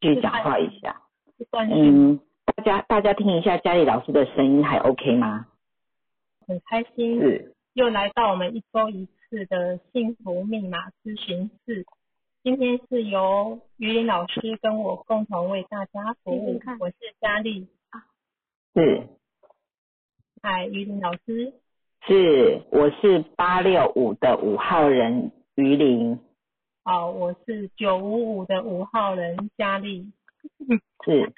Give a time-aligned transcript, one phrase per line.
[0.00, 1.02] 继续讲话一下。
[1.52, 5.46] 嗯，大家大家听一下佳丽老师的声音还 OK 吗？
[6.46, 11.84] 很开心，是，又来到我们一周一次的幸福密码咨询室。
[12.42, 17.68] 今天是由于林老师跟我共同为大家服务，我是佳丽。
[18.74, 19.06] 是
[20.40, 21.52] 嗨，于林老师，
[22.06, 26.18] 是，我是八六五的五号人于林，
[26.88, 30.10] 好，我是九五五的五号人佳丽，
[31.04, 31.30] 是，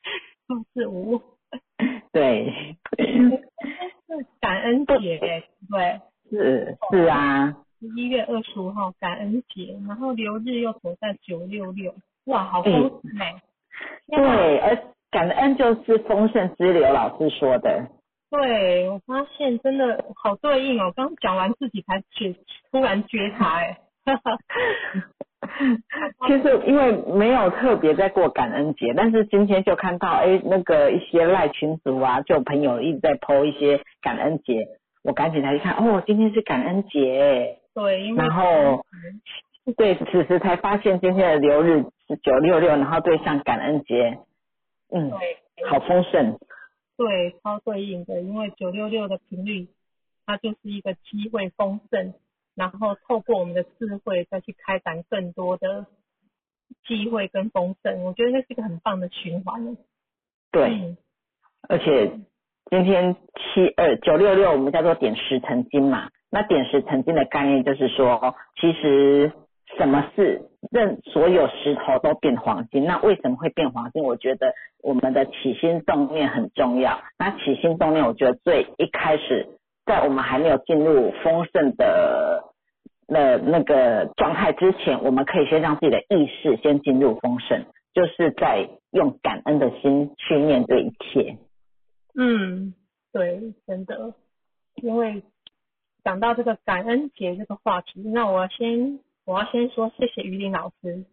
[0.47, 1.21] 数字五，
[2.13, 6.01] 对，是 感恩节，对，
[6.31, 11.93] 是是啊，十一月二十五号感恩节，然后流日又走在九六六，
[12.27, 13.43] 哇，好丰盛哎！
[14.07, 17.91] 天哪对，而感恩就是丰盛之流，老师说的。
[18.31, 20.93] 对，我发现真的好对应哦。
[20.95, 22.37] 刚讲完自己才觉，
[22.71, 23.81] 突然觉察哎。
[26.27, 34.69] 其实因为没有特别在过感恩节，但是今天就看到哎那个一些赖群主啊，就有朋友一直在 PO 一些感恩节，
[35.03, 38.23] 我赶紧才去看哦，今天是感恩节，对，因为。
[38.23, 38.85] 然后
[39.77, 44.19] 对，此时才发现今天的流日是九六六，然后对上感恩节，
[44.91, 46.39] 嗯，对好丰盛，
[46.97, 49.69] 对超对应的，因为九六六的频率，
[50.27, 52.13] 它就是一个机会丰盛，
[52.61, 55.87] 然后透过我们的智慧再去开展更多的
[56.87, 59.79] 机会跟丰盛，我觉得那是一个很棒的循环。
[60.53, 60.97] 对，嗯
[61.71, 62.11] 而且
[62.71, 69.33] 今天七二九六六我们叫做点石成金嘛，那点石成金的概念就是说，其实
[69.79, 74.03] 什么事任所有石头都变黄金，那为什么会变黄金？
[74.03, 74.53] 我觉得
[74.83, 77.01] 我们的起心动念很重要。
[77.19, 79.49] 那起心动念，我觉得最一开始，
[79.87, 82.43] 在我们还没有进入丰盛的
[83.11, 91.37] 那那个状态之前，我们可以先让自己的意识先进入丰盛，就是在用感恩的心去面对一切。
[92.15, 92.73] 嗯，
[93.13, 94.15] 对，真的，
[94.77, 95.25] 因为
[96.05, 101.05] 讲到这个感恩节这个话题，那我要先我要先说谢谢于林老师，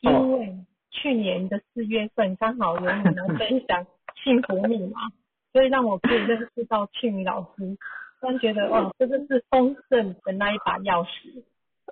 [0.00, 0.56] 因为
[0.90, 3.86] 去年的四月份刚好有你来分享
[4.24, 5.10] 幸福密码，
[5.52, 7.76] 所以让我可以认识到庆宇老师，
[8.20, 11.42] 突然觉得哇，这个是丰盛的那一把钥匙。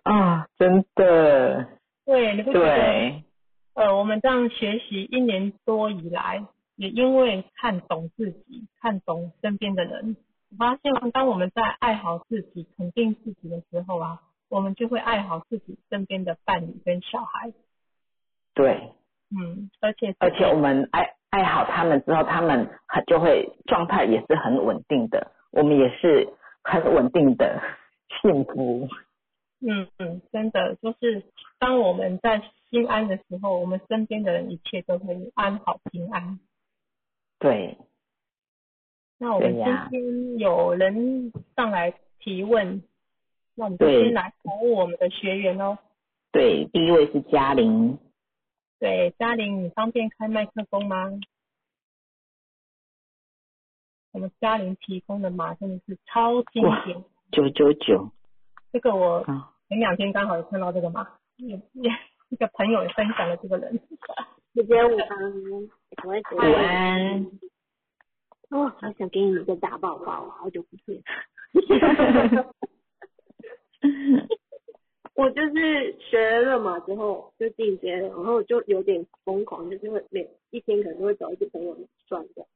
[0.03, 1.67] 啊，真的，
[2.05, 2.65] 对，你不觉得？
[2.77, 3.25] 对，
[3.75, 6.45] 呃，我们这样学习一年多以来，
[6.77, 10.17] 也因为看懂自己，看懂身边的人，
[10.51, 17.53] 我发现当我们在爱好自己、肯定自己的时候啊，我们就会爱好自己身边的伴侣跟小孩。
[18.55, 18.93] 对，
[19.31, 26.29] 嗯，而且而且我们爱爱好他们之后，他们很就会状态也是很稳定的，我们也是
[26.63, 27.61] 很稳定的
[28.21, 28.87] 幸福。
[29.61, 31.25] 嗯嗯，真的就是
[31.59, 36.39] 当我们在心安的时候，我们身边的人一切都会安好平安。
[37.39, 37.79] 对，
[39.19, 42.83] 那我们今天有人上来提问，
[43.55, 45.79] 那我们就先来服务我们的学员哦。
[46.33, 47.99] 对，第一位是嘉玲，
[48.79, 51.11] 对，嘉玲，你方便开麦克风吗？
[54.17, 58.11] 我们嘉玲提供的码真的是超经典，九九九，
[58.73, 61.07] 这个我啊，前两天刚好有看到这个码，
[61.37, 61.91] 也也
[62.31, 63.79] 一个朋友也分享了这个人。
[64.55, 65.69] 姐姐午安，午
[66.39, 67.27] 安，
[68.49, 71.03] 哦，好想给你一个大抱抱，好久不见。
[75.15, 81.77] 我就是学了嘛之后就进阶了，然后就有点疯狂，就是会每一天可能都会找一些朋友
[82.07, 82.47] 算的。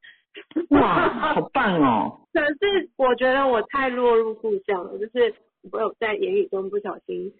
[0.71, 2.21] 哇，好棒哦！
[2.33, 5.35] 可是我觉得我太落入故乡了，就是
[5.73, 7.33] 我有在言语中不小心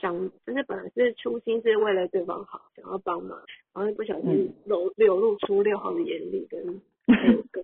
[0.00, 0.12] 想，
[0.46, 3.38] 就是本来是初心是为了对方好，想要帮忙，
[3.74, 7.14] 然后不小心流流露出六号的严厉跟 那
[7.50, 7.62] 个，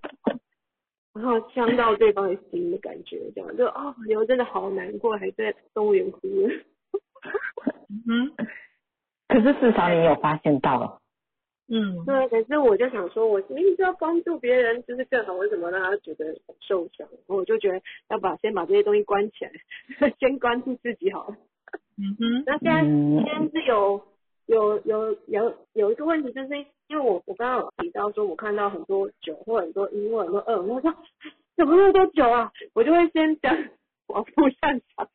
[1.13, 6.49] 然后伤到对方的心的感觉，这样就哦，我真的好难过，还在动物园哭了。
[8.07, 8.31] 嗯
[9.27, 10.99] 可是至少你有发现到，
[11.71, 17.07] 嗯，对，可是我就想说，我明明就要帮助别人，就是更好，为什么让他觉得很受伤？
[17.27, 17.79] 我就觉得
[18.09, 19.51] 要把先把这些东西关起来，
[20.19, 21.37] 先关注自己好了。
[21.97, 24.01] 嗯哼，那现在嗯现在是有
[24.47, 26.57] 有有有有一个问题，就是
[26.87, 30.91] 因为我我刚刚有提到说，我看到很多酒或很多一或很多二，我说
[31.55, 32.51] 怎么那么多酒啊？
[32.73, 33.55] 我就会先讲
[34.07, 35.07] 往负向想，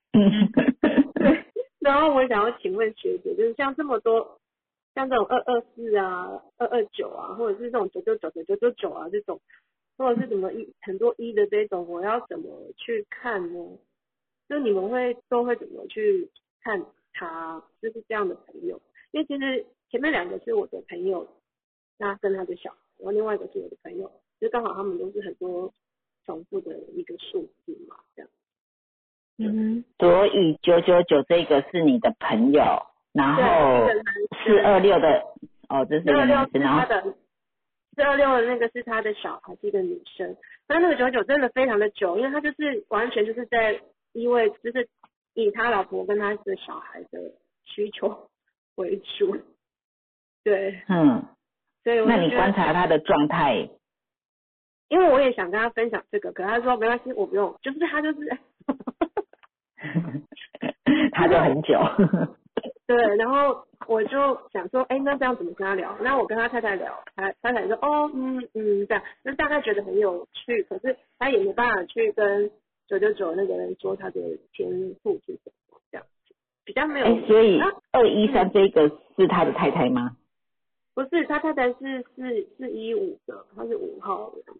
[1.14, 1.44] 对。
[1.80, 4.38] 然后我想要请问学姐，就是像这么多
[4.94, 9.40] 像这种二二四啊、二二九啊，或者是这种九九九九九九九啊这种，
[9.98, 13.78] 或者是什么一很多一的这种，我要怎么去看呢？
[14.48, 16.30] 就你们会都会怎么去
[16.62, 18.80] 看他，就是这样的朋友？
[19.10, 21.26] 因为其实前面两个是我的朋友，
[21.98, 24.10] 那跟他的小，然后另外一个是我的朋友，
[24.40, 25.72] 就刚好他们都是很多
[26.26, 28.30] 重复的一个数字嘛，这样。
[29.38, 32.62] 嗯所以九九九这个是你的朋友，
[33.14, 33.42] 然后
[33.86, 33.94] 对，
[34.44, 35.22] 四二六的
[35.70, 37.02] 哦，这是他的，
[37.94, 40.36] 四二六的那个是他的小孩，是一个女生。
[40.68, 43.80] 那那个九九真的非常的久，因为他就是完全就是在
[44.12, 44.88] 因为就是
[45.34, 47.20] 以他老婆跟他的小孩的
[47.64, 48.28] 需求
[48.74, 49.36] 为主。
[50.42, 51.24] 对，嗯，
[51.84, 53.68] 所以我那你观察他的状态，
[54.88, 58.38] 因为我也想跟他分享这个，可他说没关系，我不用，就是他就是
[61.12, 61.78] 他就很久，
[62.86, 65.96] 对，然后我就想说，哎，那这样怎么跟他聊？
[66.00, 72.50] 那我跟他太太聊，他太太说，哦，嗯嗯，这样，那大概觉得很有趣，可是他也没办法去跟
[72.86, 74.20] 九九九那个人说他的
[74.52, 74.68] 天
[75.02, 76.34] 赋是什么，这样子
[76.64, 77.06] 比较没有。
[77.06, 80.16] 哎，所以啊二一三这个是他的太太吗？
[80.94, 84.52] 不是，他太太是是是一五的，他是五号的。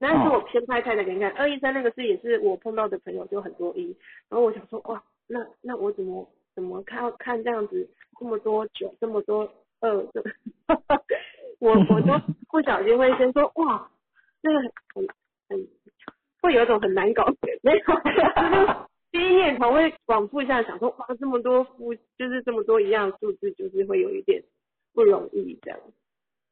[0.00, 3.96] 那是我偏派太太给你看，二一三那个是也是我碰到的朋友就很多一，
[4.28, 7.88] 然后我想说哇，那那我怎么怎么看看这样子
[8.18, 9.48] 这么多九这么多
[9.80, 10.22] 二的，
[11.58, 12.18] 我 我都
[12.50, 13.90] 不小心会先说哇，
[14.42, 14.58] 这个
[14.94, 15.06] 很
[15.48, 15.66] 很
[16.40, 17.26] 会有一种很难搞，
[17.62, 17.92] 没有，就
[18.66, 18.76] 是
[19.10, 24.42] 第一念头会往负向想说哇这么多负就是这么多一样数字，就是会有一点
[24.94, 25.80] 不容易这样。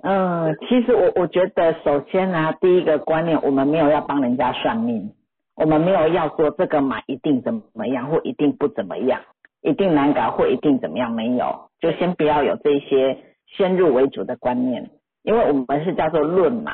[0.02, 5.12] 嗯，其实我我觉得，首先呢、第一个观念，我们没有要帮人家算命，
[5.54, 9.20] 我们没有要说这个买一定怎么样，或一定不怎么样，
[9.62, 14.90] 一定难搞或一定怎么样，没有，就先不要有这些先入为主的观念，
[15.22, 16.72] 因为我们是叫做论嘛，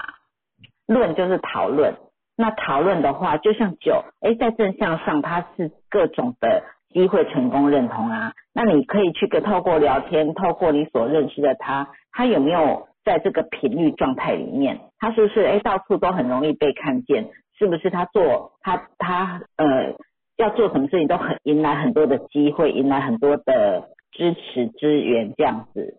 [0.86, 1.94] 论就是讨论，
[2.36, 17.28] 那讨论的话，就像酒，哎，在正向上它是各种的机会成功认同啊，那你可以去跟透过聊天，透过你所认识的他，他有没有在这个频率状态里面，他是不是哎到处都很容易被看见？
[17.58, 19.94] 是不是他做他他呃
[20.36, 25.96] 要做什么事情都很迎来很多的机会，迎来很多的支持支援这样子？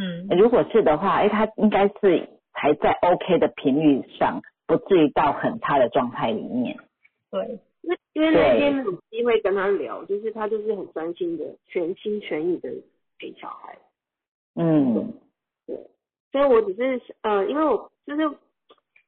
[0.00, 6.76] 嗯如果是的话，哎，他应该是还在 OK 的频率上，不至于到很差的状态里面。
[7.30, 12.70] 对，那因为那天有机会跟他聊，就是他就是很专心的、全心全意的
[13.18, 13.78] 陪小孩，
[14.54, 15.12] 嗯
[15.66, 15.76] 对
[16.30, 18.22] 所以我只是呃，因为我就是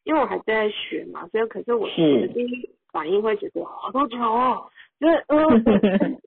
[0.03, 6.21] 因为我还在学嘛，所以可是我是我的第一反应会觉得好多球哦，就是嗯，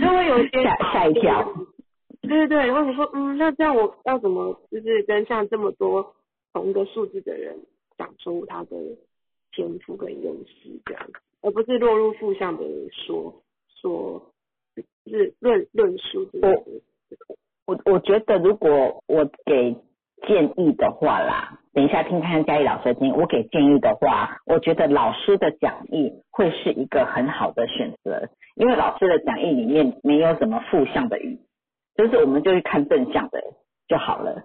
[0.00, 1.52] 就会有一些吓吓一跳。
[2.22, 6.14] 对对对，然后我说嗯，那这样我要怎么就是跟像这么多
[6.52, 7.56] 同一个数字的人
[7.96, 8.76] 讲出他的
[9.52, 13.42] 天赋跟优势这样子，而不是落入负向的说
[13.80, 14.32] 说，
[15.04, 16.64] 就是论论述这个。
[17.66, 19.76] 我我觉得如果我给
[20.26, 23.12] 建议的话啦，等一下听看看嘉义老师的建议。
[23.12, 31.38] 我给建议的话，我觉得老师的讲义会是一个很好的选择，因为老师的讲义里面没有什么负向的语，
[31.94, 33.42] 就是我们就去看正向的
[33.88, 34.42] 就好了。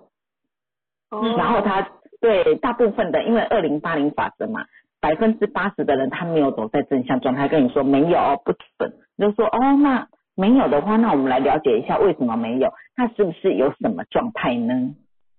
[1.10, 1.88] 哦然后他
[2.20, 4.66] 对大部分的，因为二零八零法则嘛，
[5.00, 14.74] 百分之八十的人他没有走在正向状态，跟你说没有哦不准，你就说哦那没有的话，那我们来了解一下为什么没有，那是不是有什么状态呢？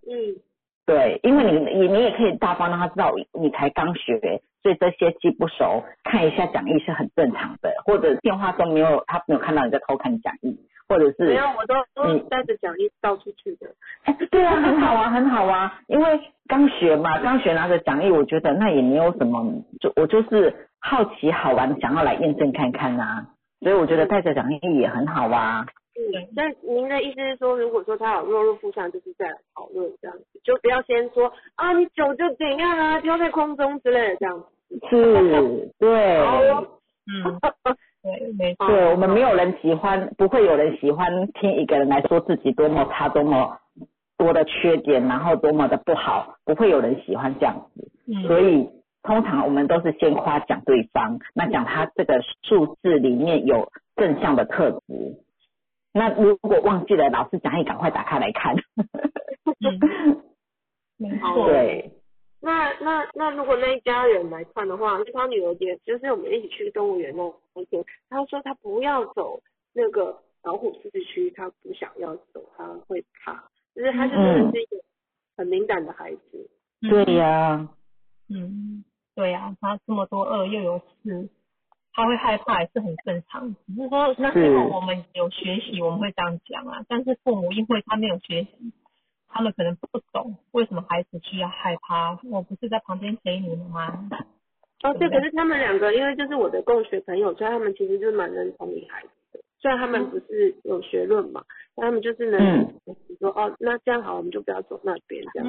[0.09, 0.41] 嗯
[0.85, 10.59] 对，因为你你你也可以大方让他知道你才刚学，所以这些记不熟，看一下讲义是很正常的，或者电话中没有他没有看到你在偷看讲义，
[10.89, 13.69] 或者是没有，我都都嗯带着奖励到处去的。
[14.05, 23.27] 哎，对啊，很好啊，很好啊，因为刚学嘛，刚学拿着讲义，我觉得那也没有什么，就我就是好奇好玩，想要来验证看看啊，
[23.61, 25.65] 所以我觉得带着奖励也很好啊。
[25.95, 34.47] 嗯，但您的意思是说，如果说他有落入负向，就是在讨论这样子，就不要先说啊你酒就怎样啊，飘在空中之类的这样子。
[34.89, 37.39] 是，对，嗯，
[38.03, 43.59] 对，没错，对，我们没有人喜欢，不会有人喜欢听一个人来说自己多么差，多么
[44.17, 47.91] 多的缺点，然后多么的不好，不会有人喜欢这样子。
[48.09, 48.67] 嗯，所以
[49.03, 55.19] 通常我们都是先夸奖对方，那讲他这个数字里面有正向的特质。
[55.93, 58.55] 那如果忘记了，老师讲也赶快打开来看。
[59.61, 60.23] 嗯。
[60.99, 61.91] 没错，对，
[62.41, 69.41] 那那那如果那一家人来看的话，那他女儿也就是我们一起去动物园那那天，他说他不要走
[69.73, 74.77] 那个老虎自治区，他不想要走，他会怕，就是他就真的是一个
[75.37, 76.51] 很敏感的孩子。
[76.83, 77.69] 嗯对呀、
[78.29, 78.85] 嗯，
[79.17, 81.29] 对呀、他这么多恶又有四，
[81.93, 83.55] 他会害怕也是很正常。
[83.67, 86.85] 只是说那时候我们有学习，我们会这样讲啊。
[86.89, 88.73] 但是父母因为他没有学习，
[89.29, 94.09] 他们可能不懂为什么孩子需要害怕，我不是在旁边陪你们吗？
[94.83, 99.41] 哦，对，可是他们两个因为就是我的共学朋友，所以他们其实就是蛮能同理孩子的。
[99.61, 101.45] 虽然他们不是有学论嘛，
[101.77, 105.49] 但他们就是能嗯说哦，那这样好，我们就不要走那边这样。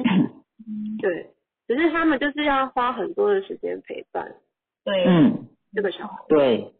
[0.68, 1.30] 嗯，对，
[1.66, 4.36] 只是他们就是要花很多的时间陪伴
[4.84, 6.24] 对，嗯，这个小孩。
[6.28, 6.72] 对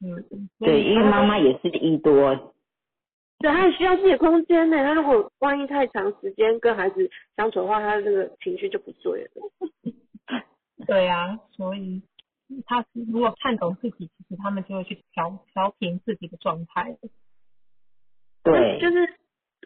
[0.00, 2.54] 嗯，嗯对，因为妈妈也是一多，
[3.40, 4.76] 对，他也需要自己的空间呢。
[4.84, 9.94] 他如果万一太长时间跟孩子相处的话，他这个情绪就不对了。
[10.86, 12.02] 对啊，所以
[12.64, 16.96] 他如果看懂自己，其实他们就会去调调平自己的状态。
[18.44, 19.14] 对，就是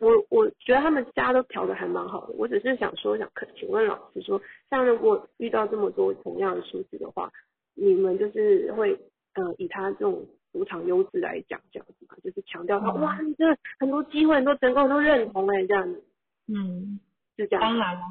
[0.01, 2.33] 我我觉得他们家都调的还蛮好的。
[2.39, 7.31] 我只是想说，想可请问老师说，像如果遇到这么多同样的数字的话，
[7.75, 8.93] 你们就是会
[9.35, 13.45] 呃以他这种主场优势来讲这样子嘛，就是强调他、嗯哇，你这
[13.79, 16.05] 很多机会，很多成功都认同哎、这样子，
[16.49, 17.01] 嗯，
[17.37, 17.63] 就这样。
[17.63, 18.03] 当然了，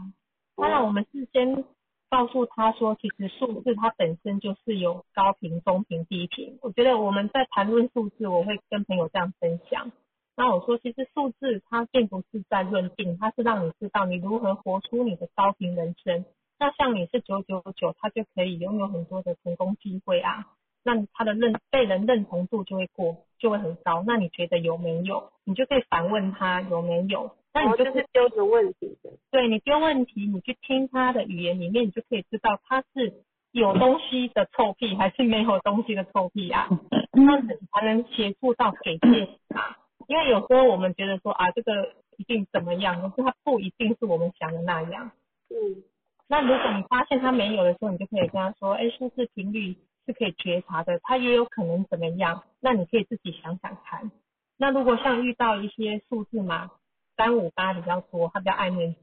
[0.55, 1.63] 当然我们事先
[2.09, 6.57] 告诉他说，其实数字它本身就是有高频、中频、低频。
[6.61, 9.91] 我觉得我们在谈论数字，我会跟朋友这样分享。
[10.35, 16.25] 那我说，其实数字它并不是在论定，它是让你知道你如何活出你的高频人生。
[16.61, 20.45] 那像你是九九九，他就可以拥有很多的成功机会啊。
[20.83, 24.03] 那他的认被人认同度就会过，就会很高。
[24.05, 25.31] 那你觉得有没有？
[25.43, 27.35] 你就可以反问他有没有。
[27.51, 33.11] 那你就就是丢个问题的，对你丢问题，你去听他的语言里面，你就可以知道他是
[33.51, 36.69] 有东西的臭屁，还是没有东西的臭屁啊。
[37.11, 37.41] 这样
[37.73, 39.77] 才能协助到给建议啊。
[40.07, 45.11] 因为有时候我们觉得说啊，这个一定怎么样，可是他不一定是我们想的那样。
[45.49, 45.83] 嗯，
[46.31, 54.09] 那如果你发现他没有的时候，你就可以跟他说，哎，数字频率是可以觉察的，他也有可能怎么样，那你可以自己想想看。
[54.55, 56.71] 那如果像遇到一些数字嘛，
[57.17, 58.99] 三五八比较多，他比较爱面子，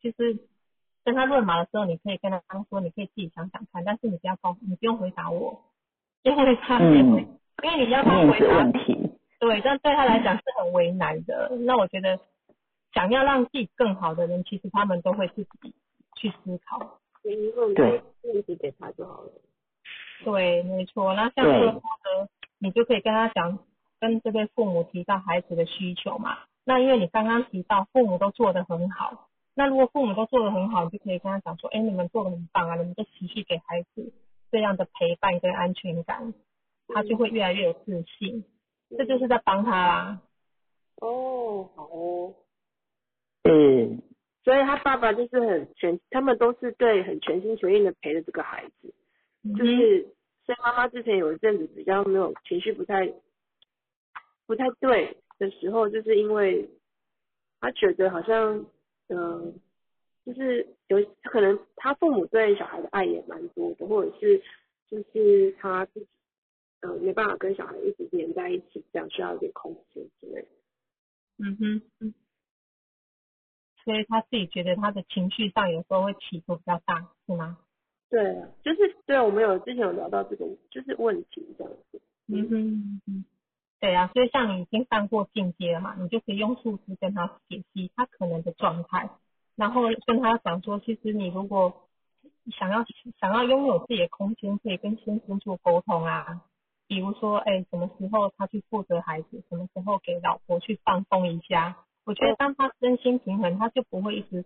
[0.00, 0.38] 就是
[1.04, 5.60] 跟他论码的时候，你可以跟他说，你可以自己想想看，但是你不要告，你不用回答我，
[6.22, 11.50] 因为他会回，嗯因为你要他回答问题，对，但对他来讲是很为难的。
[11.66, 12.18] 那我觉得，
[12.94, 15.74] 想要让自己更好的人，其实他们都会自己
[16.20, 17.00] 去思考。
[17.22, 19.32] 你问对问题给他就好了。
[20.24, 21.14] 对，没错。
[21.14, 23.58] 那像对这个话呢，你就可以跟他讲，
[23.98, 26.38] 跟这对父母提到孩子的需求嘛。
[26.64, 34.12] 那因为你刚刚提到父母都做得很好，那如果父母都做得很好，你就可以跟他讲说，哎，你们做得很棒啊，你们就持续给孩子
[34.50, 36.34] 这样的陪伴跟安全感，
[36.88, 38.44] 他就会越来越有自信。
[38.96, 40.20] 这就是在帮他啦。
[40.96, 42.34] 哦，好哦。
[43.44, 43.98] 是，
[44.42, 48.92] 所以他爸爸就是很全，他们都是对很全心全意的陪着这个孩子，
[49.44, 50.02] 嗯就是
[50.46, 53.12] 所以妈妈之前有一阵子比较没有情绪不太
[54.46, 56.68] 不太对的时候，就是因为
[57.60, 58.58] 他觉得好像
[59.08, 59.54] 嗯、呃
[60.26, 64.40] 就是有可能他父母对小孩的爱也蛮多的，或者是
[64.88, 66.06] 就是他自己
[66.80, 70.48] 嗯、呃没办法跟小孩一直黏在一起，这样需要一点空间之类的。
[71.38, 72.14] 嗯哼，嗯，
[73.84, 77.58] 所以他自己觉得他的情绪上有时候会起伏比较大，是吗？
[78.08, 82.02] 对啊，就是对我们有之前有聊到这个就是问题这样子。
[82.26, 83.24] 嗯哼，嗯哼，
[83.80, 89.10] 对啊，所以像你已经上过进阶了嘛，你就可以用数字跟他解析他可能的状态，
[89.56, 91.88] 然后跟他讲说，其实你如果
[92.58, 92.84] 想要
[93.20, 96.42] 想要拥有自己的空间，可以跟先生做沟通啊。
[96.88, 101.76] 比如说，哎，什么时候他去负责孩子，什么时候给老婆去放松一下。
[102.04, 104.44] 我觉得当他身心平衡，他就不会一直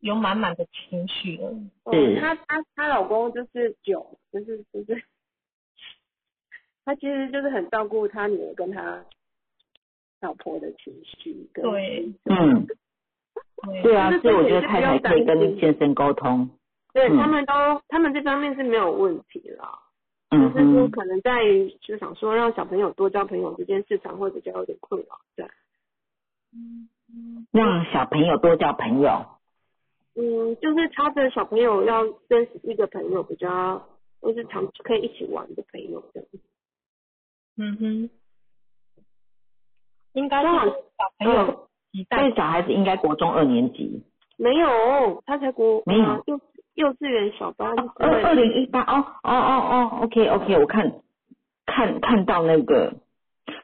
[0.00, 1.48] 有满满的情绪了。
[1.84, 5.02] 哦是，她她她老公就是酒，就是就是，
[6.84, 9.04] 他其实就是很照顾他女儿跟他
[10.20, 12.12] 老婆的情绪跟对。
[12.24, 13.82] 嗯，对。
[13.82, 16.50] 对啊，就是所以我觉得太太可以跟先生沟通，嗯。
[16.92, 17.52] 对他们都
[17.88, 19.78] 他们这方面是没有问题啦，
[20.30, 25.46] 嗯就是说，可能在于就想说让小朋友多交朋友这件事上会比较有点困扰，对，
[27.52, 29.26] 让小朋友多交朋友，
[30.14, 33.86] 嗯，就是他的小朋友要认识一个朋友比较，
[34.20, 36.28] 就是常可以一起玩的朋友这样。
[37.56, 38.10] 嗯哼，
[40.14, 42.16] 应该是小朋友期待。
[42.16, 44.02] 但是小孩子应该国中二年级，
[44.38, 46.40] 没有，他才国没有呃幼
[46.74, 51.02] 幼稚园小班，二二零一八哦哦哦哦，OK OK，我看
[51.66, 52.94] 看看到那个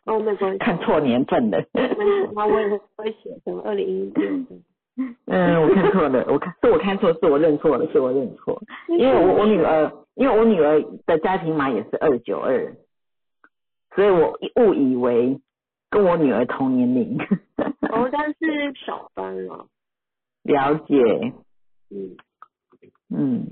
[0.09, 4.31] 哦，没关系， 看错年份了，没关系，那我也会写成二零一六。
[5.27, 12.75] 嗯，我看错了，我看是我看错，是我认错了，是我认错，因为我我女儿，因为我女儿的家庭码也是二九二，
[13.95, 15.39] 所以我误以为
[15.91, 17.17] 跟我女儿同年龄。
[17.93, 19.67] 哦， 但是小班了，
[20.43, 21.33] 了解，
[21.91, 22.17] 嗯，
[23.15, 23.47] 嗯，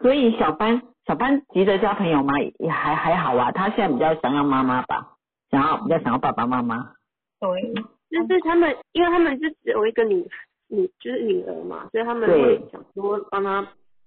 [0.00, 2.32] 所以小班小班急着交朋友吗？
[2.58, 5.13] 也还还好啊，他现在比较想要妈妈吧，
[5.54, 6.94] 想要比较想要爸爸妈妈。
[7.40, 7.72] 对，
[8.10, 10.28] 就是他们，因为他们就只有一个女
[10.68, 12.42] 女就是女儿嘛，所以他们对。
[12.58, 13.66] 会想说帮他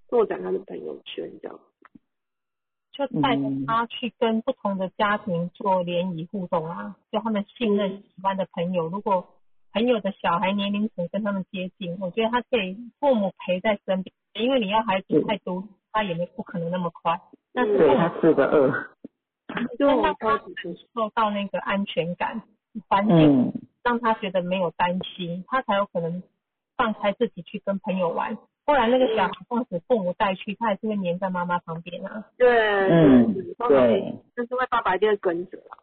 [0.10, 1.60] 拓展他的朋友圈这样。
[2.92, 9.28] 就带着嗯他去跟不同的家庭做联谊互动啊，就他们信任喜欢的朋友，如果
[9.72, 17.22] 朋友的小孩年龄层跟他们接近，我觉得他可以父母陪在身边，因为你要孩子太多，他也没不可能那么快，
[17.54, 18.90] 但是对他四个二，
[19.80, 20.42] 就他
[20.94, 22.42] 受到那个安全感
[22.88, 26.22] 环境，嗯，让他觉得没有担心，他才有可能
[26.76, 28.38] 放开自己去跟朋友玩。
[28.66, 32.26] 不然那个小孩放使父母带去，他还是会黏在妈妈旁边啊。
[32.38, 32.48] 对，
[32.90, 33.34] 嗯
[33.70, 35.78] 对，就是会爸爸一定会跟着啦。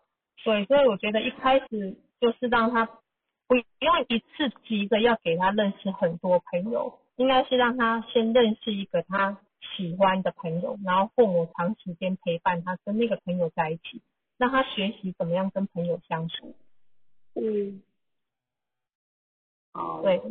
[0.44, 2.84] 对，所以我觉得一开始就是让他
[3.48, 3.64] 不用
[4.08, 9.38] 一次急着要给他认识很多朋友，应该是让他先认识一个他
[9.76, 14.00] 喜欢的朋友，然后父母长时间陪伴他，跟那个朋友在一起，
[14.38, 16.54] 让他学习怎么样跟朋友相处。
[17.34, 17.82] 嗯，
[19.72, 20.22] 哦，对，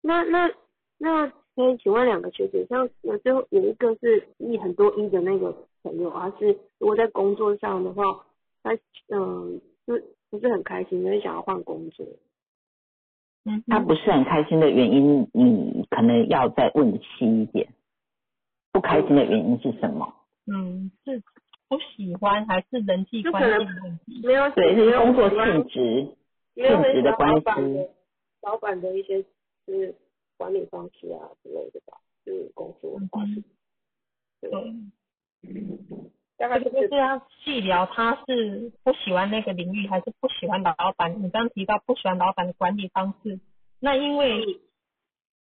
[0.00, 0.50] 那那
[0.96, 8.24] 那可以请问两个学姐，像有最后有一个是一很多一的那个朋友，他是如果在工作上的话，
[8.62, 8.72] 他
[9.08, 10.00] 嗯就
[10.30, 12.06] 不是很开心，就是想要换工作。
[13.44, 17.72] 嗯，他不是很开心的原因，你可能要再问细一点。
[18.72, 20.12] 不开心的原因是什么？
[20.46, 21.22] 嗯，是
[21.68, 24.26] 不喜欢还是人际关系问题？
[24.26, 26.14] 没有对，没有是工作性质。
[26.54, 27.56] 性质的关系板
[28.42, 29.22] 老板的一些
[29.64, 29.94] 就是
[30.36, 33.44] 管理方式啊之类的吧，就是工作方式。
[34.40, 34.74] 对，对，
[36.36, 41.22] 大概就是这个就是要细聊他是不喜欢那个领域，还是不喜欢老板。
[41.22, 43.38] 你刚刚提到不喜欢老板的管理方式，
[43.78, 44.60] 那因为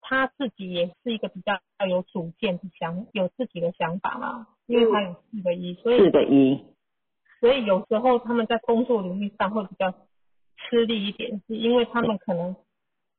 [0.09, 6.63] 他自己也是一个比较有主见的想，有自己的想法嘛，因为他有四个一，所以四个一，
[7.41, 9.91] 所以有时候他们在工作领域上会比较
[10.55, 12.55] 吃力一点，是因为他们可能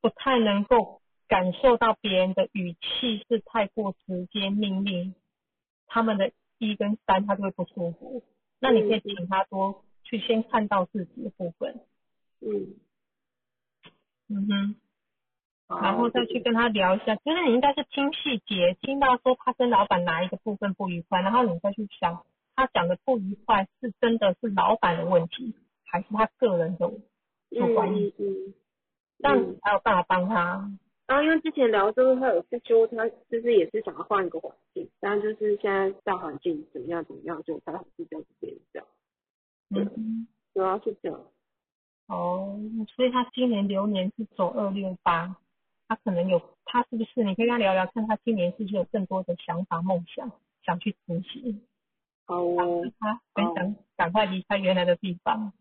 [0.00, 5.14] 不太能够感受到别人的语气是太过直接命令，
[5.86, 8.24] 他们的一跟三他就会不舒服。
[8.60, 11.80] 那你可以请他多去先看到自己的部分，
[12.40, 12.76] 嗯，
[14.28, 14.87] 嗯哼，好
[15.68, 22.24] 然后再去跟他聊一下，其实你应该是听细节，听到说他跟老板哪一个部分不愉快，然后你再去想
[22.56, 25.54] 他讲的不愉快是真的是老板的问题，
[25.84, 26.90] 还是他个人的
[27.50, 28.54] 主观意嗯嗯。
[29.20, 30.70] 这样子才有办法帮他。
[31.06, 38.88] 然后因为之前聊的时候，他有是说他就是也是想要换一个环境，但就是现在大环境怎么样怎么样，就他还是这样子变这样，
[39.70, 41.20] 嗯，主要是这样。
[42.06, 42.58] 哦，
[42.94, 45.36] 所以他今年流年是走二六八，
[45.88, 47.24] 他可能有，他是不是？
[47.24, 50.30] 你可以跟他聊聊，看他今年是不是有更多的想法、梦想
[50.62, 51.62] 想去执行，
[52.26, 55.52] 好哦，他很想赶快离开原来的地方，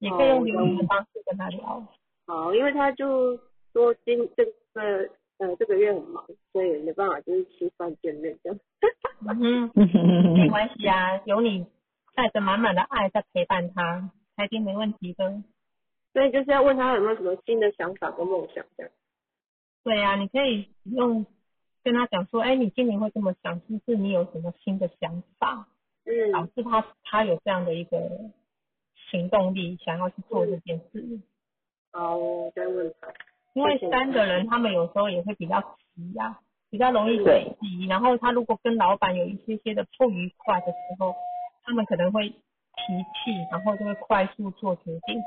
[0.00, 1.86] 也可以用留言的方式跟他聊。
[2.26, 3.38] 好，因为他就
[3.72, 8.58] 说今这个呃这个月很忙，所以没办法就是吃饭见面这样。
[9.20, 11.66] 嗯哼，没关系啊，有你
[12.14, 15.40] 带着满满的爱在陪伴他，他一定没问题的。
[16.12, 18.92] 所以就是要问他有没有什么新的想法跟梦想这样。
[19.84, 21.24] 对啊，你可以用
[21.82, 25.66] 跟他讲说，哎，你今年会这么想，是不是你有什么新的想法，
[26.04, 27.98] 嗯导嗯致他他有这样的一个
[29.10, 31.20] 行动力，想要去做这件事。
[31.92, 33.08] 好，我再问他。
[33.54, 35.60] 因为三个人他们有时候也会比较
[35.94, 36.38] 急呀、
[36.70, 37.86] 比较容易对急。
[37.86, 41.14] 然后他如果跟老板有一些些的不愉快的时候，
[41.64, 45.20] 他们可能会脾气，然后就会快速做决定。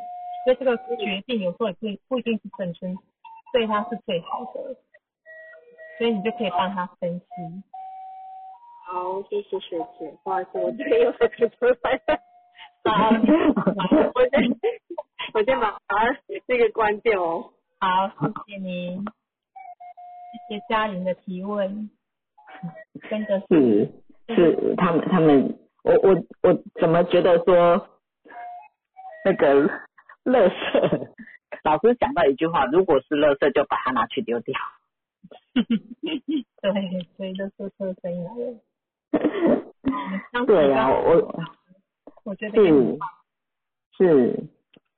[0.45, 2.97] 所以这个决定有时候也不不一定是正身
[3.51, 4.75] 对他是最好的，
[5.97, 7.25] 所以你就可以帮他分析。
[8.87, 12.01] 好，谢谢学姐，不好意思，我这边有很多来。
[12.83, 13.09] 好，
[14.15, 14.59] 我先
[15.33, 17.53] 我先把它这个关掉哦。
[17.79, 18.09] 好，
[18.47, 19.03] 谢谢您，
[20.49, 21.89] 谢谢嘉玲的提问，
[23.09, 23.91] 真的是
[24.27, 27.87] 是是，他们他们，我我我怎么觉得说
[29.25, 29.69] 那个
[30.25, 31.07] 垃圾，
[31.63, 34.55] 老师讲到一句话，如果是垃圾就把它拿去丢掉。
[36.61, 38.57] 对，所以就是车声音来了。
[40.45, 41.35] 对呀、呀、我
[42.23, 42.97] 我觉得是
[43.97, 44.43] 是，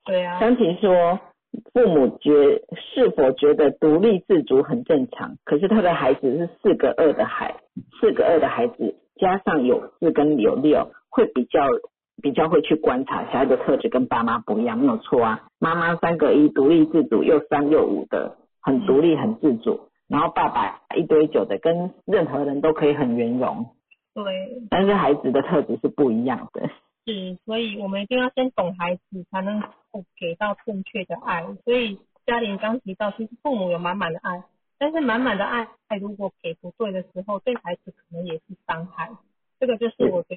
[0.04, 1.18] 对啊，香婷说，
[1.72, 5.36] 父母觉是否觉得独立自主很正常？
[5.44, 7.54] 可是他的孩子是四个二的孩，
[8.00, 11.66] 四个二的孩子加上有四跟有六，会比较
[12.22, 15.48] 比较会去观察小孩的特质跟爸妈不一样，没有错啊。
[15.58, 23.66] 妈妈三个一，独立自主又三又五的，很独立、很自主，然后爸爸一堆九的，跟任何人都可以很圆融。
[24.14, 26.68] 对，但是孩子的特质是不一样的。
[27.04, 31.44] 是，所以我们一定要先懂孩子，才能够给到正确的爱。
[31.64, 34.44] 所以嘉玲刚提到，其实父母有满满的爱，
[34.78, 35.68] 但是满满的爱，
[36.00, 39.10] 如果给不对的时候，对孩子可能也是伤害。
[39.60, 40.33] 这个就是我觉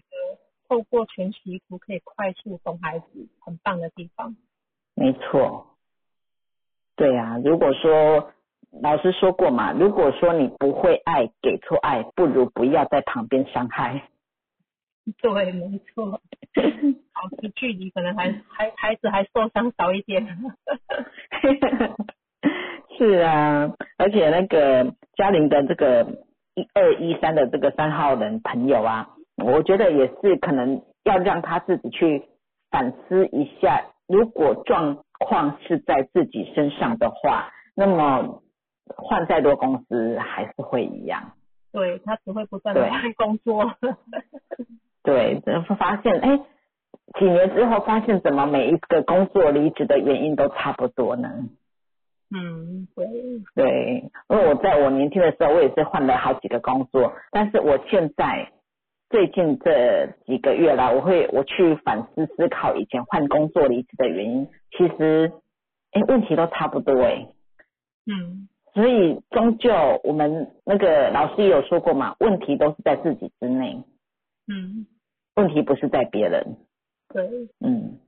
[1.18, 4.36] 全息图可以快速哄孩子很棒的地方。
[4.94, 5.66] 没错。
[6.96, 8.32] 对啊，如果说
[8.84, 14.10] 老师说过嘛，如果说你不会爱，给错爱，不如不要在旁边伤害。
[15.20, 16.20] 对，没错，保
[17.42, 20.24] 持距离可能还还孩子还受伤少一点。
[22.96, 26.04] 是啊，而且那个嘉玲的这个
[26.54, 32.24] 一二一三的这个三号人朋友啊，我觉得也是可能要让他自己去
[32.70, 38.42] 反思一下，如果状况是在自己身上的话，那么
[38.96, 41.32] 换再多公司还是会一样。
[41.72, 43.74] 对他只会不断的换工作。
[45.04, 45.42] 对，
[45.78, 46.38] 发现哎，
[47.20, 51.30] 几年之后发现怎么每一个工作离职的原因都差不多呢？
[52.30, 53.06] 嗯，对。
[53.56, 58.52] 对，因为我在我年轻的时候，我也是换了好几个工作，但是我现在
[59.10, 65.32] 最近这几个月来，我会我去反思思考以前换工作离职的原因，其实
[65.92, 67.28] 哎问题都差不多哎。
[68.06, 68.48] 嗯。
[68.74, 73.84] 所以终究我们那个老师也有说过嘛，问题都是在自己之内。
[74.48, 74.86] 嗯。
[75.36, 76.58] 问题不是在别人，
[77.14, 77.24] 对，
[77.60, 78.00] 嗯，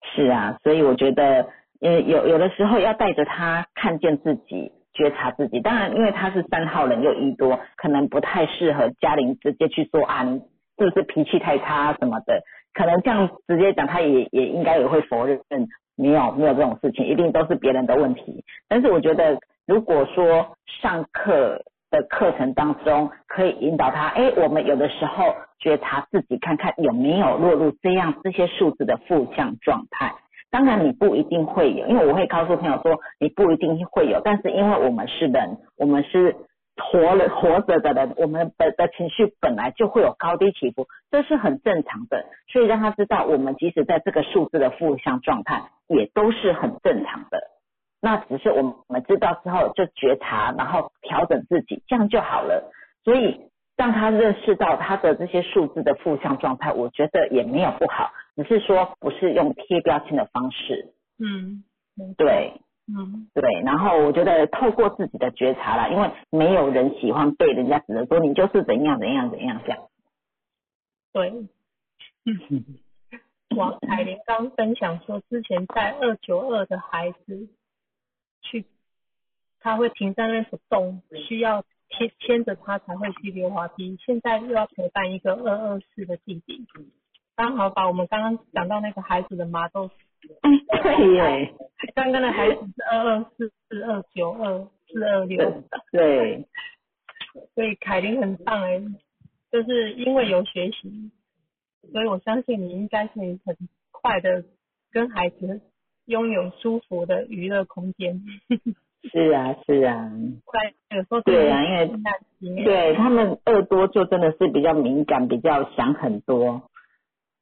[0.00, 1.46] 是啊，所以我觉得，
[1.82, 5.60] 嗯，有有的时候要带着他看见自己，觉察自己。
[5.60, 12.42] 当然，因为他是三号人又一多，可能不太适合嘉玲直接去说啊，是不是脾气太差什么的？
[12.72, 15.40] 可能这样直接讲，他也也应该也会否认，
[15.96, 18.44] 没有没有这种事情，一定都是别人的问题。
[18.68, 21.62] 但是我觉得，如果说上课。
[21.90, 30.12] 的课程当中，可以引导他，哎，我们有的时候觉察自己，看看有没有落入这样这些数字的负向状态。
[30.54, 36.36] 当然，你不一定会有，因为我会告诉朋友说，你不一定会有，但是因为我们是人，我们是
[36.76, 42.26] 活了活着的人，我们的的情绪本来就会有高低起伏，这是很正常的。
[42.52, 47.40] 所以让他知道，我们即使在这个数字的负向状态，也都是很正常的。
[48.00, 52.70] 那只是我们我们知道之后就觉察，然后调整自己，这样就好了。
[53.02, 53.40] 所以
[53.76, 60.94] 让他认识到他的这些数字的负向状态，我觉得也没有不好，只是说不是用贴标签的方式。
[61.18, 61.64] 嗯，
[62.16, 63.62] 对，嗯，对。
[63.62, 69.88] 然后我觉得透过自己的觉察啦，因为没有人喜欢被人家指着说你就是怎样怎样怎样这样。
[71.12, 71.30] 对，
[72.24, 72.64] 嗯。
[73.56, 77.48] 王彩玲刚分享说，之前在二九二的孩子。
[78.46, 78.66] 去，
[79.58, 83.96] 他会停在那不动，需要牵牵着他才会去溜滑梯。
[84.04, 86.66] 现在又要陪伴一个二二四的弟弟，
[87.36, 89.90] 刚好把我们刚刚讲到那个孩子的麻豆，
[90.82, 91.54] 对耶，
[91.94, 96.46] 刚刚的孩子是二二四四二九二四二六，对，
[97.54, 98.80] 所以凯琳很棒哎，
[99.50, 101.10] 就是因为有学习，
[101.92, 103.56] 所以我相信你应该可以很
[103.90, 104.44] 快的
[104.92, 105.60] 跟孩子。
[106.06, 108.20] 拥有舒服的娱乐空间。
[109.10, 110.10] 是啊，是啊。
[110.52, 111.62] 对，有时候对啊，
[112.40, 116.70] 因为对他们耳朵就真的是比较敏感，比较想很多。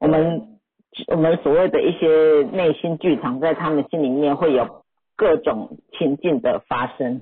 [0.03, 0.59] 我们
[1.07, 4.83] 我们所谓的一些内心剧场，在他们心里面会有
[5.15, 7.21] 各种情境的发生。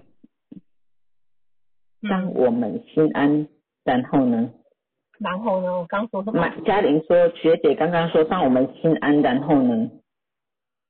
[1.99, 3.47] 让我们心安，
[3.83, 4.49] 然后呢？
[5.19, 5.77] 然后呢？
[5.77, 6.49] 我刚说什么？
[6.65, 9.91] 嘉玲说，学姐刚刚说，让我们心安，然后呢？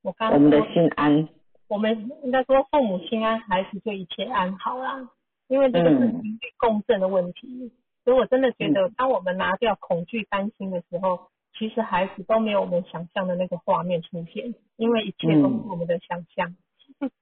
[0.02, 1.28] 我刚我们的心安，
[1.68, 5.10] 我们应该说父母心安，孩子就一切安好啦。
[5.48, 7.70] 因为这个是情绪共振的问题，
[8.02, 16.54] 所以我真的觉得，当我们拿掉恐惧、担心的时候，其实孩子都没有我们想象的那个画面出现，因为一切都是我们的想象。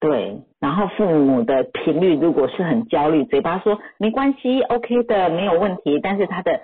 [0.00, 6.60] 对，然后父母的频率如果是很焦虑，嘴巴说没关系，OK 的，没有问题，但是他的。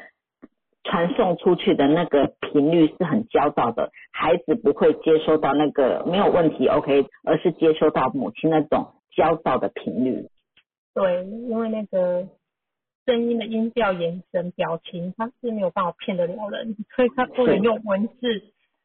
[0.88, 10.28] 传送出去的那个频率是很焦躁的，孩子不会接收到那个没有问题，OK，而是接收到母亲那种焦躁的频率。
[10.94, 12.28] 对，因为那个
[13.06, 18.42] 声音的音调、眼神、表情，他是没有办法骗得了人，所以他不能用文字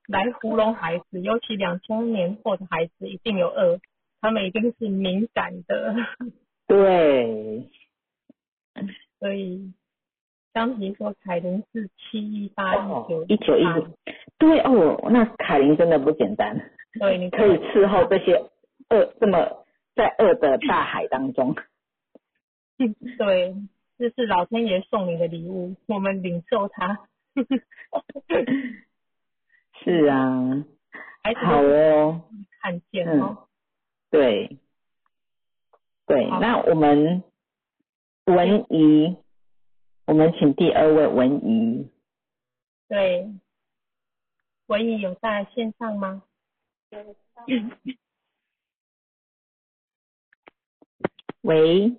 [0.07, 1.19] 来糊弄孩子。
[1.19, 3.79] 尤其两千年后的孩子一定有恶，
[4.21, 5.95] 他们一定是敏感的。
[6.67, 7.67] 对，
[9.19, 9.73] 所以。
[10.53, 13.63] 张婷说凯琳是七一八一九一九一
[14.37, 16.53] 对哦，那凯琳真的不简单。
[16.99, 18.33] 对，你可以伺候这些
[18.89, 21.55] 恶这么在恶的大海当中。
[23.17, 23.55] 对，
[24.01, 27.07] 这是老天爷送你的礼物，我们领受它。
[29.83, 30.65] 是啊，
[31.21, 32.23] 孩子好哦，
[32.61, 33.47] 看见嗯哦。
[34.09, 34.57] 对，
[36.07, 37.21] 对，那我们
[38.25, 39.15] 文怡，
[40.07, 41.87] 我们请第二位文怡，
[42.87, 43.31] 对，
[44.65, 46.23] 文怡有在线上吗？
[51.41, 51.95] 喂，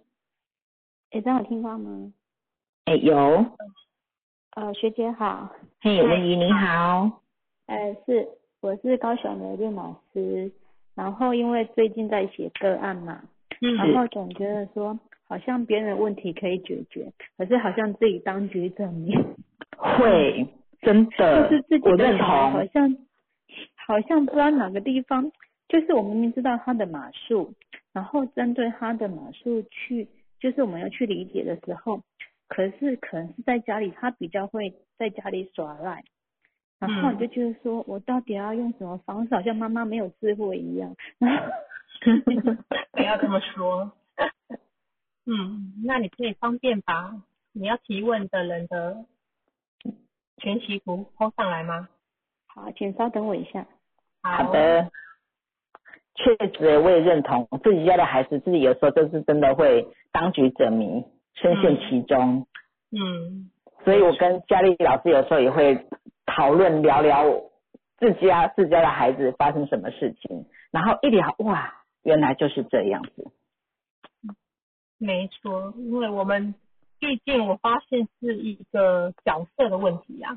[1.13, 2.11] 诶，这样有听到吗？
[2.87, 3.45] 哎有，
[4.57, 5.51] 呃，学姐好，
[5.83, 7.21] 嘿，文怡你好，
[7.67, 8.27] 呃，是
[8.61, 10.51] 我是高雄的练老师，
[10.95, 13.23] 然后因为最近在写个案嘛，
[13.61, 14.99] 嗯然后总觉得说
[15.29, 19.15] 好像别人的问题可以解决，可是好像自己当局者迷，
[19.77, 20.47] 会，
[20.81, 22.97] 真的就是自，己的小孩好，像
[23.87, 25.31] 好像不知道哪个地方，
[25.69, 27.53] 就是我明明知道他的码数，
[27.93, 30.09] 然后针对他的码数去，
[30.43, 32.03] 就是我们要去理解的时候，
[32.49, 36.03] 可是可能是在家里他比较会在家里耍赖，
[36.81, 41.45] 然后你就觉得说我到底要用什么方式，好像妈妈没有智慧一样，然后
[42.91, 43.93] 不要这么说。
[45.27, 49.07] 嗯，那你可以方便把你要提问的人的
[50.39, 51.89] 全息图抛上来吗？
[52.47, 53.65] 好，请稍等我一下。
[54.23, 54.91] 好的，
[56.15, 62.47] 确实我也认同，自己家的孩子自己有时候就是真的会当局者迷，深陷其中。
[62.91, 63.51] 嗯，
[63.85, 65.87] 所以我跟佳丽老师有时候也会
[66.27, 67.25] 讨论聊聊
[67.99, 71.73] 自家自家的孩子发生什么事情，然后一聊哇，
[72.03, 73.31] 原来就是这样子。
[74.99, 76.55] 没错，因为我们
[77.01, 80.37] 毕竟我发现是一个角色的问题呀、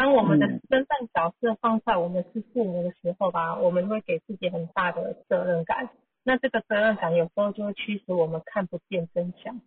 [0.00, 0.60] 当我们的嗯。
[0.70, 5.90] 身份角色放在我们是父母的时候吧，我们会给自己很大的责任感。
[6.24, 9.60] 那这个责任感有时候就会驱使我们看不见真相。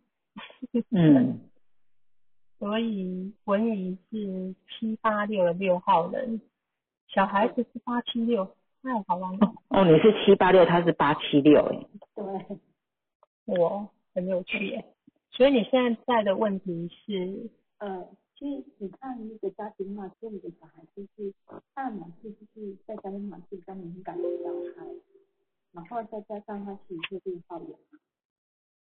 [0.90, 1.40] 嗯，
[2.58, 6.42] 所以文宇是七八六的六号人，
[7.10, 11.78] 小孩子是八七六，太好玩了，哦，你是七八六，他是八七六，哎，
[12.16, 12.58] 对，
[13.46, 14.84] 我很有趣耶。
[15.30, 18.08] 所以你现在在的问题是，呃，
[18.44, 21.34] 其实你看那个家庭嘛，所以你的小孩就是
[21.74, 24.86] 他的码数就是在家庭嘛是比较敏感的小孩，
[25.72, 28.00] 然后再加上他其实是病号人嘛，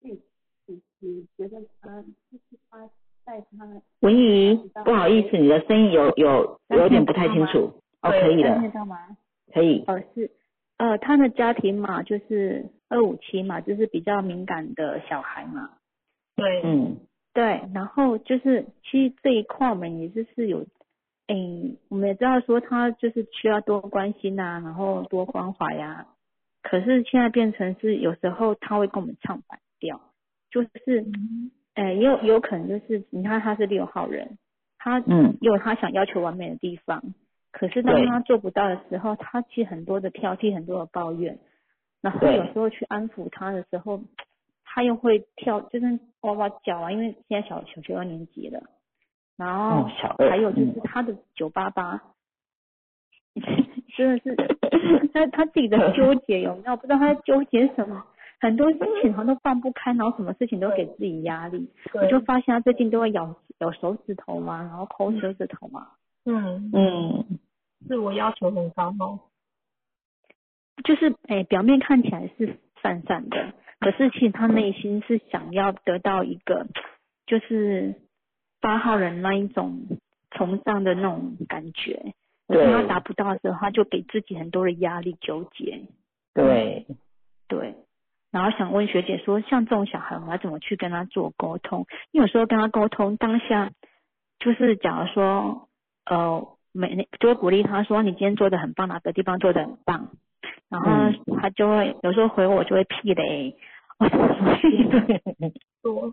[0.00, 0.20] 所以
[0.66, 2.88] 你你觉得他就是他
[3.26, 7.82] 在他文怡，不好意思，你的声音有有有点不太清楚。
[8.00, 9.16] 哦，可以听得了，到吗？
[9.52, 9.82] 可以。
[9.88, 10.30] 哦，是，
[10.76, 15.68] 呃，他的家庭嘛就是二五七嘛，就是比较敏感的小孩嘛。
[16.36, 16.96] 对，嗯
[17.38, 20.66] 对，然后就是其实这一块我们也就是有，
[21.28, 26.04] 诶，我们也知道说他就是需要多关心啊，然后多关怀呀、
[26.62, 30.00] 可是现在变成是有时候他会跟我们唱反调，
[30.50, 31.06] 就是，
[31.74, 34.36] 诶，也有也有可能就是你看他是六号人，
[34.78, 35.36] 他嗯。
[35.40, 37.00] 有他想要求完美的地方，
[37.52, 41.38] 可是当他做不到的时候，他其实很多的挑剔，很多的抱怨，
[42.00, 44.02] 然后有时候去安抚他的时候，
[44.78, 48.62] 他又会跳，就是哇哇叫啊，因为现在小小学二年级了，
[49.36, 49.88] 然后。
[50.18, 52.00] 还有就是嗯他的九八八，
[53.96, 54.36] 真的是
[55.12, 56.76] 他他自己的纠 结有没有？
[56.76, 58.06] 不知道他在纠结什么，
[58.38, 61.68] 很多事情好像都放不开，然后什么事情都给自己压力。
[61.94, 65.88] 我就发现他最近都会咬咬手指头嘛，然后抠手指头嘛，
[66.24, 67.38] 嗯，嗯
[67.88, 69.18] 自我要求很高哦。
[70.84, 76.66] 就是诶、表面看起来是散散的，可是其实他内心是想要得到一个，
[77.26, 77.94] 就是
[78.60, 79.82] 八号人那一种
[80.30, 82.14] 崇尚的那种感觉。
[82.48, 85.82] 可是他达不到的时候，他就给自己很多的压力纠结。
[86.32, 86.86] 对，
[87.46, 87.74] 对，
[88.30, 91.86] 然后想问学姐说，像这种小孩，我们要怎么去跟他做沟通？
[92.10, 93.70] 因为有时候跟他沟通当下，
[94.38, 95.68] 就是假如说，
[96.06, 100.08] 呃，每就会鼓励他说，你今天做的很棒，哪个地方做的很棒，
[100.70, 103.54] 然后嗯他就会有时候回我就会屁雷，
[103.98, 105.52] 我说什么屁雷？
[105.82, 106.12] 多，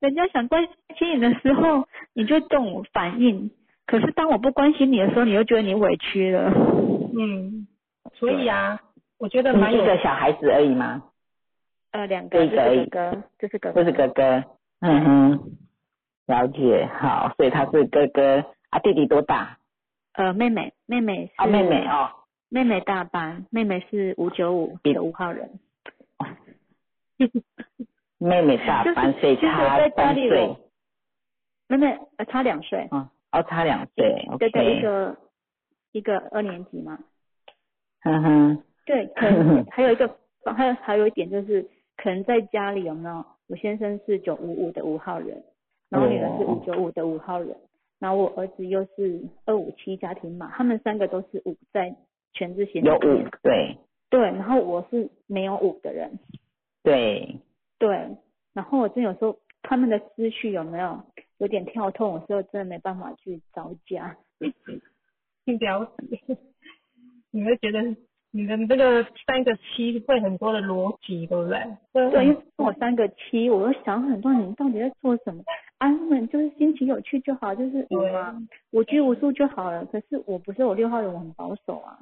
[0.00, 0.66] 人家想关
[0.98, 3.50] 心你的时候，你就这种反应，
[3.86, 6.50] 可是当我不关心你的时候，你又觉得你委屈了。
[7.16, 7.68] 嗯，
[8.14, 8.80] 所以啊，
[9.18, 11.02] 我觉得蛮有个小孩子而已吗？
[11.92, 14.44] 呃，两个，这对可以是哥哥，这是哥哥，这是哥哥。
[14.80, 15.40] 嗯哼，
[16.26, 16.88] 了解。
[16.98, 19.58] 好，所以他是哥哥啊，弟弟多大？
[20.14, 22.10] 呃，妹妹，妹妹是啊，妹妹哦。
[22.48, 25.58] 妹妹大班，妹妹是五九五的五号人。
[28.18, 30.56] 妹妹大就是班，所以差在家里三岁。
[31.68, 34.26] 妹妹呃差两岁，嗯，哦，差两岁。
[34.38, 34.82] 对对，一。
[34.82, 35.16] 个
[35.92, 36.98] 一个二年级嘛。
[38.04, 43.24] 嗯哼，对，可能 还有一个，还有还有一点就是，可能在家里有没有？
[43.48, 45.42] 我先生是九五五的五号人，
[45.90, 47.56] 然后女儿是五九五的五号人，
[48.04, 51.96] 然后我儿子又是二五七家庭码，他们三个都是五在
[52.34, 53.00] 全智贤有五
[53.42, 53.78] 对。
[54.10, 56.18] 对，然后我是没有五的人，
[56.82, 57.40] 对，
[57.78, 57.88] 对，
[58.52, 61.02] 然后我真有时候他们的思绪有没有
[61.38, 64.18] 有点跳痛，有时候真的没办法去招架。
[65.46, 66.20] 了解，
[67.32, 67.80] 你会觉得
[68.36, 72.10] 你的这个三个七会很多的逻辑，对不对？
[72.10, 75.44] 对，因为我三个七，我就想很多，你到底在做什么？
[75.78, 78.36] 安稳就是心情有趣就好，就是五嘛，
[78.72, 79.84] 无拘无束就好了。
[79.84, 82.00] 可是我不是我六号人，我很保守啊。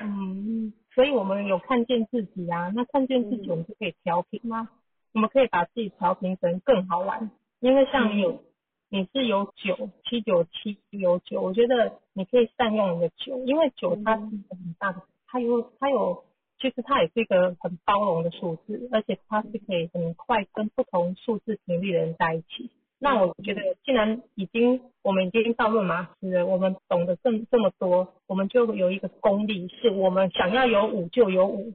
[0.00, 4.70] 嗯，所以我们有看见自己啊，那看见自己，我们就可以调频吗。
[5.12, 8.42] 我们可以把自己调频成更好玩，因为像你有，
[8.88, 15.02] 你是有九七九七有九，我觉得你可以善用你的九，因为九它是一个很大的，
[15.36, 16.24] 它有它有，
[16.58, 22.70] 其实它也是一个很包容的数字，而且它是可以很快跟不同数字频率的人在一起。
[22.98, 31.74] 那我觉得，既然已经我们已经到论马师了，我们懂得这这么多，我们就有一个功力，是我们想要有五就有五，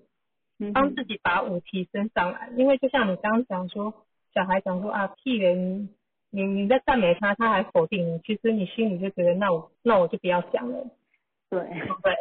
[0.73, 2.49] 帮自己把五提升上来。
[2.57, 3.93] 因为就像你刚刚讲说，
[4.33, 5.89] 小孩讲说啊，屁人，
[6.31, 10.87] 你你在赞美他，他还否定你，其实你心里就觉得，那我那我就不要讲了，
[11.51, 12.15] 对对。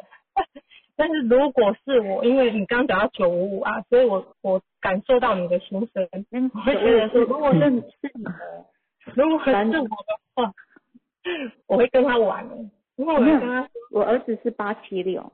[1.01, 6.07] 但是如果是我，因为你刚讲到九五五啊，所以我我感受到你的心声，
[6.53, 8.31] 我会觉得说，如果是你是你的。
[9.15, 9.89] 如果是我的
[10.35, 10.53] 话，
[11.67, 12.55] 我会跟他玩的。
[12.97, 15.33] 因为我跟他，我儿子是八七六，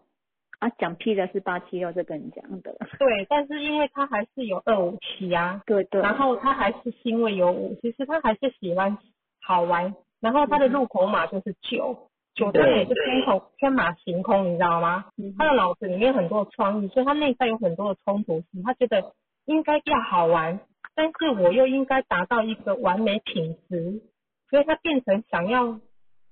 [0.60, 2.76] 啊，讲屁的是八七六，这跟你讲的。
[2.96, 6.00] 对，但是因为他还是有二五七啊，对对。
[6.00, 8.96] 然后他还是因为有五，其实他还是喜欢
[9.42, 9.96] 好玩。
[10.20, 15.06] 然后他的入口码就是九，九他也是天空天马行空，你知道吗？
[15.36, 19.14] 他的脑子里面很多创意，所以他内在有很多的冲突性，他觉得
[19.46, 20.60] 应该要好玩。
[20.94, 24.00] 但是我又应该达到一个完美品质，
[24.48, 25.80] 所以他变成想要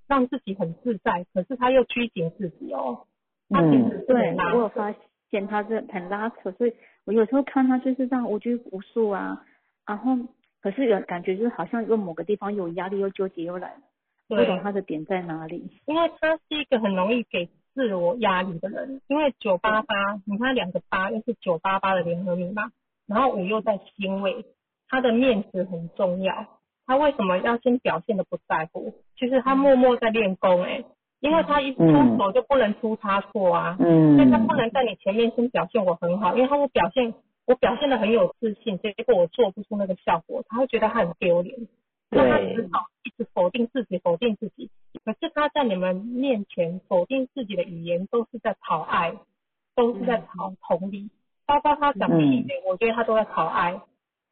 [0.07, 3.07] 让自己很自在，可是他又拘谨自己哦。
[3.51, 4.95] 他其实是对，我有发
[5.31, 6.73] 现他是很拉扯，所以
[7.05, 9.45] 我有时候看他就是这样无拘无束啊，
[9.87, 10.17] 然后
[10.63, 13.81] 可是有感觉就是好像又某个地方有压力又纠结又来了，
[14.29, 15.71] 不懂他的点在哪里。
[15.87, 19.95] 因为他是一个很容易给自我压力的人，因为九八八，
[20.27, 22.71] 你看两个八又是九八八的联合密码，
[23.07, 24.45] 然后五又在星位。
[24.87, 26.47] 他的面子很重要，
[26.87, 28.93] 他为什么要先表现的不在乎？
[29.19, 30.85] 其实他默默在练功哎，
[31.19, 31.83] 因为他一出
[32.19, 37.13] 手就不能出差错啊，嗯，所以他不能在你前面先表现我很好，因为他会表现
[37.47, 41.57] 我表现的很有自信，结果我做不出那个效果，他会觉得他很丢脸，
[42.15, 44.71] 那他只好一直否定自己，否定自己。
[45.05, 49.15] 可是他在你们面前否定自己的语言都是在讨爱，
[49.75, 51.11] 都是在讨同理，
[51.47, 53.81] 包括他讲屁点，我觉得他都在讨爱。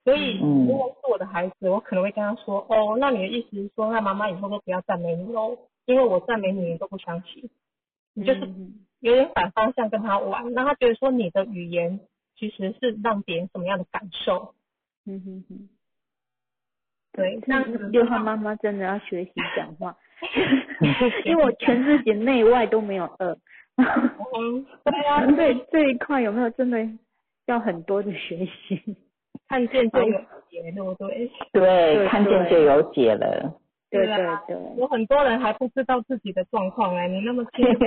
[0.05, 5.57] 所以，如果是我的孩子，我可能会跟他说：“哦，那你的意思是说，那妈妈以后都不要赞美你喽？
[5.87, 7.49] 因为我赞美你，你都不相信。
[8.15, 8.41] 你就是
[8.99, 12.01] 有点反方向跟他玩，让他觉得说你的语言
[12.37, 14.55] 其实是让别人什么样的感受。”
[15.07, 15.69] 嗯哼哼。
[17.13, 19.95] 对，那六号妈妈真的要学习讲话，
[21.25, 23.37] 因为我全自己内外都没有二。
[23.77, 26.79] 嗯，对啊， 对这一块有没有真的
[27.47, 28.97] 要很多的学习？
[29.49, 30.19] 看见就有
[30.51, 31.31] 解，对不对？
[31.53, 33.55] 对，看见就有解了。
[33.91, 37.79] 对对对，有很多人还不知道自己的状况哎，你那么清楚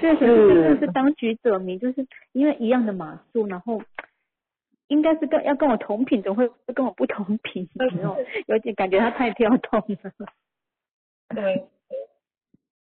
[0.00, 0.26] 这真
[0.62, 3.80] 的 是当局者迷，就是因为一样的码数，然后
[4.90, 7.68] 应该是跟要跟我同频，怎么会跟我不同频？
[7.78, 8.16] 有有
[8.48, 9.86] 有点感觉他太跳动了。
[11.34, 11.68] 对，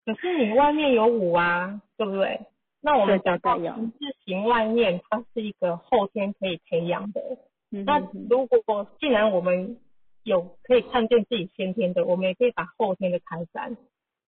[0.07, 2.41] 可是你外面有五啊，对不对？
[2.81, 7.21] 那我们讲到形字形外面，它是一个后天可以培养的。
[7.69, 7.99] 那
[8.31, 9.79] 如果既然我们
[10.23, 13.77] 有可以看见自己先天的，我们也可以把后天的开展。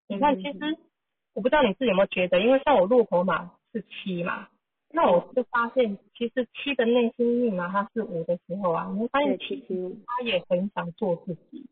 [0.06, 0.58] 你看，其实
[1.32, 4.48] 我不知道你自己有没有觉得，因为像我入口码是七嘛，
[4.92, 11.66] 那我就发现其实七的内心密码它是五的时候啊，你会发现其实他也很想做自己，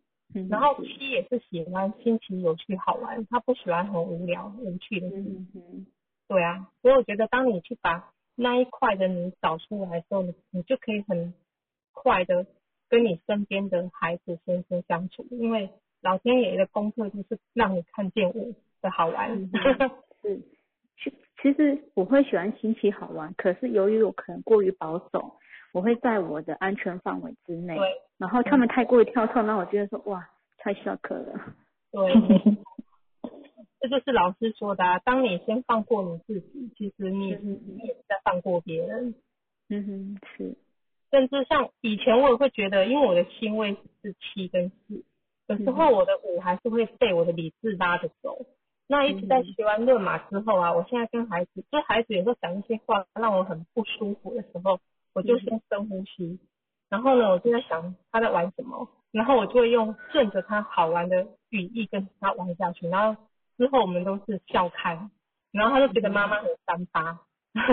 [0.49, 5.25] 然后七也是喜欢新奇、有趣、好玩，他不喜欢很无聊、无趣的事。
[6.29, 11.35] 对啊，所以我觉得当你去把那一块的你找出来的时候，你你就可以很
[11.93, 12.47] 快的
[12.89, 15.69] 跟你身边的孩子先生相处，因为
[16.01, 19.51] 老天爷的功课就是让你看见我的好玩。
[20.23, 20.41] 是，
[21.43, 25.33] 其其实我会喜欢新奇好玩，可是由于我可能过于保守，
[25.73, 27.77] 我会在我的安全范围之内。
[27.77, 27.87] 对。
[28.19, 30.29] 然后他们太过于跳脱，让我觉得说哇，
[30.59, 31.55] 太 shock 了。
[31.91, 32.57] 对。
[33.81, 39.15] 这就是老师说的啊，当你先放过你自己，其实你你也是在放过别人。
[39.71, 40.57] 嗯哼，是，
[41.11, 45.03] 甚至像以前我也会觉得，因为我的星位是七跟四，
[45.49, 48.47] 有时候我的五还是会被我的理智拉着走。
[48.91, 54.81] 那一直在学完论马之后啊，我现在跟孩子，就孩子有时候讲一些话让我很不舒服的时候，
[55.15, 56.41] 我就先深呼吸，
[56.89, 63.23] 然后呢，我就在想他在玩什么，然后我就会用顺着他好玩的语义跟他玩下去，然后
[63.57, 64.99] 之后我们都是笑开，
[65.53, 67.21] 然后他就觉得妈妈很三八，
[67.55, 67.73] 他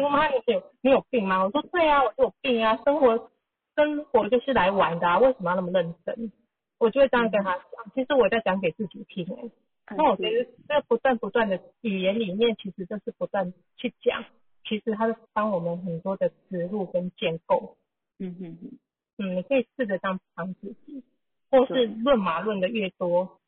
[0.00, 1.44] 说妈你有你有病吗？
[1.44, 3.30] 我说对啊，我就有病啊，生活
[3.76, 6.32] 生活就是来玩的啊，为什么要那么认真？
[6.78, 9.50] 我就会这样跟他讲，其实我在讲给自己听哎。
[9.90, 14.24] 那我觉得这不断不断的语言里面，其实就是不断去讲，
[14.64, 17.76] 其实它是帮我们很多的植入跟建构。
[18.18, 18.78] 嗯嗯嗯。
[19.18, 21.02] 嗯，你可以试着这样帮自己，
[21.50, 23.40] 或是论马论的越多，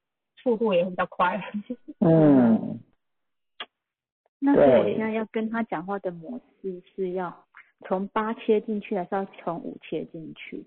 [0.42, 1.40] 速度也会比较快。
[2.00, 2.80] 嗯。
[4.40, 7.46] 那所以我现在要跟他讲话的模式是要
[7.86, 10.66] 从八切进去，还是要从五切进去？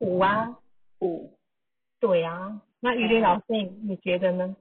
[0.00, 0.58] 五啊，
[1.00, 1.32] 五。
[2.00, 3.44] 对啊，那于林老师，
[3.82, 4.54] 你觉得呢？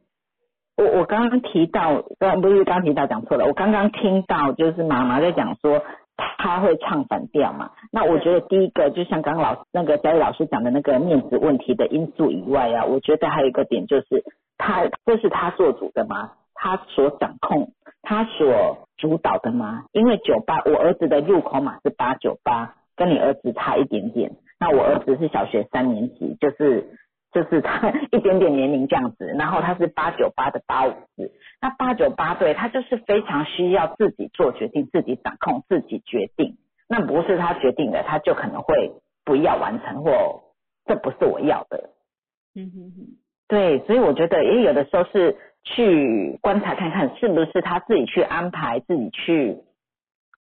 [0.76, 5.84] 我我刚刚提到，刚不是刚提到讲错了，我刚刚听到就是妈妈在讲说
[6.40, 7.70] 她会唱反调嘛。
[7.92, 14.24] 那我觉得第一个就像刚刚老那个嘉义老师讲的那个面子问题的因素以外啊，我觉得还有一个点就是
[14.58, 16.32] 他这是他做主的吗？
[16.56, 17.72] 他所掌控、
[18.02, 19.84] 他所主导的吗？
[19.92, 24.32] 因为九八我儿子的入口码是八九八，跟你儿子差一点点。
[24.60, 26.90] 那我儿子是小学三年级，就是。
[27.34, 31.32] 就是他 一点点年龄这样子，然后他是八九八的八五四，
[31.62, 36.58] 那八九八对他就是非常需要自己做决定、自己掌控、自己决定。
[36.88, 38.92] 那不是他决定的，他就可能会
[39.26, 40.44] 不要完成，或
[40.86, 41.90] 这不是我要的。
[42.56, 43.18] 嗯哼哼，
[43.48, 49.58] 对，所以我觉得也有的时候是去观察看看，是不是他自己去安排、自己去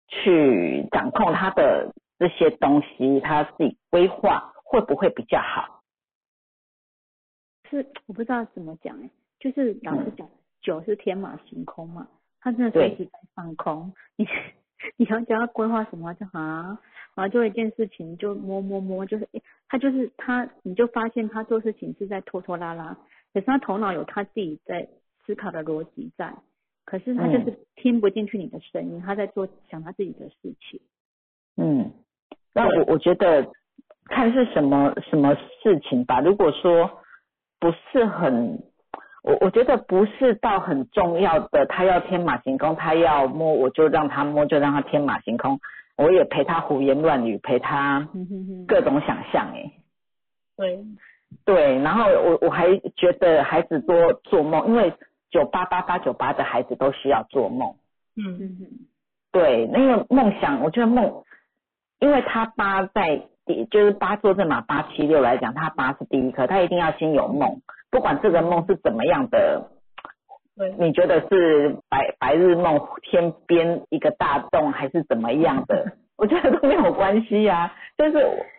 [0.08, 5.75] 去掌控他的这些东西，他自己规划会不会比较好？
[7.70, 10.28] 是我不知道怎么讲哎，就是老师讲
[10.60, 12.08] 九是天马行空嘛，
[12.40, 13.92] 他真的随时在放空。
[14.16, 14.26] 你
[14.96, 16.78] 你要叫他规划什么就啊，
[17.14, 19.28] 然后就一件事情就摸摸摸，就是
[19.68, 22.96] 他就是他，你就发现他做事情是在拖拖拉拉，
[23.32, 24.88] 可是他头脑有他自己在
[25.24, 26.34] 思考的逻辑在，
[26.84, 30.80] 可是他就是听不进去你的声音，他在做想他自己的事情。
[31.56, 31.92] 嗯，
[32.52, 33.50] 那我我觉得
[34.04, 37.02] 看是什么什么事情吧，如果说。
[37.66, 38.62] 不是很，
[39.24, 45.58] 我我觉得不是到很重要的，他要天马行空，他要摸我就让他摸，就让他天马行空，
[45.96, 48.08] 我也陪他胡言乱语，陪他
[48.68, 49.72] 各种想象，哎，
[50.56, 50.84] 对，
[51.44, 54.94] 对，然后我我还觉得孩子多做梦，因为
[55.30, 57.74] 九八八八九八的孩子都需要做梦，
[58.14, 58.38] 嗯。
[58.38, 58.68] 嗯嗯，
[59.32, 61.24] 对，那个梦想，我觉得梦，
[61.98, 63.26] 因为他八在。
[63.70, 69.70] 就是八坐正嘛，八七六来讲，他八是第一颗，他一定要先有梦，不管这个梦是怎么样的，
[70.78, 75.92] 你觉得是白白日梦，天边一个大洞，还是怎么样的？
[76.16, 77.72] 我觉得都没有关系呀。
[77.98, 78.12] 就是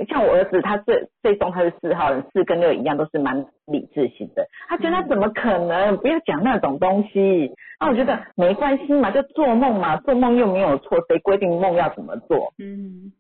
[0.07, 4.47] 像我儿子，他最最终他是四号人，四跟六一样，都是蛮理智型的。
[4.69, 5.97] 他觉得怎么可能？
[5.97, 7.51] 不要讲那种东西。
[7.79, 12.53] 那我觉得没关系嘛，就做梦嘛，做梦又没有错，谁规定梦要怎么做？
[12.59, 13.11] 嗯。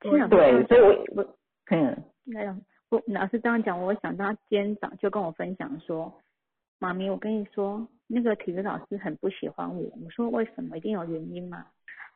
[0.00, 1.36] 对，所以我我
[1.70, 6.12] 嗯，那样我老师这样讲，我想到今天早就跟我分享说，
[6.78, 9.82] 妈咪，我跟你说，那个体育老师很不喜欢我。
[9.82, 10.76] 我说为什么？
[10.78, 11.66] 一定有原因嘛？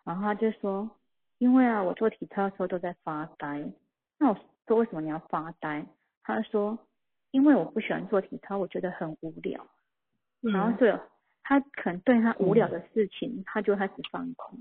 [0.03, 0.91] 然后他就说，
[1.39, 3.63] 因为啊，我做体操的时候都在发呆。
[4.19, 5.87] 那我说为什么你要发呆？
[6.23, 6.79] 他说，
[7.31, 9.67] 因为我不喜欢做体操，我觉得很无聊。
[10.41, 10.93] 然后所以
[11.43, 14.59] 他可能对他无聊的事情，他就开始放空。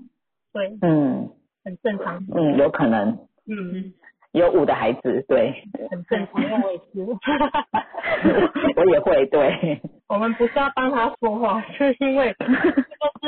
[0.52, 1.30] 对，嗯。
[1.64, 3.94] 很正常，嗯，有可能，嗯，
[4.32, 7.00] 有五的孩子，对，很正常，因为我也是，
[8.76, 12.46] 我也会，对，我们不是要帮他说话，是因为都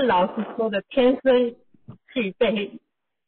[0.00, 1.54] 是老师说的，天生
[2.12, 2.78] 具备，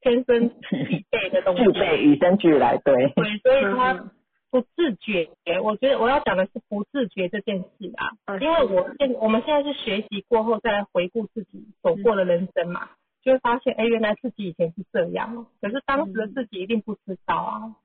[0.03, 4.11] 天生具备的东西，具备与生俱来，对，对，所以他
[4.51, 5.29] 不自觉，
[5.63, 12.89] 我觉得我要讲的是不自觉这件事啊，因为我现我们现在是学习过后再来回顾自己走过的人生嘛。
[13.29, 17.76] 就会发现，哎，原来自己以前是这样，可是当时的自己一定不知道啊。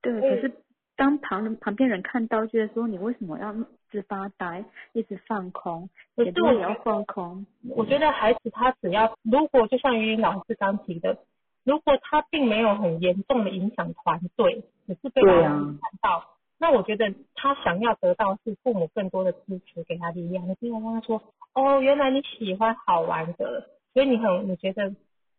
[0.00, 0.54] 对，可是
[0.94, 7.44] 当旁人旁边人看到，觉得说你为什么要一直发呆，一直放空，也不也要放空。
[7.70, 11.18] 我觉得孩子他只要，如果就像于老师刚提的，
[11.64, 16.24] 如果他并没有很严重的影响团队，只是被老师看到，
[16.58, 20.46] 那我觉得他想要得到是父母更多的支持，给他力量。
[20.48, 21.20] 你听我跟他说，
[21.54, 24.90] 哦，原来你喜欢好玩的，所以你很你觉得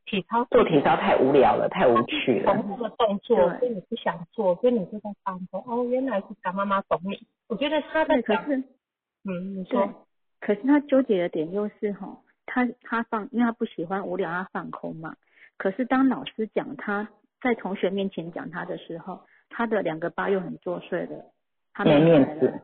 [0.06, 2.53] 体操做体操太无聊了，太无趣了。
[2.53, 5.64] 重复的动作，所以你不想做，所以你就在放松。
[5.68, 7.28] 哦，原来是想妈妈懂你。
[7.47, 8.64] 我觉得他在对，可，是
[9.26, 10.08] 嗯，你说，，
[10.39, 15.16] 可是他纠结的点就是哈，他他放，因为他不喜欢无聊，他放空嘛。
[15.58, 17.10] 可是当老师讲他
[17.41, 21.26] 在同学面前讲他的时候，他的两个八又很作祟的，
[21.74, 22.62] 他没面子。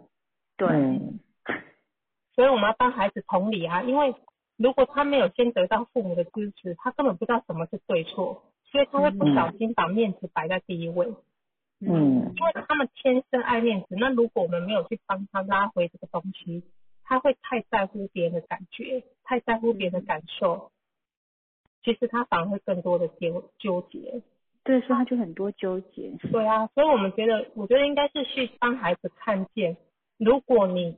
[0.58, 1.20] 对，嗯
[2.36, 4.14] 所以我们要帮孩子同理啊，因为
[4.58, 11.14] 如果他没有先得到父母的支持，他根本不知道什么是对错，所以他会不小心把面子摆在第一位。
[11.84, 16.64] 嗯因为他们天生爱面子，那如果我们没有去帮他拉回这个东西，
[17.04, 20.72] 他会太在乎别人的感觉，太在乎别人的感受，
[21.84, 24.22] 其实他反而会更多的纠纠结。
[24.64, 26.12] 对，所以他就很多纠结。
[26.32, 29.76] 对啊，所以我们觉得，我觉得应该是去帮孩子看见，
[30.20, 30.98] 如果你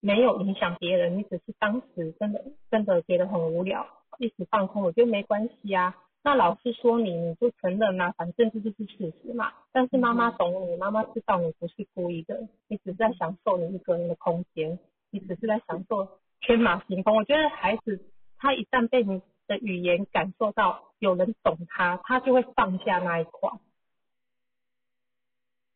[0.00, 3.86] 没有影响别人，你只是当时真的真的觉得很无聊，
[4.18, 5.94] 一时放空，我觉得没关系啊。
[6.22, 9.52] 那老师说你，你就承认啦、反正这就是事实嘛。
[9.72, 14.78] 但是妈妈懂你，妈妈知道你不是故意的，你只是在享受你一个人的空间，
[15.10, 16.08] 你只是在享受
[16.40, 17.16] 天马行空。
[17.16, 18.00] 我觉得孩子
[18.38, 23.50] 他一旦被你的语言感受到有人懂他，他就会放下那一块。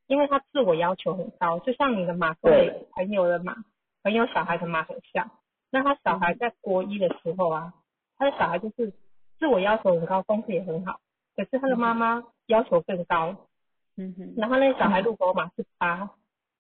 [0.07, 3.65] 因为他自我要求很高，就像你的马跟对你朋友的马，
[4.05, 5.29] 朋友小孩的妈很像。
[5.71, 7.75] 那他小孩在国一的时候啊，
[8.17, 8.93] 他的小孩就是
[9.41, 11.01] 自我要求很高，功课也很好，
[11.35, 13.49] 可是他的妈妈要求更高，
[13.97, 16.11] 嗯哼，然后那个小孩入口马是八。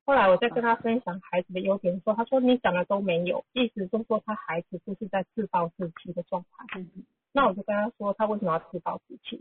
[0.07, 6.81] 后来我在跟他分享孩子的优点的时候，他说你讲的都没有，意思就是说他孩子就是在自暴自弃的状态。
[6.81, 9.41] 嗯哼，那我就跟他说，他为什么要自暴自弃？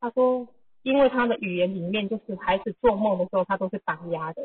[0.00, 0.48] 他说，
[0.82, 4.42] 因为他的语言里面就是孩子做梦的时候，他都是打压的。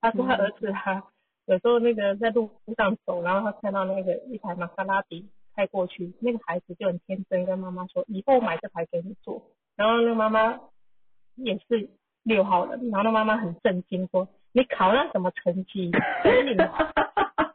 [0.00, 1.02] 他说他儿子啊，
[1.46, 9.42] 有时候那个在路上走，然后他看到那个一台玛莎拉蒂开过去，那个孩子就很天真跟妈妈说，以后买这台给你坐。
[9.76, 10.60] 然后那个妈妈
[11.34, 11.88] 也是
[12.22, 15.90] 六号人，然后那妈妈很震惊说，你考了什么成绩？
[16.22, 16.50] 所以你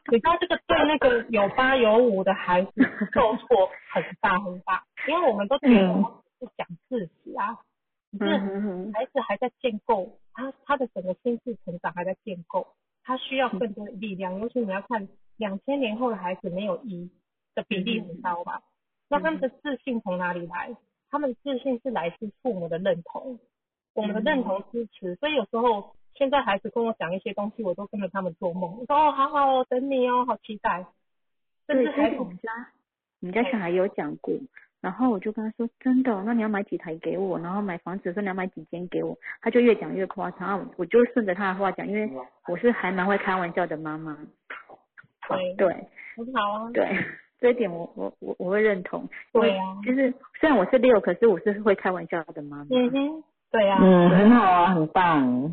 [0.08, 2.70] 你知道这个对那个有八有五的孩子
[3.12, 6.04] 受挫很大很大，因为我们都觉得嗯
[6.38, 7.58] 是讲自己啊，
[8.18, 8.24] 只
[8.94, 12.66] 孩子还在建构，他他的整个心智成长还在建构，
[13.06, 14.38] 他需要更多的力量。
[14.40, 17.08] 尤其你要看两千年后的孩子没有一
[17.54, 18.62] 的比例很高吧？
[19.08, 20.76] 那他们的自信从哪里来？
[21.08, 23.38] 他们的自信是来自父母的认同，
[23.94, 25.14] 我们的认同支持。
[25.14, 28.76] 所以有时候现在孩子跟我讲一些东西，我都跟着他们做梦。
[28.78, 30.84] 我说哦，好好哦，等你哦，好期待。
[31.68, 32.50] 甚对，至孩子所以我们家
[33.20, 34.34] 我们家小孩有讲过，
[34.86, 42.08] 然后我就跟他说，真的哦，那你要买几台给我，然后买房子的时候你要买几间给我，他就越讲越夸张，然后我就顺着他的话讲，因为
[42.46, 44.16] 我是还蛮会开玩笑的妈妈，
[45.28, 45.54] 对。
[45.56, 46.88] 对很好啊，对，
[47.40, 55.52] 这一点我我我我会认同，对啊就是虽然我是六，可是我是会开玩笑的妈妈，嗯哼，对啊，嗯，很好啊，很棒。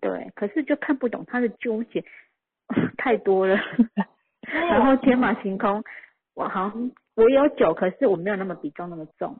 [0.00, 2.02] 对，可是就看不懂他的纠结
[2.96, 3.60] 太多了，
[4.48, 5.84] 然后天马行空，
[6.34, 9.38] 我好像我有酒，可是我没有那么比重那么重，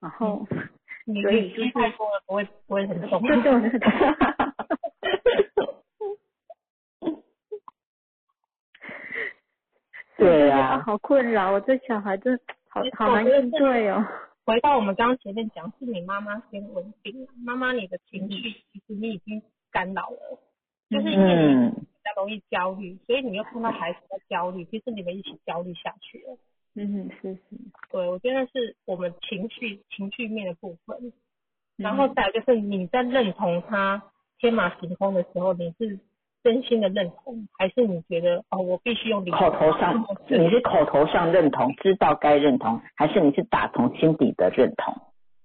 [0.00, 0.46] 然后
[1.04, 3.20] 你所以就是你吃太多了不会不会很重。
[3.22, 3.80] 对对，我真的
[10.16, 12.38] 对啊好困扰，我这小孩真
[12.68, 14.04] 好好难应对哦。
[14.44, 20.38] 回到我们刚刚前面讲，是你妈妈先稳定，妈妈你的情绪其实你已经干扰了，
[20.90, 26.36] 就是因为你嗯，比较容易焦虑，所以你又碰到孩子的焦虑，其实你们一起焦虑下去了。
[26.74, 27.40] 嗯，是是，
[27.90, 31.12] 对，我觉得是我们情绪情绪面的部分，嗯
[31.76, 34.02] 然后再来就是你在认同他
[34.38, 35.98] 天马行空的时候，你是
[36.44, 44.94] 真心的认同，还是你觉得哦，我必须用理口头上你是口头上认同，知道该认同，还是你是打从心底的认同？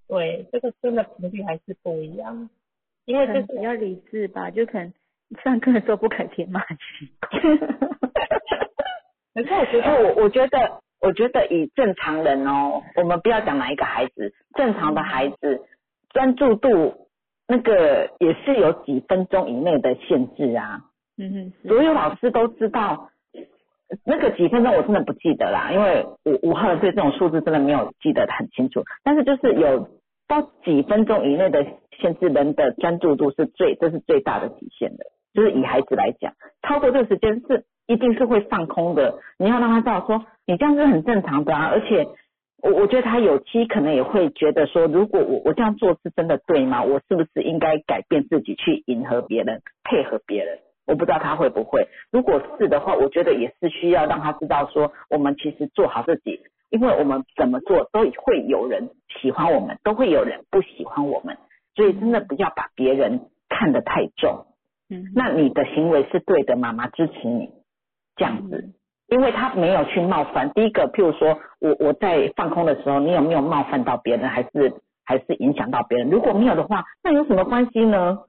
[0.07, 2.49] 对，这个真的频率还是不一样，
[3.05, 4.93] 因为这是比较理智吧，就可能
[5.43, 6.77] 上课的时候不肯天马行
[7.19, 7.57] 空。
[9.33, 15.61] 可是我觉哎，得我我觉得，我觉得以正常人哦，我们不要讲哪一个孩子，正常的孩子
[16.09, 17.07] 专注度
[17.47, 20.81] 那个也是有几分钟以内的限制啊。
[21.17, 23.11] 嗯哼，所有老师都知道，
[24.03, 28.83] 那个几分钟我真的不记得啦，因为我我后来对这种数字真的没有记得很清楚。
[29.03, 29.87] 但是就是有
[30.27, 31.63] 到几分钟以内的
[32.01, 35.05] 限制，人的专注度是最这是最大的极限的。
[35.35, 36.33] 就是以孩子来讲，
[36.63, 39.19] 超过这个时间是一定是会放空的。
[39.37, 42.07] 你要让他知道说，你这样是很正常的啊，而且
[42.61, 46.83] 我我觉得他有期可能也会觉得说，如果我我这样做是真的对吗？
[46.83, 50.59] 我是不是应该改变自己去迎合别人，配合别人？
[50.85, 51.87] 我不知道他会不会。
[52.11, 56.39] 如果是的话，我觉得也是需要让他知道说，我们其实做好自己，
[56.69, 61.37] 因为我们怎么做都会有人喜欢我们，都会有人不喜欢我们，
[61.75, 64.45] 所以真的不要把别人看得太重。
[64.87, 67.49] 嗯，那你的行为是对的，妈妈支持你
[68.15, 68.69] 这样子。
[69.07, 70.49] 因为他没有去冒犯。
[70.51, 76.09] 第一个，譬如说我我在放空的时候，你有没有冒犯到别人，还是还是影响到别人？
[76.09, 78.19] 如果没有的话，那有什么关系呢？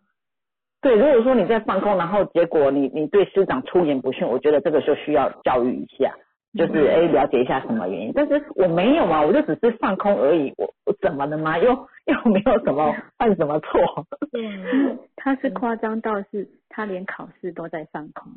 [0.82, 6.14] 对，如果说你在放空，然后结果你你对师长出言不逊，我觉得这个就需要教育一下，
[6.54, 8.12] 就是哎了解一下什么原因。
[8.14, 11.58] 但是我没有嘛，我就只是放空而已，我我怎么了吗？
[11.58, 14.06] 又又没有什么犯什么错？
[14.38, 18.30] 嗯，他是夸张到是，他连考试都在放空。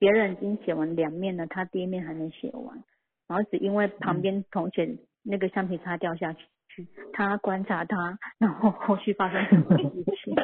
[0.00, 2.82] 别人已经写完两面了，他第一面还没写完，
[3.28, 10.34] 然后只因为旁边同学那个橡皮擦掉下去，他观察他，然后后续发生什么事情。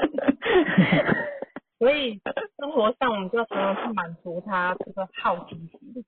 [1.79, 2.21] 所以
[2.59, 6.05] 生活上我们就要常常去满足他这个好奇心，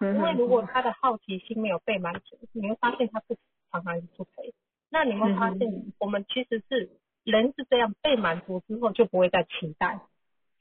[0.00, 3.36] 因为如果他的好奇心没有被满足，你会发现他不
[3.70, 4.52] 常常不陪。
[4.90, 6.90] 那你会发现，我们其实是
[7.22, 10.00] 人是这样，被满足之后就不会再期待。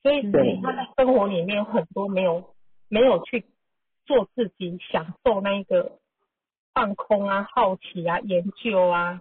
[0.08, 2.56] 所以所以，他在生活里面很多没有
[2.88, 3.44] 没有去
[4.06, 5.98] 做自己享受那一个
[6.74, 9.20] 放空啊、好奇啊、研究啊，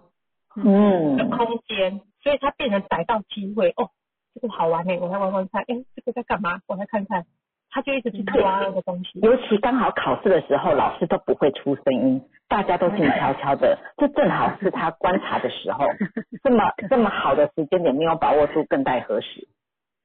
[0.55, 3.89] 嗯，的空间，所以他变成逮到机会哦，
[4.33, 6.61] 这个好玩哎，我来玩玩看，哎，这个在干嘛？
[6.67, 7.25] 我来看看，
[7.69, 9.19] 他就一直去抓那个东西。
[9.19, 15.83] 尤其刚好考试的时候，老师都不会出声音，大家都静悄悄的，这正好是他观察的时候，
[16.41, 19.49] 这么这么好的时间点没有把握住，更待何时？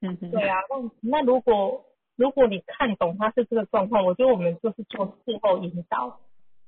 [0.03, 1.85] 嗯，对啊，那那如果
[2.17, 6.21] 如果你看懂他是这个状况，我觉得我们就是做事后引导，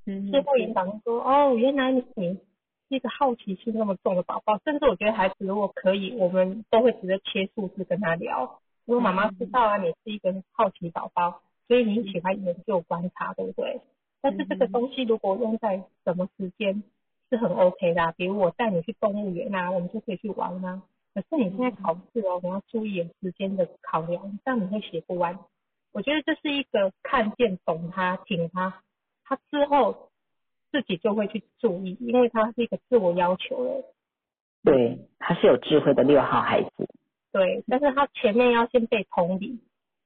[0.06, 2.38] 嗯，事后引导说，哦，原来你是
[2.88, 8.60] 一个好奇心那么重的宝宝，甚至我觉得孩子如果可以，我们都会直接切数字跟他聊。
[8.86, 13.80] 因为妈妈知道啊，你是一个好奇宝宝，所以你喜欢研究观察，对不对？
[14.20, 16.82] 但是这个东西如果用在什么时间
[17.30, 20.82] 是很 OK 的，比如我带你去动物园啊，我们就可以去玩啊。
[21.14, 25.38] 可是你现在考试哦，你要注意时间的考量，这样你会写不完。
[25.92, 28.82] 我觉得这是一个看见懂他、挺他，
[29.22, 30.10] 他之后
[30.72, 33.84] 自己就会去注意，因为他是一个自我要求的。
[34.64, 36.88] 对，他是有智慧的六号孩子。
[37.30, 39.60] 对，但是他前面要先被同理，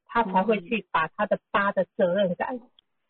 [0.05, 2.61] 他才会去把他的八的责任感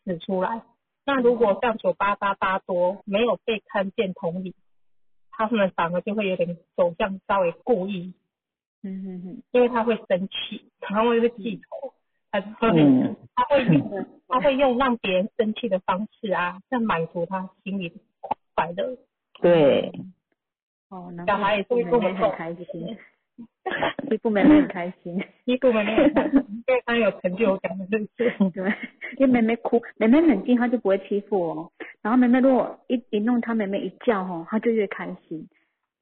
[0.05, 0.61] 指出来。
[1.05, 4.55] 那如果像九八八八多没有被看见同理，
[5.47, 8.13] 他们反而就会有点走向稍微故意，
[8.83, 11.93] 嗯嗯嗯，因为他会生气，然后又是记仇，
[12.29, 17.95] 他会他会用他会用让别人生气的方式啊，在满足他心里的
[18.53, 18.97] 快乐。
[19.41, 19.93] 对，
[20.89, 22.97] 哦，小孩也是会跟我们很开心，
[24.09, 28.31] 欺负妹妹很开心，欺负妹妹很开心，因为他有成就感，是不是？
[28.51, 28.73] 对，
[29.17, 31.71] 因为妹妹哭，妹妹冷静，他就不会欺负我。
[32.01, 35.47] 然后妹妹如果一一弄他妹妹一叫吼，他就越开心。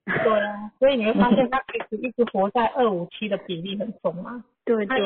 [0.06, 4.42] 对啊，所以你会发现他其实一直活在二五七的比例很重啊。
[4.64, 4.98] 对对。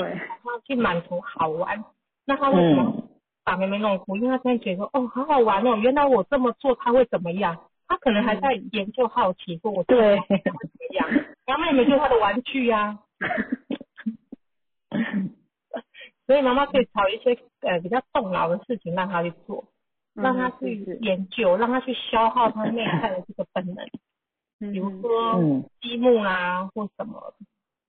[0.43, 1.83] 他去满足好玩，
[2.25, 3.03] 那他为什么
[3.43, 4.15] 把妹妹弄哭？
[4.17, 7.57] 因为他现在觉得哦，好好玩哦，原来我这么做他会怎么样？
[7.91, 10.59] 他可能还在研究好奇，或我对怎么
[10.93, 11.09] 样？
[11.45, 12.99] 然后妹妹就是他的玩具呀。
[16.25, 19.65] 所以妈妈可以找一些呃比较动脑的事情让他去做。
[20.13, 23.87] 让他去研究，让他去消耗他内在的这个本能，
[24.59, 27.33] 比如说积木啦或什么，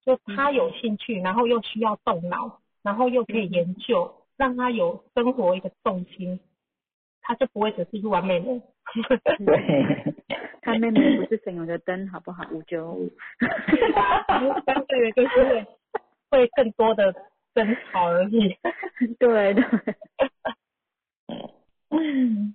[0.05, 6.39] 就他有兴趣，然后又需要动脑，然后又可以研究，让他有生活一个重心，
[7.21, 8.61] 他就不会只是玩妹妹。
[9.45, 10.13] 对，
[10.61, 12.45] 他妹妹不是省油的灯，好不好？
[12.51, 13.09] 五九五。
[14.65, 15.65] 相对的就是会
[16.29, 17.13] 会更多的
[17.55, 18.57] 争吵而已。
[19.19, 19.63] 对对。
[21.89, 22.53] 嗯，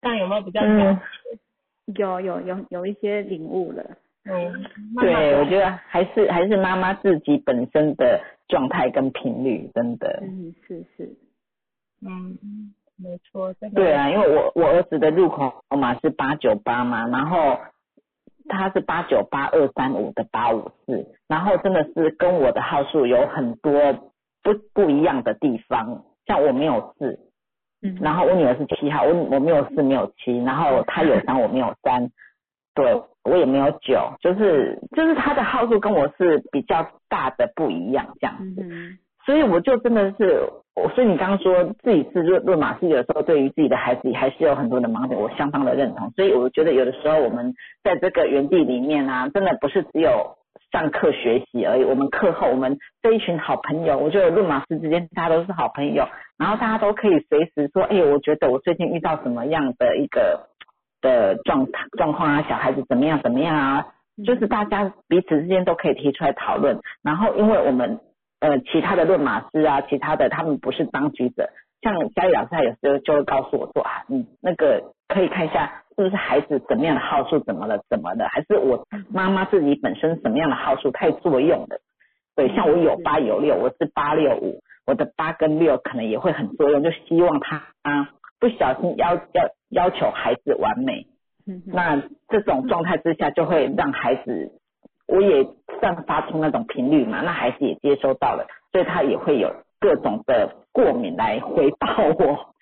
[0.00, 1.00] 但有没有比较嗯，
[1.96, 3.84] 有有有有一些领悟了。
[4.24, 4.64] 嗯，
[5.00, 10.20] 对，我觉得还是还是妈妈自己本身的状态跟频率，真的。
[10.22, 11.16] 嗯，是是。
[12.00, 12.38] 嗯，
[12.98, 13.80] 没错，真的。
[13.80, 17.58] 对啊，因为我我儿子的入口号码是八九八嘛，然后
[18.48, 23.72] 他是八九八二三五的八五四，然后真的是跟我的号数有很多
[24.42, 27.20] 不不一样的地方，像我没有四。
[27.80, 32.10] 嗯，然后我女儿是七号，我我没有四没有七，然后他有三我没有三，
[32.74, 38.62] 对我也没有九，就是就是他的号数跟我是比较大的不一样这样子，
[39.28, 40.40] 所以我就真的是，
[40.74, 46.10] 我所以你刚刚说自己是论论马是有时候对于自己的孩子还是有很多的盲点，我相当的认同。
[46.12, 47.52] 所以我觉得有的时候我们
[47.84, 50.38] 在这个园地里面啊，真的不是只有
[50.72, 56.06] 上课学习而已，我们课后我们这一群好朋友，我觉得论马师之间大家都是好朋友，
[56.38, 60.48] 然后大家都可以随时说，哎，我觉得我最近遇到什么样的一个
[61.02, 61.66] 的状
[61.98, 63.86] 状况啊，小孩子怎么样怎么样啊，
[64.24, 68.00] 就是大家彼此之间都可以提出来讨论，然后因为我们。
[68.40, 71.50] 呃，其他的论马师啊，其他的他们不是当局者，
[71.82, 81.80] 像嘉义老师他有时候就会告诉我说啊，嗯，那个可以看一下是不是孩子怎么样的号数怎么了怎么的，还是我妈妈自己本身什么样的号数太作用了。
[82.36, 91.08] 对，像我有八有六，我是八六五，我的八跟六可能也会很作用，就希望他啊不小心要要要求孩子完美，
[91.66, 94.52] 那这种状态之下就会让孩子。
[95.08, 95.44] 我也
[95.80, 101.88] 散发出那种频率嘛，那孩子也接收到了，所以他也会有各种的过敏来回报
[102.18, 102.54] 我。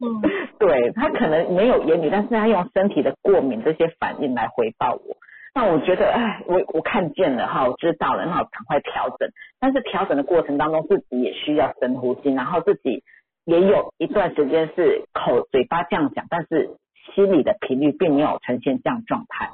[0.00, 0.22] 嗯，
[0.58, 5.16] 对他可能没有言语，但是他用身体的过敏这些反应来回报我。
[5.52, 9.28] 那我觉得，哎，我我看见了哈，我知道了，那我赶快调整。
[9.58, 13.02] 但是调整的过程当中，自己也需要深呼吸，然后自己
[13.44, 16.70] 也有一段时间是口嘴巴这样讲，但是
[17.14, 19.50] 心里的频率并没有呈现这样状态。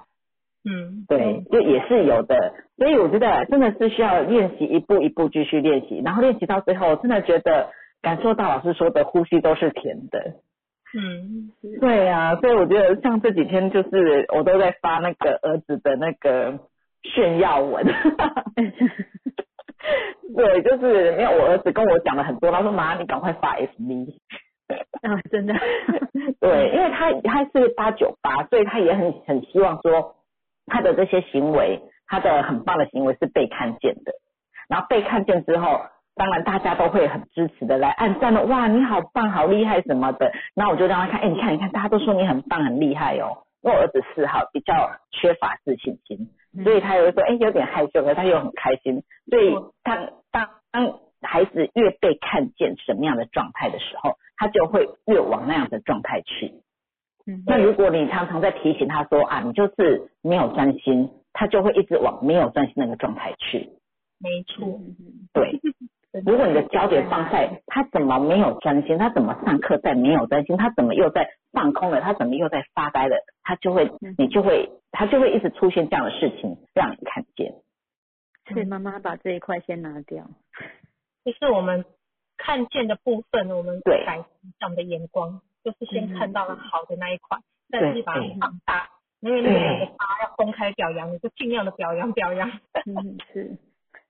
[0.68, 7.68] 嗯，对，就也是有的，所以我觉得真的是需要练习，一步一步继续练习，然后练习到最后，真的觉得
[8.02, 10.34] 感受到老师说的呼吸都是甜的。
[10.98, 16.58] 嗯，对啊，所以我觉得像这几天就是我都在发那个儿子的那个
[17.04, 17.86] 炫耀文。
[20.36, 24.16] 对，就是因为我儿子跟我讲了很多，他说妈，你赶快发 FB。
[25.02, 25.54] 啊，真的。
[26.40, 30.16] 对，因为他他是八九八，所以他也很很希望说。
[30.66, 34.12] 他的这些行为，他的很棒的行为是被看见的，
[34.68, 35.80] 然后被看见之后，
[36.14, 40.32] 当然大家都会很支持的来按赞了，哇，你好棒，好厉害什么的。
[40.54, 43.44] 那我就让他看，哎，你看，你看，大家都说你很棒，很厉害哦。
[43.62, 46.30] 因为我儿子四号比较缺乏自信心，
[46.62, 49.02] 所以他有说，哎，有点害羞，可他又很开心。
[49.28, 56.52] 所以当当当孩子越被看见什么样的状态的时候，他就会越往那样的状态去。
[57.46, 63.70] 那如果你常常在提醒他说啊，你就是没有专心，他就会一直往没有专心那个状态去。
[64.18, 64.80] 没错，
[65.32, 65.60] 对。
[66.24, 77.52] 如果你的焦点放在他怎么没有专心，他怎么上课在没有专心，他怎么又在放空了，他怎么又在发呆了，他就会，你就会，他就会一直出现这样的事情让你看见。
[78.48, 80.30] 所以妈妈把这一块先拿掉。
[81.24, 81.84] 就是我们
[82.38, 84.24] 看见的部分，我们对改
[84.62, 85.42] 我们的眼光。
[85.66, 87.36] 就是先看到了好的那一块，
[87.68, 88.88] 再去把它放大，
[89.18, 92.48] 因为那个他要公开表扬，你就尽量的表扬表扬。
[92.86, 93.58] 嗯，是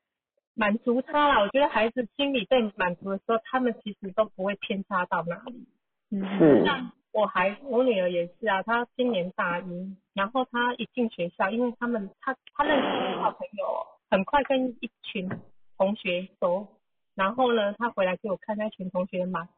[0.52, 1.40] 满足他了。
[1.40, 5.66] 我觉得孩子心里被满足的时候，他们其实都不会偏差到哪里。
[6.10, 15.30] 嗯，像我孩我女儿也是啊，她今年大一，然后她一进学校，因为他们她她认识好朋友，很快跟一群
[15.78, 16.68] 同学熟，
[17.14, 19.48] 然后呢，她回来给我看那群同学嘛。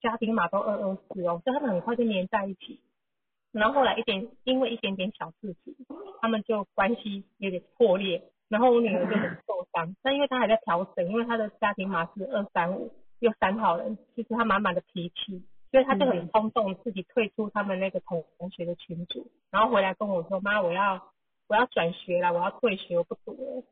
[0.00, 2.80] 家庭码都二二四哦，所以他们很快就黏在一起。
[3.52, 5.74] 然后后来一点，因为一点点小事情，
[6.20, 8.22] 他们就关系有点破裂。
[8.48, 21.02] 然后我女儿就很受伤，但因为她还在调整，因为她的家庭码是二三五，又三号人，其实她满满的脾气，所以她就很冲动，自己退出他们那个同同学的群组，然后回来跟我说：“妈，我要
[21.48, 23.64] 我要转学了，我要退学，我不读了。”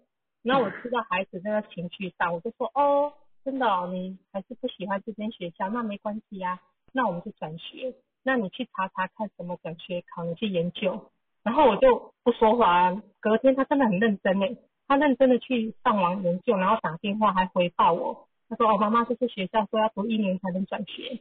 [0.42, 3.12] 然后我知道孩子那个情绪上，我就说：“哦。”
[3.44, 6.60] 真的，你还是不喜欢这间学校，那没关系呀，
[6.92, 7.94] 那我们就转学。
[8.22, 11.10] 那你去查查看什么转学考，你去研究。
[11.42, 12.90] 然后我就不说话。
[13.20, 14.56] 隔天他真的很认真诶，
[14.88, 18.26] 他认真的去上网研究，然后打电话还回报我。
[18.48, 21.20] 他说：“哦，妈妈，这些学校说要读一年才能转学。”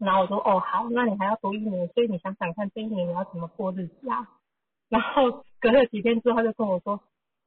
[0.00, 4.26] 然后我说：“哦，好，那你还要读一年，所以你想想看，这一年你要怎么过日子啊？”
[4.88, 6.98] 然后隔了几天之后，他就跟我说：“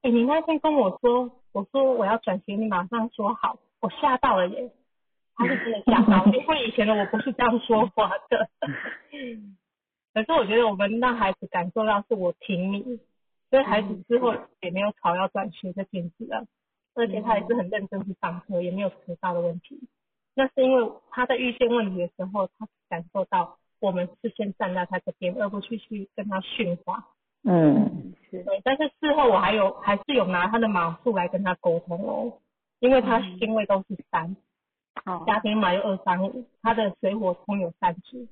[0.03, 4.71] 哎，你那天跟我说，我说我要转学，你马上说好。”我吓到了耶，
[5.35, 8.49] 他是真的吓到， 因为以前的我不是这样说话的。
[10.11, 12.99] 可是我觉得我们让孩子感受到是我挺你，
[13.51, 16.45] 所以孩子之后也没有吵要转学这件事了，
[16.95, 19.87] 而且他也是很认真去上课，也没有迟到的问题。
[20.33, 27.05] 那是因为他在遇见问题的时候，他感受到我们是先站在他这边，而不去去跟他训话。
[27.43, 28.41] 嗯，是。
[28.43, 32.39] 对，但是事后我还有还是有拿他的码数来跟他沟通哦。
[32.85, 34.35] 因为他星位都是三，
[35.05, 38.27] 哦，家庭码有二三五，他的水火冲有三支，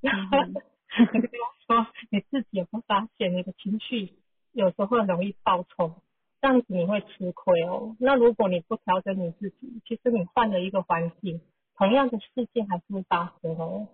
[0.00, 0.38] 然后
[1.10, 1.28] 跟他
[1.66, 4.12] 说你自己也不发现你的情绪
[4.52, 5.96] 有时候会容易爆冲，
[6.40, 7.96] 这样子你会吃亏哦。
[7.98, 11.40] 那如果你不调整你自己，其实你换了一个环境，
[11.76, 13.88] 同样的事件还是会发生哦。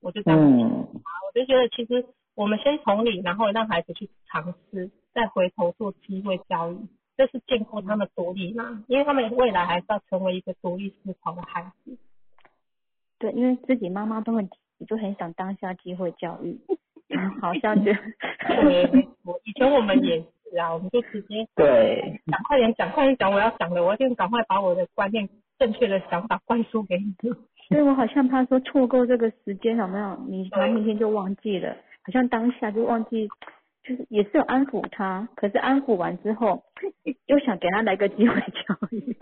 [0.00, 6.78] 我就这样想，嗯我就觉得其实我们先同理，然后让孩子去尝试，再回头做机会教育，
[7.18, 11.98] 这是建构他们独立嘛，因为他们未来还是要成为一个独立思考的孩子。
[13.18, 14.48] 对，因为自己妈妈都很
[14.86, 16.56] 就很想当下机会教育，
[17.42, 27.12] 好像就对，没错，以前我们也是啊，我们就直接对，讲快点讲，快点讲我要讲的，我一定赶快把我的观念、正确的想法灌输给你。
[27.68, 30.16] 所以我好像怕说错过这个时间，有没有？
[30.28, 33.28] 你可能明天就忘记了，好像当下就忘记，
[33.88, 36.62] 就是也是有安抚他，可是安抚完之后，
[37.24, 39.16] 又想给他来个机会教育。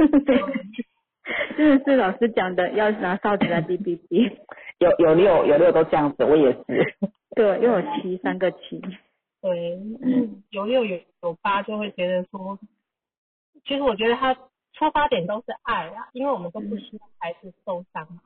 [1.56, 4.36] 真 的是老师讲的，要拿哨子来哔哔哔。
[4.78, 6.96] 有有六有六都这样子，我也是。
[7.36, 8.80] 对，又有七，三个七。
[9.40, 12.58] 对，嗯有六有有八就会觉得说，
[13.64, 18.20] 其实我觉得他出发点都是爱啊，因为我们都不希望孩子受伤嘛，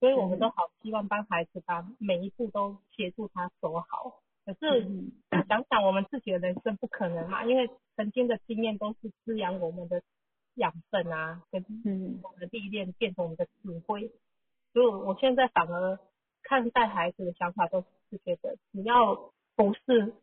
[0.00, 4.21] 所以我们都好希望帮孩子把每一步都协助他走好。
[4.44, 5.12] 可是嗯
[5.48, 10.02] 想想我们自己的人生不可能嘛，因为曾经的经验都是滋养我们的
[10.54, 14.10] 养分啊，跟嗯我们的历练变成我们的智慧。
[14.72, 15.98] 所以我现在反而
[16.42, 20.14] 看待孩子的想法都是觉得，只要不是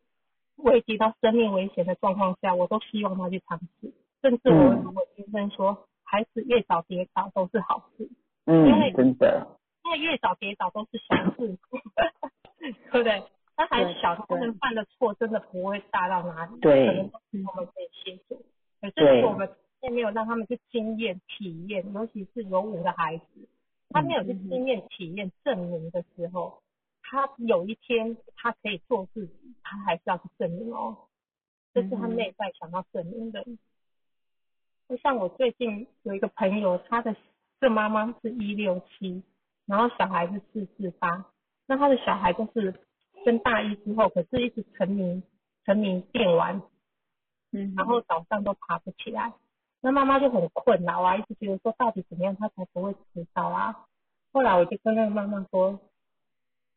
[0.57, 3.93] 危及到生命危险的状况下，我都希望他去尝试。
[4.21, 8.09] 甚至我嗯如果医生说，孩子越早跌倒都是好事，
[8.45, 9.47] 嗯因为，真的，
[9.85, 11.57] 因为越早跌倒都是小事，
[12.91, 13.23] 对不对？
[13.67, 14.39] 他还小，他对。
[14.39, 16.87] 们犯的错真的不会大到哪里，对。
[16.87, 18.41] 可能都是我们可以协助。
[18.79, 19.49] 可是如果我们
[19.81, 23.25] 并没有让他们去经验、体验，尤其是有五的孩子，
[23.89, 26.61] 他没有去经验、体验、证明的时候，
[27.03, 30.95] 他有一天他可以做自己，他还是要去证明哦，
[31.73, 33.45] 这是他内在想要证明的。
[34.87, 37.13] 就像我最近有一个朋友，他的
[37.59, 39.21] 这妈妈是一六七，
[39.65, 41.25] 然后小孩是四四八，
[41.67, 42.73] 那他的小孩就是
[43.25, 45.23] 升大一之后，可是一直沉迷
[45.65, 46.61] 沉迷电玩，
[47.51, 49.33] 嗯，然后早上都爬不起来，
[49.81, 53.85] 那妈妈就很困扰啊，一直觉得说到底怎么样他才不会迟到啊。
[54.31, 55.79] 后来我就跟那个妈妈说，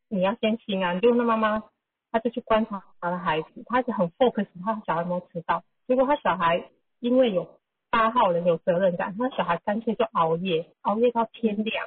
[0.08, 1.62] 你要先心安，就那妈妈
[2.10, 6.70] 她就去观察她的孩子，她一直很 focus 她小孩有没有迟到，结果她小孩
[7.00, 11.86] 因为有八号人有责任感，她小孩干脆就熬夜，熬夜到天亮，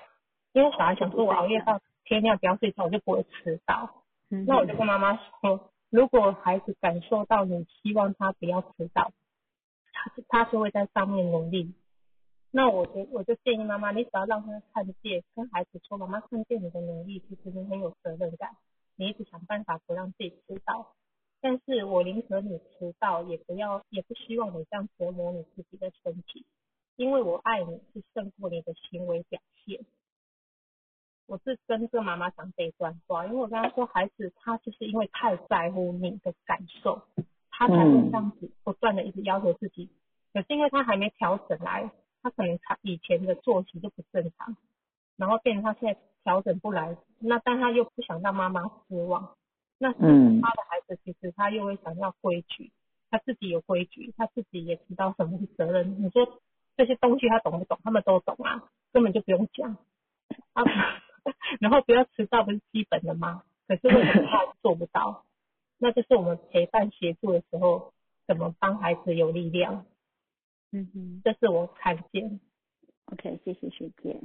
[0.53, 4.03] 因为小孩想说我熬夜到天亮不要睡觉，我就不会迟到。
[4.29, 9.11] 嗯那我就跟妈妈说，如果孩子感受到你希望他不要迟到，
[9.93, 11.73] 他他就会在上面努力。
[12.51, 18.55] 那我就我就建议妈妈，你只要让他看见，跟孩子说，妈妈看见你的努力，其实你很有责任感，
[18.95, 20.95] 你一直想办法不让自己迟到。
[21.41, 26.45] 但是我宁可你迟到，也不要，也不希望你这样折磨你自己的身体，
[26.95, 29.85] 因为我爱你是胜过你的行为表现。
[31.27, 37.01] 我是跟这妈妈讲这一段话，因为我跟她说，孩子他就是因为太在乎你的感受，
[37.49, 39.89] 他才会这样子不断的一直要求自己。
[40.33, 41.89] 可是因为他还没调整来，
[42.21, 44.55] 他可能他以前的作息就不正常，
[45.15, 49.35] 然后变成他现在调整不来，那但他又不想让妈妈失望，
[49.79, 52.71] 那嗯他的孩子其实他又会想要规矩，
[53.09, 56.03] 他自己有规矩，他自己也知道什么是责任。
[56.03, 56.39] 你说
[56.77, 57.79] 这些东西他懂不懂？
[57.83, 59.75] 他们都懂啊，根本就不用讲。
[60.53, 60.63] 啊，
[61.59, 63.43] 然后不要迟到不是基本的吗？
[63.67, 65.23] 可是为什么他做不到？
[65.77, 67.93] 那就是我们陪伴协助的时候，
[68.27, 69.85] 怎么帮孩子有力量？
[70.71, 72.39] 嗯哼这是我看见。
[73.05, 74.19] ，OK，谢谢学姐，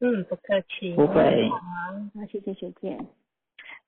[0.00, 0.94] 嗯，不客气。
[0.94, 2.98] 不会好啊，好，谢谢学姐。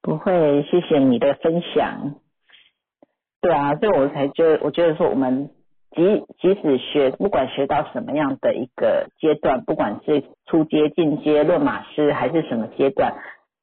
[0.01, 2.21] 不会，谢谢你的分享。
[3.41, 5.51] 对啊，所以我才觉得，我觉得说我们
[5.95, 13.15] 即即使学，不管学到什么样的一个阶段，不管是初阶、进阶、论马师还是什么阶段，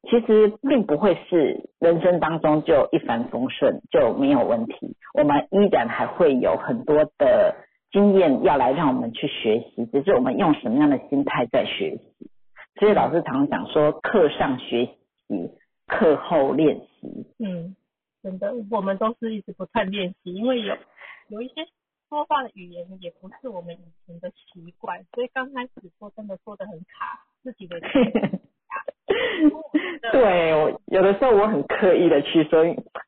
[0.08, 7.56] 其实并不会是人生当中就一帆风顺就没有问题，我们依然还会有很多的
[7.92, 12.30] 经验要来让我们去学习，只是我们用什么样的心态在学习。
[12.78, 15.50] 所以老师常常讲说，课上学习，
[15.86, 17.26] 课后练习。
[17.38, 17.74] 嗯，
[18.22, 20.76] 真的，我们都是一直不断练习，因为有
[21.28, 21.66] 有一些
[22.10, 27.80] 说话的语言也不是我们以前的习惯，所以刚开始说真的说的很卡，自己的
[30.12, 32.64] 对，我有的时候我很刻意的去说，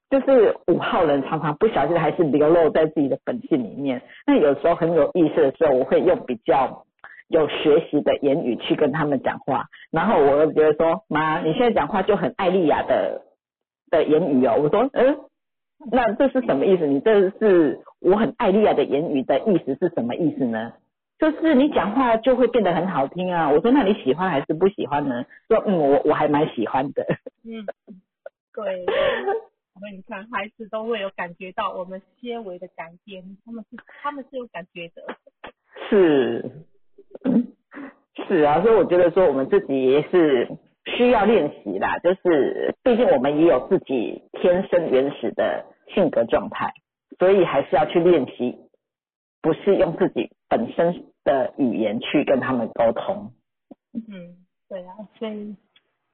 [0.08, 4.02] 就是五号人常常不小心还是流露在自己的本性里面。
[4.24, 6.86] 那有时候很有意思的时候，我会用比较
[7.28, 13.22] 有学习的言语去跟他们讲话，然后我又觉得说，妈，你现在讲话就很艾丽亚的
[13.90, 14.60] 的言语哦。
[14.62, 15.18] 我说，嗯，
[15.90, 16.86] 那这是什么意思？
[16.86, 20.72] 你这是我很爱丽亚的言语的意思是什么意思呢？
[21.18, 23.50] 就是你讲话就会变得很好听啊。
[23.50, 25.24] 我说那你喜欢还是不喜欢呢？
[25.48, 27.04] 说嗯，我我还蛮喜欢的。
[27.44, 27.66] 嗯，
[28.54, 28.84] 对。
[29.74, 35.02] 我们你看，孩子都会有感觉到我们些微的改变，他们是他们是有感觉的。
[35.88, 36.50] 是，
[38.28, 40.46] 是啊，所以我觉得说我们自己也是
[40.84, 46.72] 需要练习啦，就是毕竟我们也有自己天生原始的性格状态，
[47.18, 48.56] 所以还是要去练习，
[49.40, 53.32] 不是用自己本身的语言去跟他们沟通。
[53.92, 55.56] 嗯，对啊，所以。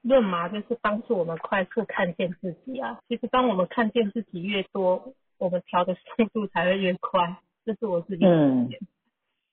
[0.01, 3.01] 论麻，就是帮助我们快速看见自己啊。
[3.09, 7.35] 其实当我们看见自己越多，我们调的速度才会越快。
[7.65, 8.69] 这是我自己嗯，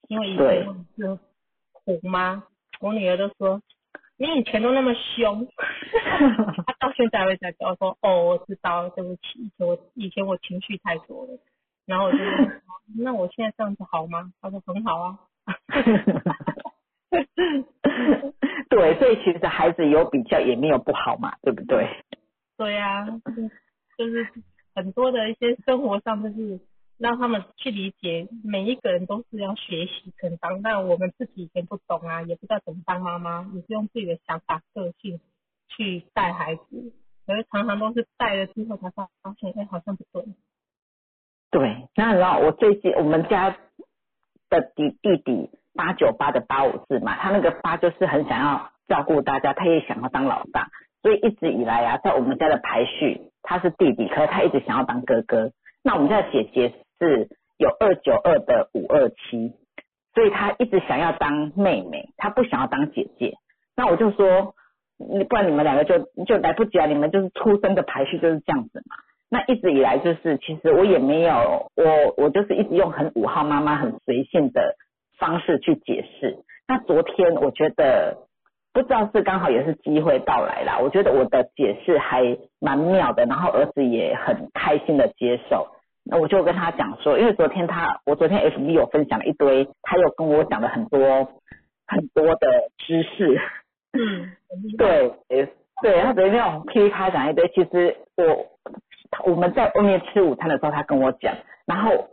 [0.07, 1.19] 因为以前是
[1.73, 2.45] 虎妈，
[2.81, 3.61] 我女儿都说
[4.19, 5.47] 你以前都那么凶，
[6.67, 11.39] 他到现在会在跟我说哦，我知道，对不起，以前我以前我情绪太多了。
[11.85, 12.27] 然后我就说
[12.99, 14.33] 那我现在这样子好吗？
[14.41, 15.19] 他说很好啊。
[18.69, 21.87] 对，所以其实孩子有比较也没有不好嘛，对不对？
[22.57, 23.07] 对呀，
[23.99, 24.27] 就是
[24.75, 26.59] 很多的一些生活上，就是
[26.99, 30.63] 让他们去理解，每一个人都是要学习成长。
[30.63, 35.21] 但我们自己以前不懂啊，也不知道怎么当妈妈，也是用自己的想法、个性
[35.69, 36.93] 去带孩子，
[37.27, 40.25] 可是常常都是带了之后才发发现，哎，好像不对。
[41.51, 43.57] 对，那然后我最近我们家
[44.51, 45.51] 的弟弟弟。
[45.77, 50.71] 八九八的八五四嘛，他那个八就是很想要照顾大家，他也想要当老大，
[51.03, 55.53] 所以一直以来啊，在我们家的排序，他是弟弟，可是他一直想要当哥哥。
[55.83, 59.53] 那我们家姐姐是有二九二的五二七，
[60.15, 63.35] 所以他一直想要当妹妹，他不想要当姐姐。
[63.77, 64.55] 那我就说，
[65.29, 68.97] 不然你们两个就就来不及啊，你们就是出生的排序就是这样子嘛。
[69.29, 74.77] 那一直以来就是，其实我也没有，我我就是一直用很五号妈妈很随性的。
[75.19, 76.45] 方式去解释。
[76.69, 78.19] 那昨天我觉得
[78.75, 85.69] 不知道是刚好也是机会到来啦，我觉得我的解释还蛮妙的，然后儿子也很开心的接受。
[86.09, 91.25] 那我就跟他讲说，因为昨天他我昨天 F B 有分享了一堆，他又跟我讲了很多
[91.87, 92.49] 很多的
[92.79, 93.41] 知识。
[93.93, 94.33] 嗯，
[94.79, 95.13] 对，
[95.83, 101.35] 对，他昨天那种噼里啪啦讲一堆，其实我我们在外面吃午餐的时候，他跟我讲，
[101.67, 102.09] 然后。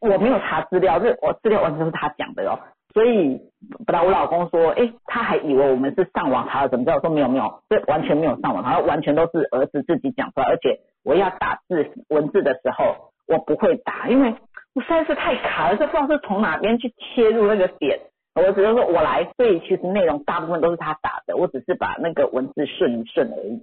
[0.00, 2.58] 我没有查资料，这我资料完全是他讲的哦。
[2.94, 3.38] 所以
[3.84, 6.96] 本来我老公说，哎，他还以为我们是上网查了，怎么知道？
[6.96, 10.46] 我说没有没有，这完全没有上网，然后完全都是儿子自己讲出来。
[10.46, 14.34] 而且我要打字文字的时候，我不会打，因为
[14.74, 17.98] 我实在是太卡了，这不知道是从哪边去切入那个点。
[18.34, 23.62] 我只能说我来，背其实内容大部分都是他打的，我只是把那个文字顺一顺而已。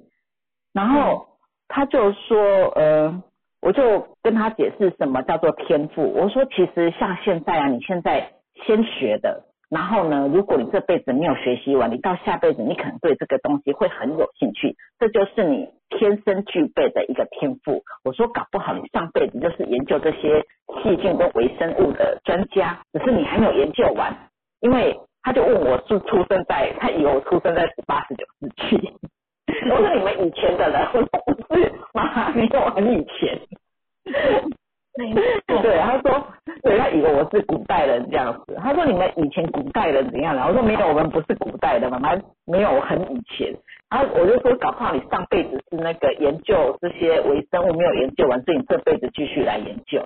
[0.74, 1.28] 然后
[1.68, 2.38] 他就说，
[2.76, 3.24] 呃。
[3.60, 6.14] 我就跟他解释什么叫做天赋。
[6.14, 8.32] 我说，其实像现在啊，你现在
[8.64, 17.84] 先学的，然后呢，如果你这辈子没有学习完，你到下辈子你可能对这个东西会很有兴趣，这就是你天生具备的一个天赋。
[18.06, 20.46] 我说，搞不好你上辈子就是研究这些
[20.82, 24.16] 细菌跟微生物的专家，只是你还没有研究完。
[24.62, 28.94] 因为他就问我是出生在，他以为我出生在十八十九世纪。
[29.70, 33.38] 我说你们以前的人，我说不是，妈，你我很以前。
[35.62, 36.28] 对，他说，
[36.64, 38.56] 对他以为我是古代人这样子。
[38.56, 40.42] 他说你们以前古代人怎样的？
[40.44, 43.56] 我说没有，我们不是古代的，妈妈没有很以前。
[43.90, 50.02] 然后我就说，搞不好你上辈子是那个研究这些微生物没有研究完，所以你这辈子继续来研究。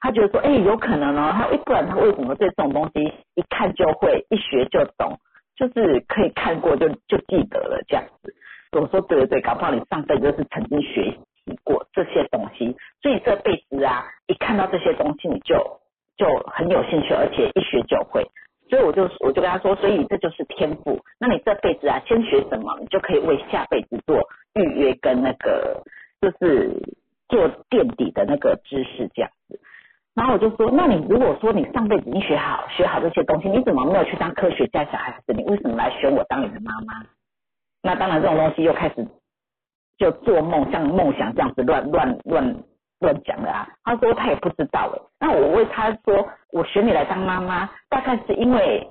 [0.00, 1.32] 他觉得说，哎，有可能哦。
[1.32, 3.02] 他不然他为什么对这种东西
[3.34, 5.18] 一看就会，一学就懂？
[5.56, 8.34] 就是可以看过就就记得了这样子。
[8.72, 11.16] 我说对对对，搞不好你上辈子是曾经学
[11.64, 15.56] 过这些东西，所以这辈子啊，一看到这些东西你就
[16.16, 18.26] 就很有兴趣，而且一学就会。
[18.68, 20.98] 所以我就我就跟他说，所以这就是天赋。
[21.20, 24.18] 那你这辈子啊，先学什么，你就可以为下辈子做
[24.54, 25.84] 预约跟那个
[26.20, 26.72] 就是
[27.28, 29.60] 做垫底的那个知识这样子。
[30.14, 35.32] 然后我就说，那你如果说你上辈子你学好学好这些东西，你怎么没有去当科学家小孩子？
[35.32, 37.06] 你为什么来选我当你的妈妈？
[37.82, 39.06] 那当然这种东西又开始
[39.98, 42.56] 就做梦，像梦想这样子乱乱乱
[43.00, 43.68] 乱讲了啊。
[43.84, 45.00] 他说他也不知道哎。
[45.20, 48.86] 那我为他说，我选你来当妈妈，大概是因为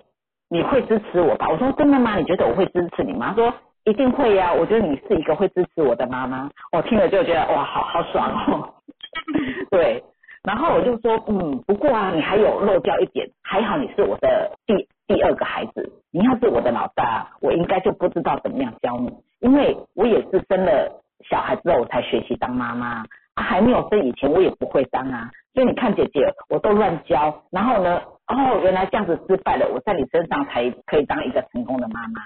[0.50, 1.48] 你会支持我吧？
[1.50, 2.16] 我说真的吗？
[2.18, 3.34] 你觉得我会支持你吗？
[3.36, 3.54] 他说
[3.86, 4.54] 一定会呀。
[4.54, 6.50] 我觉得你是一个会支持我的妈妈。
[6.72, 8.74] 我听了就觉得哇，好好爽哦。
[9.72, 10.04] 对。
[10.44, 19.12] 然后我就说，嗯，不过啊，你还有漏掉一点，还好你是我的第第二个孩子，你要是我的老大，我应该就不知道怎么样教你，
[19.46, 20.92] 因为我也是生了
[21.30, 32.22] 小孩之后我才学习当妈妈，啊还没有生以前我也不会当啊，所以你看姐姐我都乱教，然后呢，哦原来这样子失败了，我在你身上才可以当一个成功的妈妈。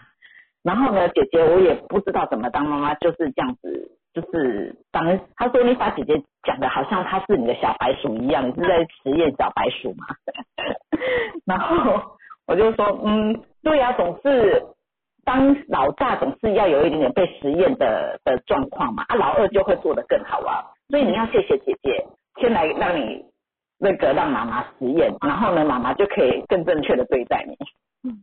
[0.63, 10.05] 然后呢，姐姐我也不知道怎么当妈妈，就是这样子，就是当他说你把姐姐讲的好像她是你的小白鼠一样，你是在实验小白鼠嘛？
[11.45, 12.17] 然后
[12.47, 14.63] 我就说，嗯，对呀、总是
[15.29, 22.03] 当老大总是要有一点点被实验的的状况嘛，啊，老二就会做得更好啊，所以你要谢谢姐姐，
[22.41, 23.23] 先来让你
[23.77, 27.55] 那个让妈妈实验，然后呢，妈妈就可以更正确的对待你。
[28.01, 28.19] 嗯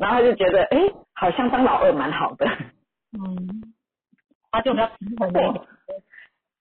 [0.00, 0.78] 然后他就觉得，哎，
[1.14, 2.46] 好像当老二蛮好的，
[3.12, 3.72] 嗯，
[4.50, 5.60] 他就比较平衡。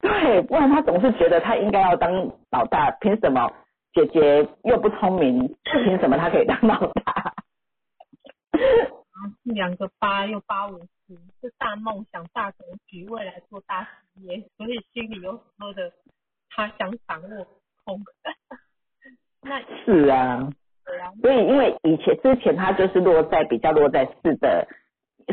[0.02, 2.14] 对，不然他总是觉得他应该要当
[2.52, 3.52] 老大，凭什么
[3.94, 7.34] 姐姐又不聪明，凭什么他可以当老大？
[9.44, 15.92] 两个八又八五十，是大梦想、大格局，未来做大事业，所以心里有很多的
[16.50, 17.48] 他想掌握
[17.86, 18.02] 空。
[19.42, 20.50] 那是啊，
[21.22, 24.68] 所以因为以前之前他就是落在比较落在四的，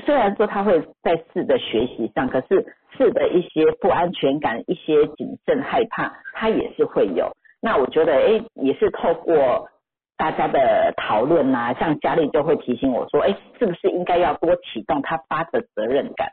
[0.05, 7.30] 虽然说他会在四的学习上，可是四的一些不安全感、一些谨慎害怕，他也是会有。
[7.61, 9.68] 那我觉得，哎，也是透过
[10.16, 16.30] 大家的讨论呐、像佳丽就会提醒我说，哎，是不是应该要多启动他发的责任感？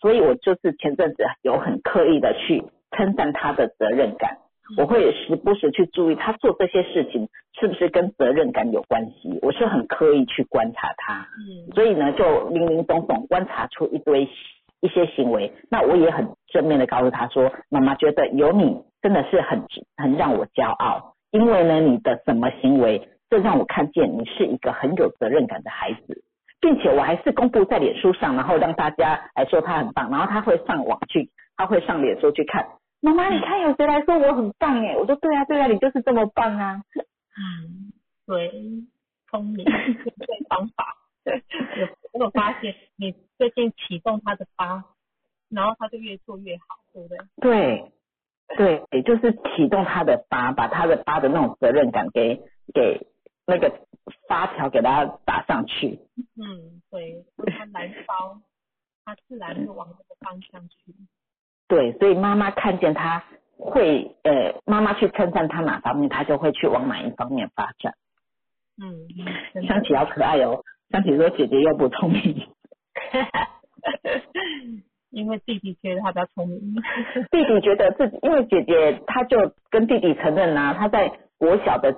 [0.00, 4.38] 所以我就是前阵子有很刻意的去称赞他的责任感，
[4.76, 7.28] 我会时不时去注意他做这些事情
[7.58, 11.72] 是不是跟责任感有关系，我是很刻意去观察他，嗯。
[11.74, 14.28] 所以呢就零零总总观察出一堆
[14.82, 19.62] 一些行为，那我也很正面的告诉他说，妈妈觉得有你真的是很
[19.96, 26.22] 很让我骄傲，因为呢你的什么行为，这让我看见你是一个很有责任感的孩子。
[26.60, 32.68] 并且我还是公布在脸书上，然后让大家来说他很棒，然后他会上网去，他会上脸书去看。
[33.00, 34.94] 妈妈，你看有谁来说我很棒哎？
[34.96, 36.82] 我说对啊对啊，你就是这么棒啊。
[37.34, 37.90] 嗯，
[38.26, 38.52] 对，
[39.28, 40.98] 聪明， 对方法。
[41.24, 44.84] 有我有发现，你最近启动他的八，
[45.48, 47.18] 然后他就越做越好，对不对？
[47.40, 47.92] 对
[48.56, 52.40] 对，也就是启动他的八，把他的八的那种责任感给
[52.72, 53.04] 给
[53.46, 53.72] 那个
[54.28, 55.98] 发条给他打上去。
[56.36, 57.24] 嗯，对，
[57.56, 58.40] 他燃烧，
[59.04, 60.94] 他自然就往这个方向去。
[61.68, 63.24] 对，所以妈妈看见他
[63.56, 67.94] 会，呃，妈妈去称赞他哪方面，他就会去往哪一方面发展。
[68.82, 69.08] 嗯，
[69.66, 72.48] 香琪好可爱哦，香琪说姐姐又不聪明，
[75.10, 76.74] 因为弟弟觉得他比较聪明。
[77.30, 81.94] 弟弟觉得自己，因为姐姐她就跟弟弟承认啊，他在国小的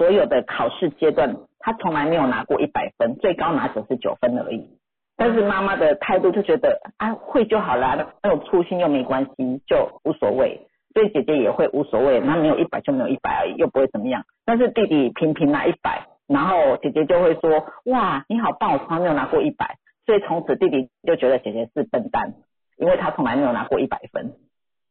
[0.00, 4.66] 所有的考试阶段，她从来没有拿过一百分，最高拿九十九分而已。
[5.14, 10.66] 但是妈妈的态度就觉得啊会就好啦，那种粗心又没关系，就无所谓。
[10.94, 14.24] 所以姐姐也会无所谓，那没有一百就没有一百而已，又不会怎么样。
[14.46, 19.76] 但是弟弟频频拿一百，然后姐姐就会说哇你好棒，我从来没有拿过一百。
[20.06, 22.32] 所以从此弟弟就觉得姐姐是笨蛋，
[22.78, 24.32] 因为他从来没有拿过一百分。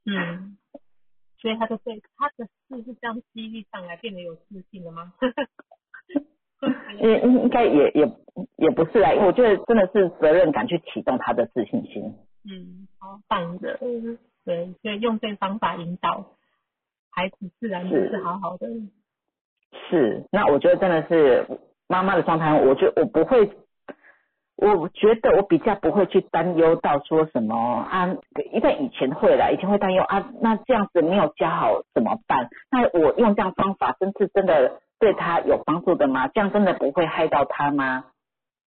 [0.06, 0.59] 嗯，
[1.42, 5.14] 所以他就对他的事是这样激励上来，变得有自信了吗？
[7.02, 8.12] 应 应应该也也
[8.58, 12.14] 也不是啊，因为我觉得真的是责任感去启动他的自信心。
[12.44, 13.78] 嗯，好棒的。
[14.46, 16.36] 对，所以用这个方法引导
[17.12, 18.68] 孩子，自然就是好好的。
[19.90, 21.46] 是，那我觉得真的是
[21.88, 23.46] 妈妈的状态，我觉得我不会，
[24.62, 27.56] 我觉得我比较不会去担忧到说什么
[27.90, 28.08] 啊，
[28.52, 32.50] 因为以前会啦，以前会担忧啊，那这样子没有教好怎么办？
[32.70, 36.28] 那我用这样方法，真是真的对他有帮助的吗？
[36.28, 38.06] 这样真的不会害到他吗？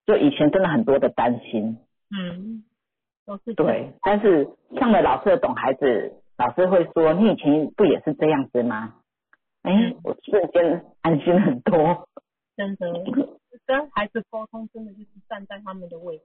[0.07, 1.79] 就以前真的很多的担心。
[2.11, 2.65] 嗯，
[3.27, 4.49] 都是对，但是
[4.79, 8.95] 上了老师的懂孩子，老师会说你以前不也是这样子吗？
[9.63, 12.07] 哎、嗯我瞬间安心很多。
[12.57, 12.87] 真的
[13.71, 16.25] 跟孩子沟通，真的就是站在他们的位置。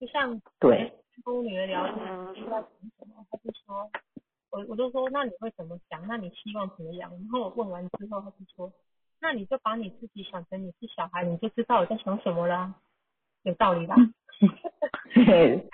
[0.00, 0.92] 就像对，
[1.24, 2.68] 跟我女儿聊天，不知道讲
[2.98, 3.88] 什么，她就说，
[4.50, 6.04] 我我就说，那你会怎么想？
[6.08, 7.12] 那你希望怎么样？
[7.12, 8.72] 然后我问完之后，她就说，
[9.20, 12.74] 那你就把你自己想成你是小孩，你就知道我在想什么啦，
[13.44, 13.94] 有道理吧？
[15.14, 15.70] 对，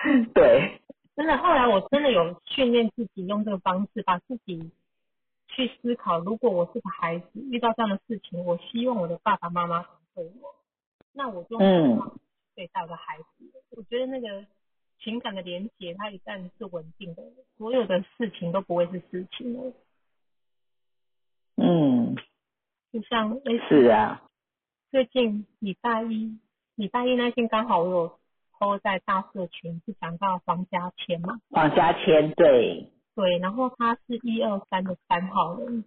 [1.16, 4.70] 真的，后来我真的有训练自己用这个方式，把自己
[5.48, 10.54] 去思考，如果我是个孩子，遇到这样的事情，我希望我的爸爸妈妈怎么对我，
[11.12, 12.20] 那我就用这个方式
[12.54, 13.26] 对待我的孩子。
[13.70, 14.46] 我觉得那个
[15.02, 17.22] 情感的连接，它一旦是稳定的，
[17.56, 19.72] 所有的事情都不会是事情了。
[21.56, 22.16] 嗯，
[22.92, 24.22] 就像诶，是啊，
[24.90, 26.38] 最近礼拜一，
[26.74, 28.18] 礼拜一那天刚好我有
[28.58, 35.84] PO 在大社群，是讲到黄家千嘛，黄家千，对，对，然后他是一二三的三号人，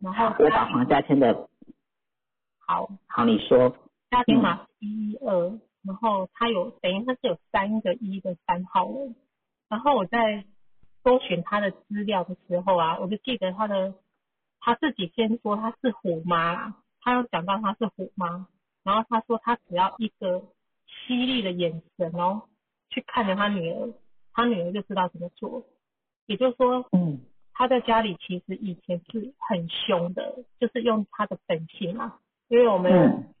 [0.00, 1.48] 然后我把黄家千的，
[2.58, 3.76] 好，好你说，
[4.10, 9.14] 家庭码是一一二，然后他有等于他是有三个一的三号人，
[9.68, 10.44] 然后我在
[11.02, 13.94] 搜寻他的资料的时候啊，我就记得他的
[14.60, 18.46] 他自己先说他是虎妈啦，他有讲到他是虎妈，
[18.82, 20.42] 然后他说他只要一个
[20.86, 22.42] 犀利的眼神哦，
[22.90, 23.92] 去看着他女儿，
[24.32, 25.64] 他女儿就知道怎么做，
[26.26, 27.20] 也就是说嗯。
[27.56, 32.18] 他在家里其实以前是很凶的，就是用他的本性啊，
[32.48, 32.92] 因为我们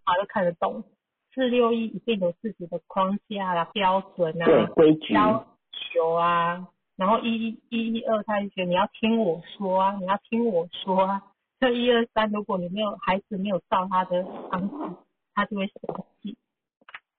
[0.04, 0.84] 啊，都看得懂，
[1.32, 11.22] 四六一一定有自己的框架啦、标准对啊、规矩，要求啊，然后一一一一二他就觉得你要听我说啊，你要听我说啊。
[11.60, 14.96] 这一二三，如果你没有孩子没有照他的方式，
[15.34, 16.36] 他就会生气。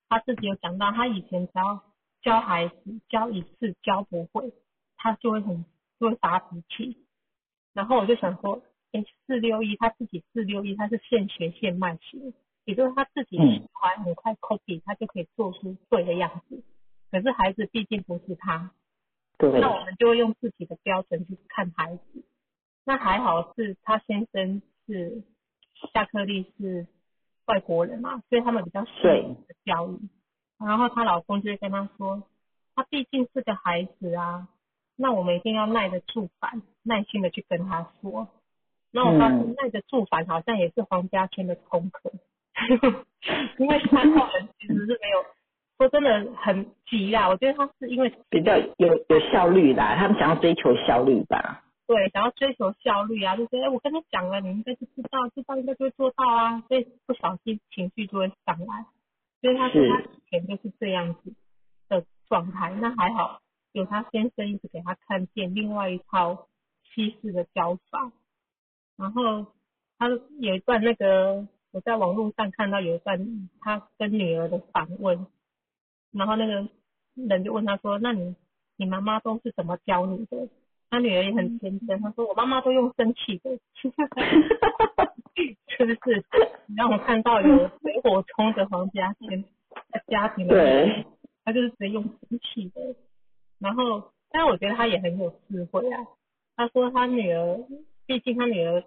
[0.07, 1.82] 他自己有讲到，他以前只要
[2.22, 2.76] 教孩子
[3.10, 4.53] 教一次教不会，
[4.98, 5.66] 他就会很
[5.99, 6.98] 就会发脾气。
[7.74, 8.62] 然后我就想说，
[8.95, 16.63] 哎，四六一他自己四六一，他是现学现卖型，也就是他自己嗯喜欢很快 copy，他就可以做出对的样子。
[17.11, 18.72] 可是孩子毕竟不是他，
[19.38, 22.23] 对，那我们就会用自己的标准去看孩子。
[22.85, 25.23] 那还好是他先生是
[25.93, 26.88] 夏克利是
[27.45, 29.99] 外国人嘛，所以他们比较适对应的教育。
[30.57, 32.23] 然后她老公就会跟她说，
[32.76, 34.47] 他毕竟是个孩子啊，
[34.95, 38.27] 那我们一定要耐得住烦，耐心的去跟他说。
[38.95, 42.09] 那我发现嗯耐得住烦好像也是黄家千的功课，
[43.59, 45.26] 因为三号人其实是没有，
[45.77, 47.27] 说真的很急啦。
[47.27, 58.85] 我觉得他是因为比较有有效率啦，他们想要追求效率吧，对，想要追求效率啊，就觉得哎我跟你讲了，你应该是知道，知道应该就会做到啊，所以不小心情绪就会上来。
[59.41, 59.89] 所以他说是。
[59.89, 61.34] 他以前就是这样子
[61.89, 63.41] 的状态，那还好
[63.73, 66.47] 有他先生一直给他看见另外一套
[66.93, 68.11] 西式的教法，
[68.97, 69.45] 然后
[69.97, 70.07] 他
[70.39, 75.26] 有一段那个我在网络上看到有一段他跟女儿的访问，
[76.11, 76.67] 然后那个
[77.15, 78.35] 人就问他说，那你
[78.77, 80.47] 你妈妈都是怎么教你的？
[80.89, 83.49] 他女儿也很天真，他说我妈妈都用生气的，
[85.67, 86.23] 是不是？
[86.77, 89.43] 让我看到有 水火冲的黄家千
[89.91, 91.05] 在家庭里面，对，
[91.43, 92.95] 他就是直接用生气的。
[93.59, 96.05] 然后，但是我觉得他也很有智慧啊。
[96.55, 97.57] 他说他女儿，
[98.06, 98.84] 毕竟他女儿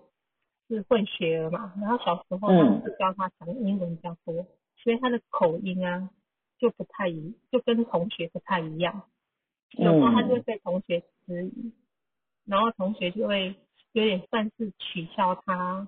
[0.69, 4.47] 是混血儿嘛，然后小时候他嗯是教他讲英文比较多，
[4.77, 6.11] 所以他的口音啊
[6.59, 9.03] 就不太一，就跟同学不太一样。
[9.73, 11.73] 有时候他就会被同学质疑，
[12.45, 13.55] 然后同学就会
[13.93, 15.87] 有点算是取笑他，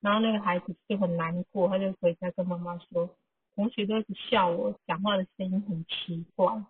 [0.00, 3.10] 然后那个孩子就很难过，他就回家跟妈妈说，
[3.54, 6.64] 同学都一直笑我讲话的声音很奇怪。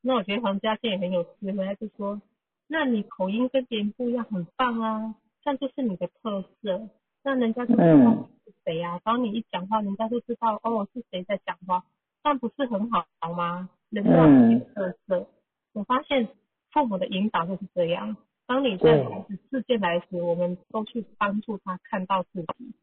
[0.00, 2.22] 那我觉得黄家健也很有智慧，他就说，
[2.68, 6.88] 那你口音跟别人不一样，很棒啊，这就是你的特色，
[7.22, 11.84] 那人家就知道嗯你是谁啊，当你一讲话，人家就知道哦是谁在讲话，
[12.22, 13.70] 那不是很好吗？
[13.90, 15.26] 人家有特色。
[15.72, 16.28] 我发现
[16.70, 18.16] 父母的引导就是这样。
[18.46, 22.74] 当你在孩子事件来时，我们都去帮助他看到自己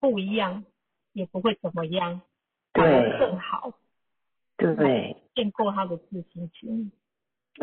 [0.00, 0.64] 不一样，
[1.12, 2.20] 也不会怎么样，
[2.72, 3.72] 反而对更好，
[4.56, 6.92] 对，建构他的自信心。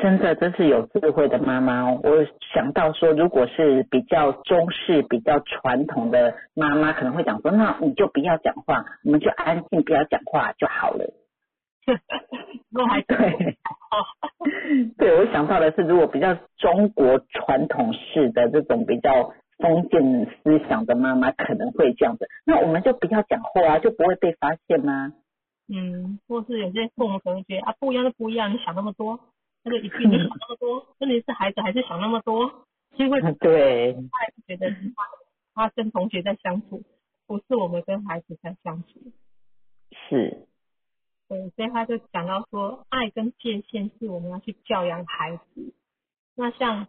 [0.02, 2.00] 真的真是有智慧的妈妈哦。
[2.04, 11.14] 我想到说，如果是比较中式、比较传统的妈妈，可能会讲说，那你就不要讲话，我们就安静，不要讲话就好了。
[12.74, 13.58] 我还对，
[14.98, 22.28] 对我想到的是，如果比较中国传统式的这种比较封建思想的妈妈，可能会这样子。
[22.46, 25.14] 那我们就不要讲话啊，就不会被发现吗？
[25.74, 29.20] 嗯，或是有些父母可能觉得啊不一样就不一样，你想那么多，
[29.64, 32.66] 那个一句你想那么多，问题是孩子还是想那么多，
[32.98, 35.08] 因为他对，还是觉得他
[35.56, 36.84] 他跟同学在相处，
[37.28, 39.00] 不是我们跟孩子在相处。
[39.92, 40.48] 是，
[41.28, 45.74] 对，所以他就讲到说，爱跟界限是我们要去教养孩子。
[46.36, 46.88] 那像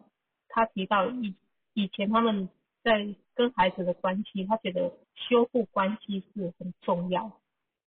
[0.49, 1.35] 他提到以
[1.73, 2.49] 以前他们
[2.83, 7.31] 在跟孩子的关系，他觉得修复关系是很重要，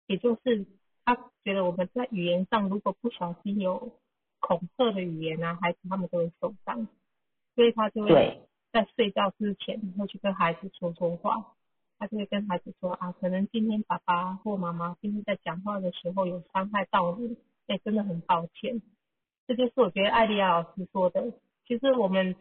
[0.07, 0.67] 也就是
[1.05, 3.93] 他觉得我们在语言上如果不小心有
[4.41, 6.87] 恐吓的语言啊，孩子他们都会受伤，
[7.55, 8.41] 所以他就会，
[8.73, 11.55] 在睡觉之前会去跟孩子说说话，
[11.99, 17.37] 他就会跟孩子说啊，可能今天爸爸或妈妈今天在讲话的时候有伤害到你，
[17.67, 18.83] 哎，真的很抱歉。
[19.47, 21.33] 这就是我觉得艾丽亚老师说的，
[21.67, 22.35] 其实我们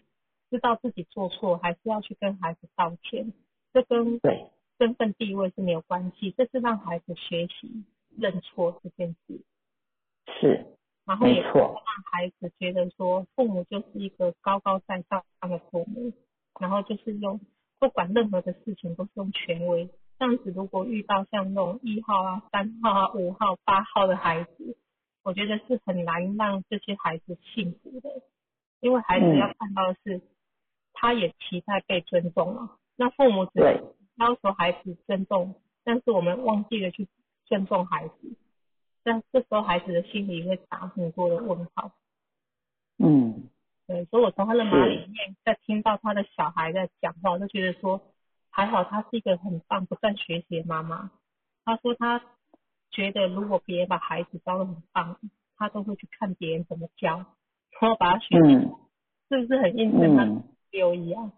[0.50, 3.32] 知道自己做错，还是要去跟孩子道歉，
[3.74, 4.20] 这跟，
[4.78, 7.86] 身份地位是没有关系，这是让孩子学习
[8.18, 9.40] 认错这件事。
[10.28, 10.66] 是，
[11.06, 11.74] 然后也会让
[12.12, 16.12] 孩子觉得说父母就是一个高高在上的父母，
[16.60, 17.40] 然后就是用
[17.80, 19.90] 不管任何的事情都是用权威。
[20.18, 24.78] 这样子如果遇到像那种一号啊、三号啊、五号、八号的孩子，
[25.24, 28.10] 我觉得是很难让这些孩子幸福的，
[28.80, 30.22] 因为孩子嗯要看到的是，
[30.94, 32.78] 他也期待被尊重了。
[32.96, 33.60] 那父母只
[34.16, 37.10] 要求孩子尊重，但是我们忘记了去
[37.46, 38.38] 尊重孩子，
[39.06, 41.92] 那这时候孩子的心里会打很多的问号。
[42.98, 43.50] 嗯，
[43.88, 48.02] 对，所以我从他的是妈里面在听到他的小孩在讲话，我就觉得说，
[48.50, 51.12] 还好他是一个很棒、不断学习的妈妈。
[51.64, 52.22] 他说他
[52.90, 55.18] 觉得如果别人把孩子教的很棒，
[55.56, 57.18] 他都会去看别人怎么教，
[57.80, 58.76] 然后把他学，嗯
[59.30, 61.32] 是不是很印证他嗯，六一啊？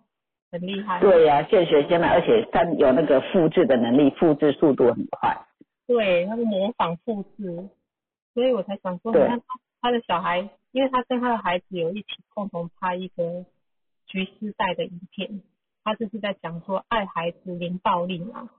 [0.51, 0.99] 很厉害。
[1.01, 5.46] 对呀、现学现卖，而且他有那个复制的能力，复制速度很快。
[5.87, 7.69] 对，他是模仿复制，
[8.33, 9.45] 所以我才想说，你看他
[9.81, 13.45] 他的小孩，因为他跟他的孩子有一起共同拍一个
[14.05, 15.41] 橘丝带的影片，
[15.83, 18.49] 他就是在讲说爱孩子零暴力嘛，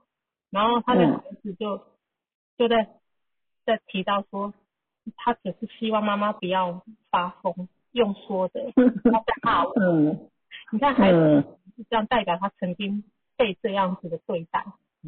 [0.49, 1.19] 然后他的嗯。
[1.19, 1.77] 孩子就、
[2.57, 2.89] 就在
[3.65, 4.53] 在提到说，
[5.15, 6.81] 他只是希望妈妈不要
[7.11, 10.29] 发疯，用说的， 他在骂我，嗯。
[10.71, 11.41] 你看孩子嗯，
[11.77, 13.03] 是这样代表他曾经
[13.37, 14.65] 被这样子的对待，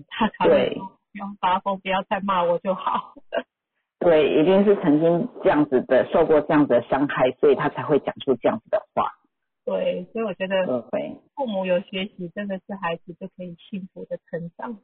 [0.07, 0.77] 他才会
[1.13, 3.13] 对说不要发疯，不要再骂我就好。
[3.99, 9.11] 对，一定是曾经这样子的，受过这样子的伤害，所以他才会讲出这样子的话。
[9.63, 14.79] 对，所以我觉得对父母有学习，真的是孩子就可以幸福的成长。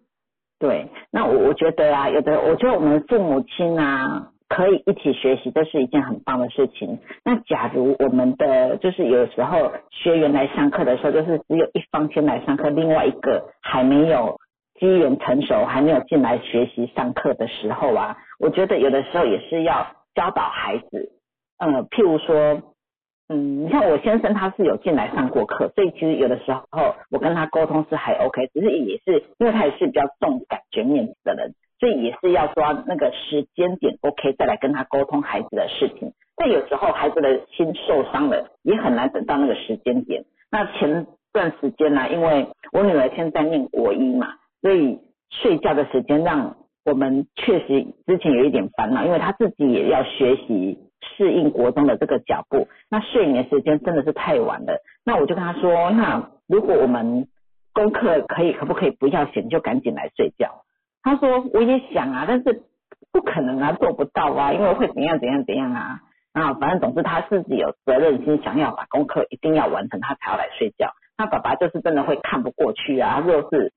[0.59, 6.99] 对，那我我觉得啊，有的我觉得我们父母亲啊，可以一起学习，这是一件很棒的事情。
[7.25, 14.39] 那假如我们的就是有时候学员来上课的时候，就是只有一方先来上课，另外一个还没有
[14.79, 21.11] 机缘成熟，还没有进来学习上课的时候啊，我觉得有的时候也是要教导孩子，
[21.57, 22.61] 呃，譬如说。
[23.29, 36.13] 嗯，你像我先生他是有进来上过课，所以其实有的时候我跟他沟通是还 OK，只是也是因为他也是比较重感觉面子的人，所以也是要抓那个时间点 OK 再来跟他沟通孩子的事情。
[36.37, 40.23] 但有时候孩子的心受伤了，也很难等到那个时间点。
[40.49, 44.35] 那前段时间呢、因为我女儿现在念国一嘛，
[44.67, 44.99] 所以
[45.29, 50.77] 睡觉的时间让我们确实之前有一点烦恼，因为他自己也要学习
[51.15, 54.77] 适应国中的这个脚步，那睡眠时间真的是太晚了。
[55.05, 57.29] 那我就跟他说，那如果我们
[57.71, 60.65] 功课可以，可不可以不要写，就赶紧来睡觉？
[61.01, 62.63] 他说我也想啊，但是
[63.13, 66.01] 不可能啊，做不到啊，因为会怎样怎样怎样啊。
[66.33, 70.91] 啊，反正总之他自己有责任心，想要把功课一定要完成，他才要来睡觉。
[71.17, 73.71] 那爸爸就是真的会看不过去啊，若是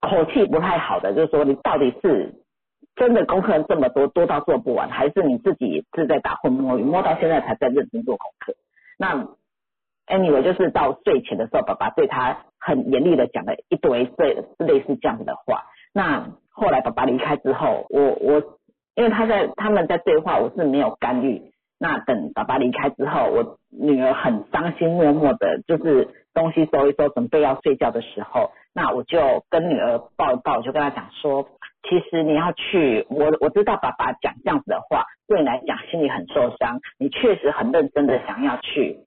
[0.00, 2.34] 口气不太好的，就是说你到底是
[2.96, 8.54] 真的功课这么多，多到做不完，还是你自己是在打混摸鱼，摸到现在才在认真做功课？
[8.98, 9.26] 那
[10.06, 15.64] anyway 就是到睡前的时候，爸爸对他很严厉的讲了一堆这类似这样子的话。
[15.92, 18.42] 那后来爸爸离开之后，我我
[18.94, 21.50] 因为他在他们在对话，我是没有干预。
[21.78, 31.48] 那等爸爸离开之后，我女儿很伤心，默默的，就是东西收一收，准备要睡觉的时候，那我就跟女儿抱一抱，我就跟她讲说，
[31.82, 39.00] 其实你要去，我我知道爸爸讲这样子的话，对你来讲心里很受伤，你确实很认真的想要去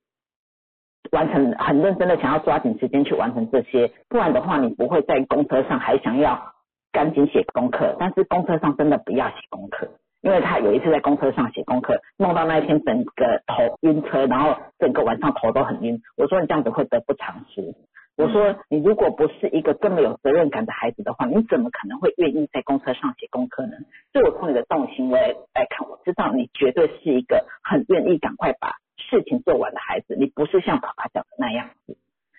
[1.10, 6.52] 完成，很认真的想要抓紧时间去完成这些，不然的话，你不会在公车上还想要
[6.92, 9.88] 赶紧写功课，但是公车上真的不要写功课。
[10.20, 16.00] 因为他有一次在公车上写功课，弄到那一天整个头晕车，然后整个晚上头都很晕。
[16.16, 17.74] 我说你这样子会得不偿失。
[18.16, 23.72] 我说你如果不是一个这么有责任感的孩子的话，你怎么可能会愿意在公车上写功课呢？
[24.12, 31.96] 所以我从你的动行为来看，我知道你绝对是一个很愿意赶快把事情做完的孩子，你不是像爸爸讲的那样子。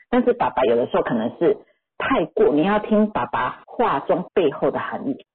[0.10, 1.58] 但是爸爸有的时候可能是
[1.98, 5.26] 太过，你要听爸爸话中背后的含义。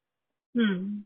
[0.55, 1.05] 嗯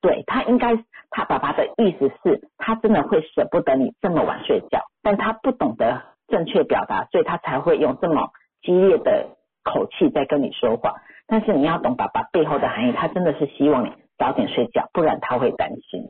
[0.00, 0.76] 对他应该，
[1.10, 8.30] 他爸爸的意思是，他真的会舍不得你这么晚睡觉，但他不懂得正确表达，所以他才会用这么
[8.62, 9.28] 激烈的
[9.64, 10.94] 口气在跟你说话。
[11.26, 16.08] 但是你要懂爸爸背后的含义，他真的是希望你早点睡觉，不然他会担心。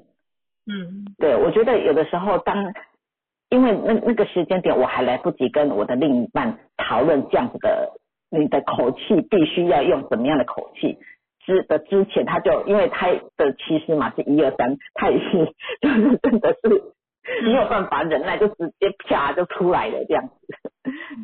[0.66, 2.74] 嗯对我觉得有的时候当，
[3.48, 7.92] 因为那那个时间点我还来不及跟我的另一半讨论这样子的，
[8.30, 10.98] 你的口气必须要用怎么样的口气。
[11.46, 16.82] 之的之前，他就因为他的其实嘛是一二三，他也是 就是真的是
[17.44, 20.34] 没有办法忍耐，就直接啪就出来了这样子。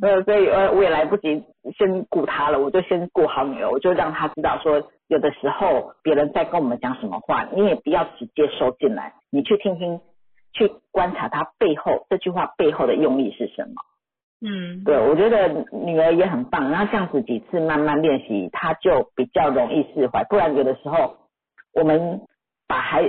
[0.02, 1.44] 呃，所以呃我也来不及
[1.78, 10.00] 先顾他了，我就先顾好女儿，我就让他知道说，有的时候别人在跟我们讲什么话，你也不要直接收进来，你去听听
[10.52, 13.74] 去观察他背后这句话背后的用意是什么。
[14.44, 20.24] 嗯，对，我觉得女儿也很棒，然后这样子几次慢慢练习，她就比较容易释怀。
[20.24, 21.14] 不然有的时候
[21.72, 22.22] 我们
[22.66, 23.08] 把孩，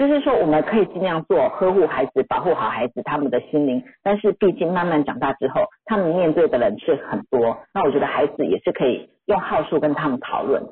[0.00, 10.64] 就是说我们可以尽量做呵护孩子，保护好孩子他们的心灵，但是毕竟慢慢长大之后，他们面对的人是很多，那我觉得孩子也是可以用号数跟他们讨论。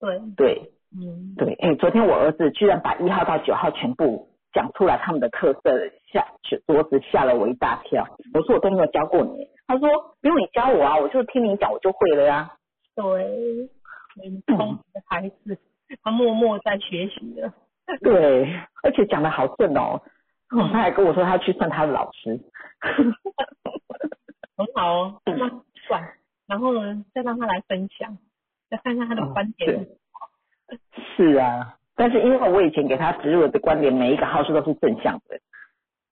[0.00, 5.70] 对，对嗯，对，哎，昨天我儿子居然把一号到九号全部讲出来他们的特色，
[6.12, 6.26] 吓
[6.66, 8.04] 桌子吓了我一大跳。
[8.34, 9.88] 我说我都没有教过你，他说
[10.20, 12.50] 不用你教我啊，我就听你讲我就会了呀、
[12.96, 13.04] 对，
[14.16, 15.56] 很聪明的孩子，
[16.02, 17.52] 他默默在学习的。
[18.02, 18.52] 对，
[18.82, 20.00] 而且讲的好顺哦。
[20.50, 22.40] 哦，他还跟我说他要去算他的老师。
[24.56, 26.08] 很好哦，让他算，
[26.46, 28.16] 然后呢，再让他来分享，
[28.70, 29.86] 再看看他的哦观点。
[30.66, 30.78] 对
[31.16, 35.40] 是啊，但是因为我以前给他植入的观点，每一个号数都是正向的。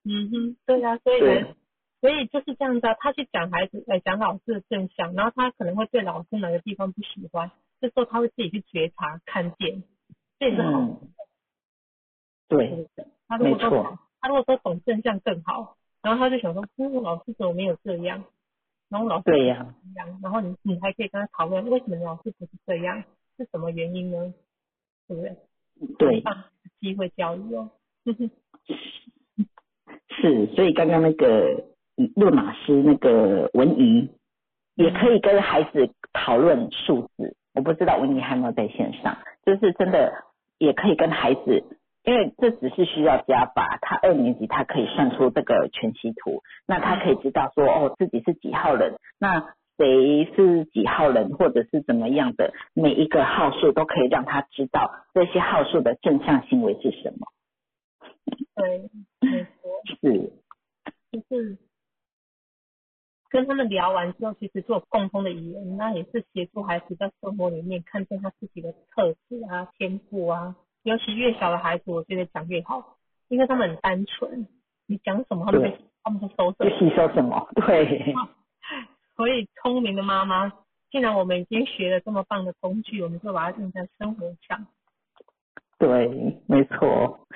[0.04, 1.54] 嗯哼，对啊，所以呢，
[2.00, 2.94] 所以就是这样子啊。
[2.98, 9.82] 他去讲孩子，来讲老师的正向，然后他可能会对老师哪个地方不喜欢，这时候他会自己去觉察、看见，
[10.38, 10.80] 这也是好。
[10.80, 11.00] 嗯，
[12.48, 12.86] 对，
[13.28, 18.24] 他如果说他如果说懂正向更好，然后他就想说，嗯，老师怎么没有这样？
[18.90, 23.02] 然后老师对呀这样，然后你你还可以跟他讨论，为什么你老师不是这样？
[23.36, 24.32] 是什么原因呢？
[25.08, 25.36] 对不对？
[25.98, 26.44] 对，让
[26.80, 27.70] 机会教育哦。
[30.08, 31.64] 是，所以刚刚那个
[32.14, 34.08] 论马师那个文怡，
[34.76, 37.36] 也可以跟孩子讨论数字。
[37.54, 40.24] 我不知道文怡还有没有在线上，就是真的
[40.58, 41.64] 也可以跟孩子，
[42.04, 57.26] 因为这只是需要加法，他二年级他可以算出这个全息图，那他可以知道说哦自己是几号人，那谁是几号人或者是怎么样的，每一个号数都可以让他知道这些号数的正向行为是什么。
[58.54, 58.90] 对，
[59.20, 60.32] 没错，是，
[61.10, 61.58] 就是
[63.30, 70.54] 跟他们聊完之后，其实做共通的语言，那也是协助孩子在生活里面看见他自己的特质啊、天赋啊。
[70.84, 72.96] 尤其越小的孩子，我觉得讲越好，
[73.28, 74.46] 因为他们很单纯，
[74.86, 76.70] 你讲什么他们就对他们就收什么。
[76.70, 77.48] 就吸收什么？
[77.56, 78.14] 对，
[79.16, 80.52] 所以聪明的妈妈，
[80.90, 84.66] 既然我们已经学了这么棒的工具，我们就把它用在生活上。
[85.78, 87.26] 对，没错。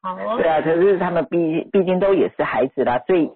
[0.00, 3.30] 好哦对，啊，可是他们毕毕竟都也是孩子啦，所以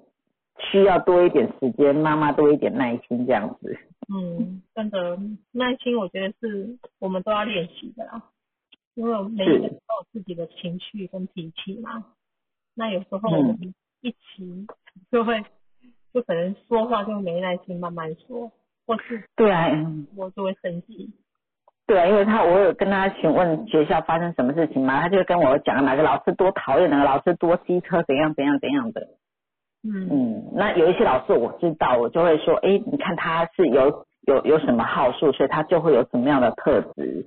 [0.70, 3.77] 需要多一点时间，妈妈多一点耐心这样子。
[4.09, 5.19] 嗯，真的
[5.51, 8.23] 耐心，我觉得是我们都要练习的啦。
[8.98, 12.04] 因为每个人都有自己的情绪跟脾气嘛。
[12.74, 14.66] 那有时候我们一起
[15.12, 15.40] 就会，
[16.12, 18.50] 就可能说话就没耐心，慢慢说，
[18.88, 21.12] 或是对啊，嗯我就会生气。
[21.86, 29.00] 对啊，因为他我有跟他询问学校发生什么事情嘛，他就跟我讲哪个老师多讨厌，哪个老师多机车，怎样怎样怎样的。
[29.84, 37.24] 嗯嗯，那有一些老师我知道，我就会说，哎，你看他是有有有什么号数，所以他就会有什么样的特质。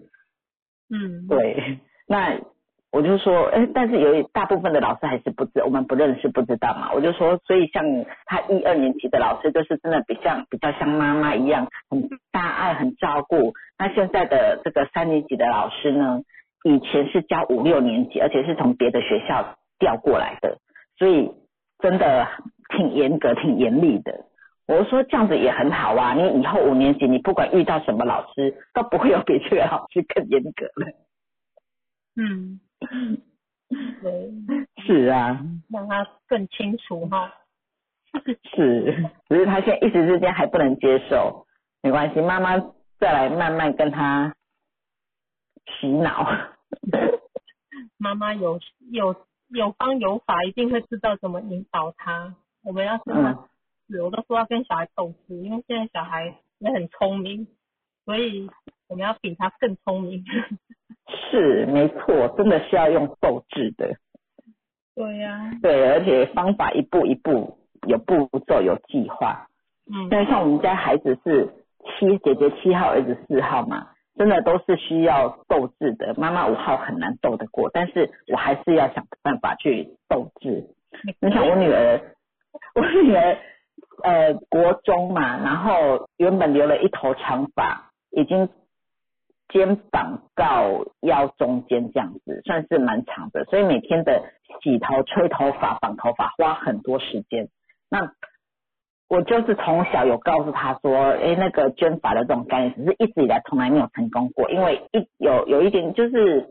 [0.93, 2.37] 嗯，对，那
[2.91, 6.91] 我就说，哎，但是有一大部分的老师还是不知，我们不认识不知道嘛。
[6.93, 7.83] 我就说，所以像
[8.25, 13.53] 他一二年级的老师，就是真的比较比较像妈妈一样，很大爱，很照顾。
[13.79, 16.23] 那现在的这个三年级的老师呢，
[16.65, 20.57] 以前是教五六年级，而且是从别的学校调过来的，
[20.97, 21.31] 所以
[21.79, 22.27] 真的
[22.75, 24.25] 挺严格、挺严厉的。
[24.71, 30.87] 我说这样子也很好啊，你以后五年级你不管遇到什么老师，都不会有比这个老师更严格了。
[32.15, 32.61] 嗯，
[34.01, 34.31] 对，
[34.85, 37.33] 是啊，让他更清楚哈。
[38.55, 41.45] 是，只是他现在一时之间还不能接受，
[41.81, 42.57] 没关系，妈妈
[42.97, 44.33] 再来慢慢跟他
[45.67, 46.25] 洗脑。
[47.97, 48.59] 妈妈有
[48.91, 49.15] 有
[49.49, 52.35] 有方有法，一定会知道怎么引导他。
[52.63, 53.47] 我们要是他
[53.99, 57.47] 我都说要跟小孩斗智，因为现在小孩也很聪明，
[58.05, 58.49] 所以
[58.87, 60.23] 我们要比他更聪明。
[61.29, 63.95] 是没错，真的是要用斗智的，
[64.95, 67.57] 对呀、对，而且方法一步一步
[67.87, 69.47] 有步骤有计划。
[69.91, 71.47] 嗯，因为像我们家孩子是
[71.83, 76.13] 七姐姐七号，儿子四号嘛，真的都是需要斗智的。
[76.17, 80.69] 妈妈五号很难斗得过，但是我还是要想办法去斗智。
[81.19, 81.99] 你想我女儿，
[82.75, 83.37] 我女儿
[84.03, 88.49] 呃国中嘛，然后原本留了一头长发，已经
[89.49, 94.23] 肩膀到腰中间这样子，算是蛮长的，所以每天的
[94.61, 97.49] 洗头、吹头发、绑头发花很多时间。
[97.89, 98.13] 那
[99.09, 106.47] 我就是从小有告诉他说，哎，那个捐发的这种概念，只是一直以来从来没有成功过，因为一有有一点就是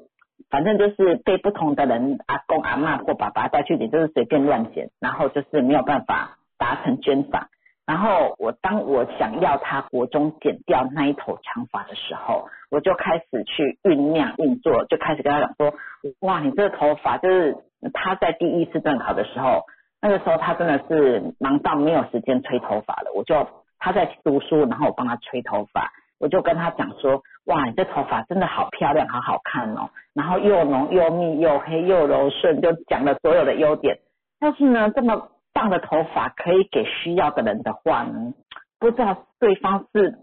[0.51, 7.49] 反正就是被不同的人阿公阿嬷或爸爸带去剪，就是随便乱剪，然后就是没有办法达成捐发。
[7.87, 15.74] 然后我当我想要他国中剪掉那一头长发的时候，我就开始去酝酿运作，就开始跟他讲说，
[16.20, 17.57] 哇，你这个头发就是
[17.93, 19.65] 他在第一次段考的时候，
[20.01, 23.45] 那个时候他真的是忙到没有时间吹头发了，我就
[23.81, 33.99] 他在读书，然后我帮他吹头发，我就跟他讲说，哇，你这头发真的好漂亮，好好看哦，然后又浓又密又黑又柔顺，就讲了所有的优点。
[34.39, 38.35] 但是呢，这么棒的头发可以给需要的人的话呢，
[38.78, 40.18] 不知道对方是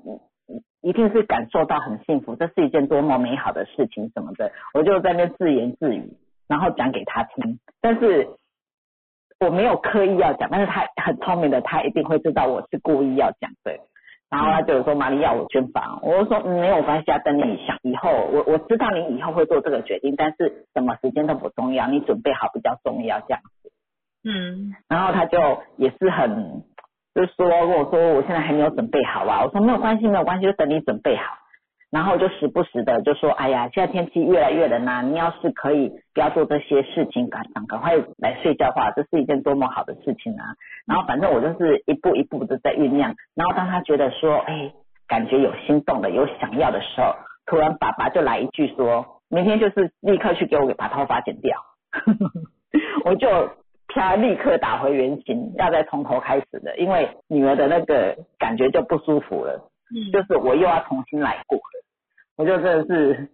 [0.82, 6.18] 一定是感受到很幸福，这是一件多么美好的事情什么的，我就在那自言自语，
[6.48, 7.60] 然后讲给他听。
[7.82, 8.30] 但是
[9.40, 13.80] 我没有刻意要讲，但是他很聪明的，他一定会知道我是故意要讲的。
[14.30, 23.72] 然后他就说：“玛丽要我捐房。”我就说：“，没有关系啊，等你想以后，我我知道你以后会做这个决定，但是什么时间都不重要，你准备好比较重要。”这样子。
[24.28, 25.40] 嗯，然后他就
[25.78, 26.62] 也是很，
[27.16, 31.24] 就说跟我说我现在还没有准备好啊，我说没有关系没有关系，就等你准备好。
[31.90, 40.44] 然后就时不时的就说，哎呀，现在天气越来越冷啊，你要是可以不要做这些事情，赶赶快来睡觉的话，这是一件多么好的事情啊。
[40.86, 43.16] 然后反正我就是一步一步的在酝酿。
[43.34, 44.74] 然后当他觉得说，哎，
[45.08, 51.58] 感觉有心动的，有想要的时候，突然爸爸就来一句说，明天就是立刻去给我把头发剪掉，
[53.06, 53.50] 我就。
[53.98, 61.84] 他立刻打回原形，要再从头开始的，因为女儿的那个感觉就不舒服了，嗯，就是我又要重新来过了，
[62.38, 63.30] 我就真的是，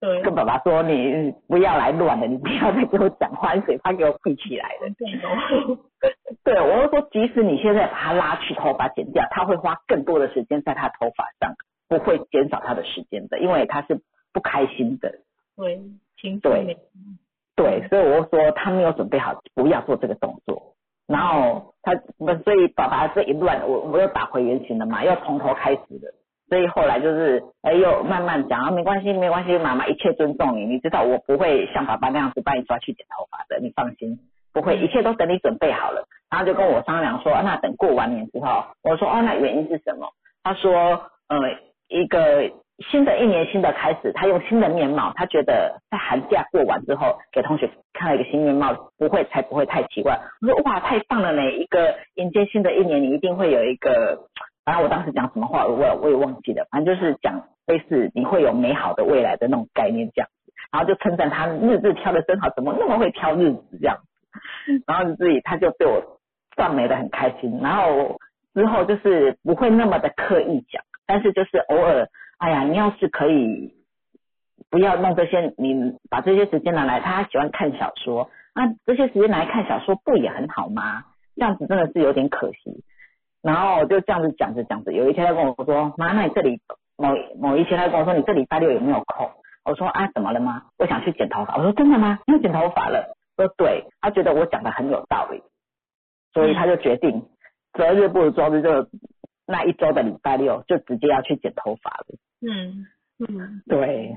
[0.00, 4.88] 对，跟爸爸说你不要来乱了，你不要再给我讲话，你嘴巴给我闭起来了。
[6.44, 11.54] 对，我就说即使你现在把他拉去头发剪掉，他会花更多的时间在他头发上，
[11.88, 14.00] 不会减少他的时间的，因为他是
[14.32, 15.20] 不开心的。
[15.56, 15.80] 对，
[16.20, 16.78] 情对。
[17.60, 20.72] 对，所以我说他没有准备好，不要做这个动作。
[21.06, 21.92] 然后他，
[22.42, 26.14] 所以爸爸这一乱，我我又打回原形了嘛，又从头开始了。
[26.48, 34.18] 所以后来就是，哎，又慢慢讲啊，没关系，没关系，妈妈一切尊重你，你知道我不会像爸爸那样子把你抓去剪头发的，你放心，
[34.54, 36.06] 不会，一切都等你准备好了。
[36.30, 40.08] 然后就跟我商量说，那等过完年之后，我说哦，那原因是什么？
[40.42, 41.36] 他说，呃，
[41.88, 42.50] 一个。
[42.88, 50.18] 新的一年，新的开始，他用新的面貌，他觉得在寒假过完之后，给同学看了一个新面貌，不会才不会太奇怪。
[50.40, 51.50] 我说哇，太棒了呢！
[51.52, 54.28] 一个迎接新的一年，你一定会有一个，
[54.64, 60.52] 反正我当时讲什么话，我我也忘记了，反正就是讲类似你会有美好的未来的那种概念这样子。
[60.72, 64.82] 然后就称赞他日子挑的真好，怎么那么会挑日子这样子。
[64.86, 66.02] 然后自己他就对我
[66.56, 67.60] 赞美的很开心。
[67.60, 68.18] 然后
[68.54, 72.08] 之后就是不会那么的刻意讲，但是就是偶尔。
[72.40, 73.74] 哎呀，你要是可以
[74.70, 81.04] 不要弄这些，你把这些时间拿来，他喜欢看小说，那这些时间拿来看小说不也很好吗？
[81.36, 82.82] 这样子真的是有点可惜。
[83.42, 86.60] 然后就这样子讲着讲着，有一天他跟我说：“妈，那你这里
[86.96, 89.30] 某某一天他跟我说，你这礼拜六有没有空？”
[89.64, 90.64] 我说：“啊，怎么了吗？
[90.78, 92.18] 我想去剪头发。”我说：“真的吗？
[92.26, 95.42] 要剪头发了？”说：“对。”他觉得我讲的很有道理，
[96.32, 97.28] 所以他就决定
[97.74, 98.88] 择日不如撞日，就
[99.46, 102.06] 那一周的礼拜六就直接要去剪头发了。
[102.42, 102.86] 嗯
[103.18, 104.16] 嗯，对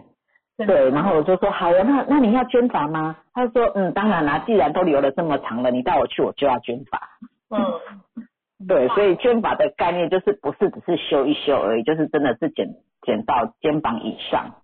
[0.56, 3.18] 对，然后我就说好啊，那那你要捐发吗？
[3.34, 7.10] 他说嗯，当然啦，既然都留了这么长了，你带我去，我就要捐发。
[7.50, 8.18] 嗯，
[8.68, 12.70] 对，所以捐发的概念就是不是只是修一修而已，就是真的是剪
[13.02, 14.62] 剪到肩膀以上。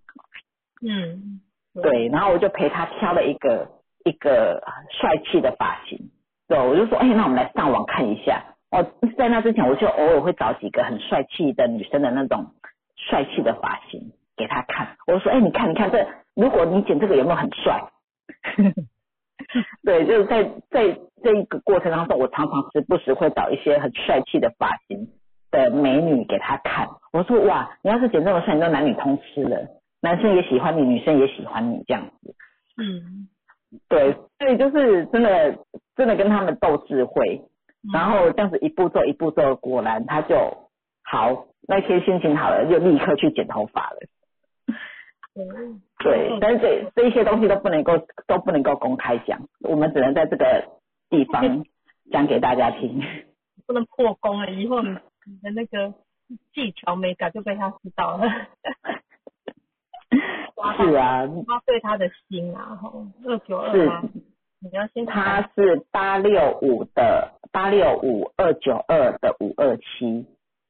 [0.81, 1.41] 嗯，
[1.81, 3.67] 对，然后我就陪他挑了一个
[4.05, 6.11] 一个帅气的发型。
[6.47, 8.41] 对，我就说哎，那我们来上网看一下。
[8.71, 8.85] 哦，
[9.17, 12.53] 在那之前我就偶尔会找几个很帅气的女生的那种。
[13.09, 17.91] 帅气的发型给他看，我说，哎，你看，你看这，如果你剪这个有没有很帅？
[19.83, 25.07] 对，就是在在这一个过程当中，我常常时不时会找一些很帅气的发型
[25.49, 26.87] 的美女给他看。
[27.11, 29.67] 我说，哇，你要是剪这么帅，你就男女通吃了，
[30.01, 32.35] 男生也喜欢你，女生也喜欢你这样子。
[32.77, 33.27] 嗯，
[33.87, 35.57] 对，所以就是真的
[35.95, 37.41] 真的跟他们斗智慧，
[37.91, 40.69] 然后这样子一步做一步做，果然他就
[41.03, 41.45] 好。
[41.69, 43.99] 那天心情好了，就立刻去剪头发了。
[45.99, 47.93] 对，但是这这一些东西都不能够
[48.25, 50.65] 都不能够公开讲，我们只能在这个
[51.09, 51.63] 地方
[52.11, 53.01] 讲给大家听。
[53.67, 54.95] 不能破功了，以后你
[55.43, 55.93] 的那个
[56.53, 58.27] 技巧美感就被他知道了。
[60.77, 62.91] 是啊，他对他的心啊，哈，
[63.25, 64.01] 二九二八？
[64.59, 65.05] 你要先。
[65.05, 70.25] 他是八六五的八六五二九二的五二七。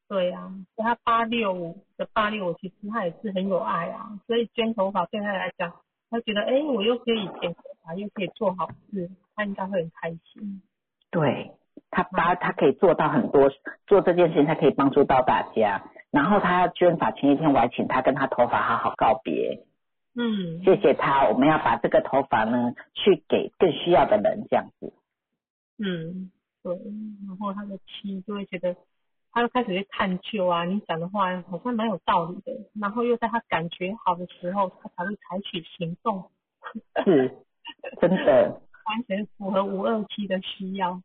[0.10, 5.72] 对呀，他八六五的八六五，其实他也是很有爱啊，所以捐头发对他来讲
[6.10, 10.64] 他觉得哎，我又可以剪头发，又可以做好事，他应该会很开心。
[11.11, 11.52] 对
[11.91, 13.52] 他把他可以做到很多，
[13.86, 15.84] 做这件事情他可以帮助到大家。
[16.11, 19.64] 然后他捐发前一天，我还请他跟他头发好好告别。
[20.15, 24.91] 嗯，谢谢他，我们要把这个头发呢，去给更需要的人，这样子。
[25.77, 26.31] 嗯，
[26.64, 26.76] 对。
[27.27, 28.76] 然后他的妻就会觉得，
[29.31, 32.51] 他又开始去探究啊，你讲的话好像蛮有道理的。
[32.80, 36.30] 然后又在他感觉好的时候，他才会采取行动。
[37.06, 37.38] 是，
[38.01, 38.61] 真的。
[38.89, 40.99] 完全符合五二七的需要。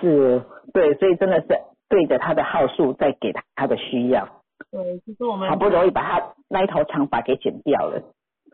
[0.00, 0.42] 是，
[0.72, 1.48] 对，所以真的是
[1.88, 4.42] 对着他的号数，在给他他的需要。
[4.70, 8.02] 对，就是我们好不容易把他那一头长发给剪掉了。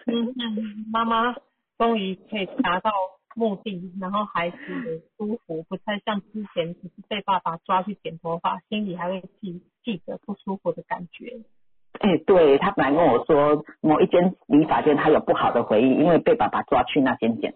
[0.06, 1.36] 嗯嗯，妈妈
[1.78, 2.90] 终于可以达到
[3.34, 11.40] 目的，然后孩子也舒服，不太像之前只是被爸爸抓去剪头发，心里还会记记着不舒服的感觉。
[12.00, 17.54] 哎，对他本来跟我说，某一间理发店他有不好的回忆，因为被爸爸抓去那间剪。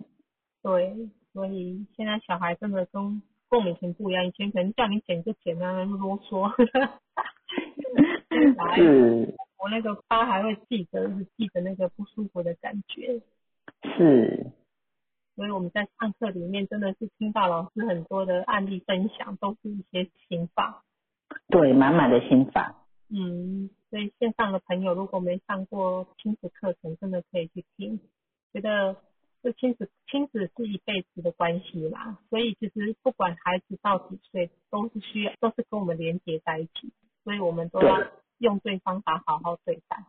[0.63, 0.95] 对，
[1.33, 6.51] 所以现在小孩真的跟跟我们以前不一样，以前可能叫你剪就剪啊，啰嗦。
[8.75, 13.21] 是，我那个疤还会记得，是记得那个不舒服的感觉。
[13.97, 14.51] 是，
[15.37, 20.85] 所以我们在上课里面真的是听到老师很多的案例分享，都是一些心法。
[21.49, 22.87] 对，满满的心法。
[23.09, 28.01] 嗯，所以线上的朋友如果没上过亲子课程，真的可以去听。
[28.53, 28.97] 觉得
[29.43, 36.93] 这亲子亲子是一辈子的关系啦，所以其实不管孩子到几岁，都是需要都是跟我们连接在一起。
[37.25, 38.07] 所以我们都要
[38.39, 40.05] 用对方法好好对待。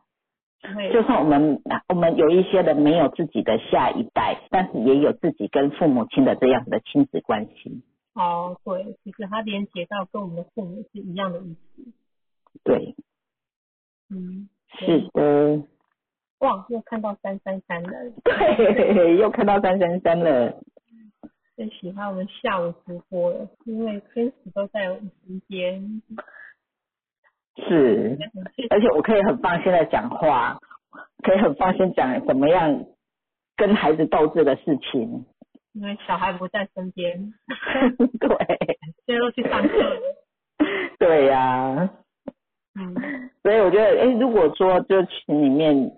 [0.91, 7.83] 就算我们我们有一些人没有自己的下一代，但是也有自己跟父母亲的这样的亲子关系。
[8.13, 11.83] 哦，对，其实它连接到跟我们的父母是一样的意思。
[12.63, 12.95] 对。
[14.09, 14.49] 嗯。
[14.79, 15.63] 是的。
[16.39, 17.89] 哇，又看到三三三了。
[18.25, 20.61] 对，又看到三三三了。
[21.55, 26.01] 最喜欢我们下午直播了，因为天使都在我们身边。
[27.57, 28.17] 是，
[28.69, 30.57] 而且我可以很放心的讲话，
[31.23, 32.83] 可以很放心讲怎么样
[33.55, 35.25] 跟孩子斗智的事情。
[35.73, 37.33] 因为小孩不在身边。
[38.19, 38.29] 对。
[39.05, 39.73] 现在都去上课。
[40.99, 41.89] 对呀。
[42.79, 42.93] 嗯。
[43.41, 45.91] 所以我觉得，哎，如果说就群里面，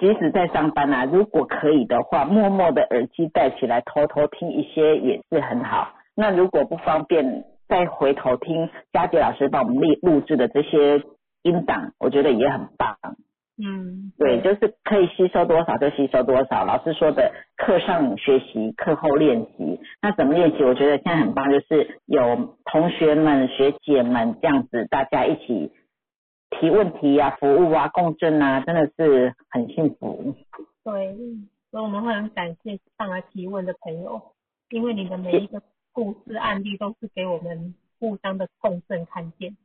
[0.00, 5.92] 即使在上班啊，如果可以的话，默默的耳机戴起来，偷偷听一些也是很好。
[6.16, 7.44] 那如果不方便。
[7.68, 11.02] 再回头听佳杰老师帮我们录录制的这些
[11.42, 12.96] 音档，我觉得也很棒。
[13.58, 16.64] 嗯，对，就是可以吸收多少就吸收多少。
[16.66, 19.80] 老师说的课上学习，课后练习。
[20.02, 20.62] 那怎么练习？
[20.62, 25.72] 我觉得现在很棒，就是有同学们、学姐们这样子，大家一起
[26.50, 30.34] 提问题啊、服务啊、共振啊，真的是很幸福。
[30.84, 31.16] 对，
[31.70, 34.20] 所以我们会很感谢上来提问的朋友，
[34.68, 35.62] 因为你的每一个。
[35.96, 39.56] 故事案例都是给我们互相的共振看见，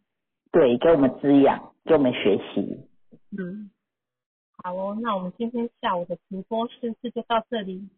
[0.49, 2.87] 对，给我们滋养，给我们学习。
[3.37, 3.69] 嗯，
[4.55, 7.89] 好哦，那我们今天下午的直播是不是就到这里？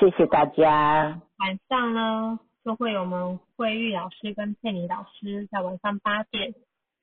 [0.00, 1.20] 谢谢大家。
[1.36, 6.54] 晚上呢，就会有我们慧玉老师跟佩妮老师在晚上八点，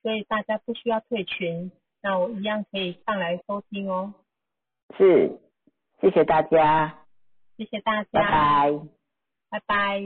[0.01, 1.71] 所以大家不需要退群，
[2.01, 4.15] 那我一样可以上来收听哦。
[4.97, 5.39] 是，
[6.01, 7.05] 谢谢大家。
[7.55, 8.09] 谢谢大家。
[8.11, 9.00] 拜拜。
[9.51, 10.01] 拜拜。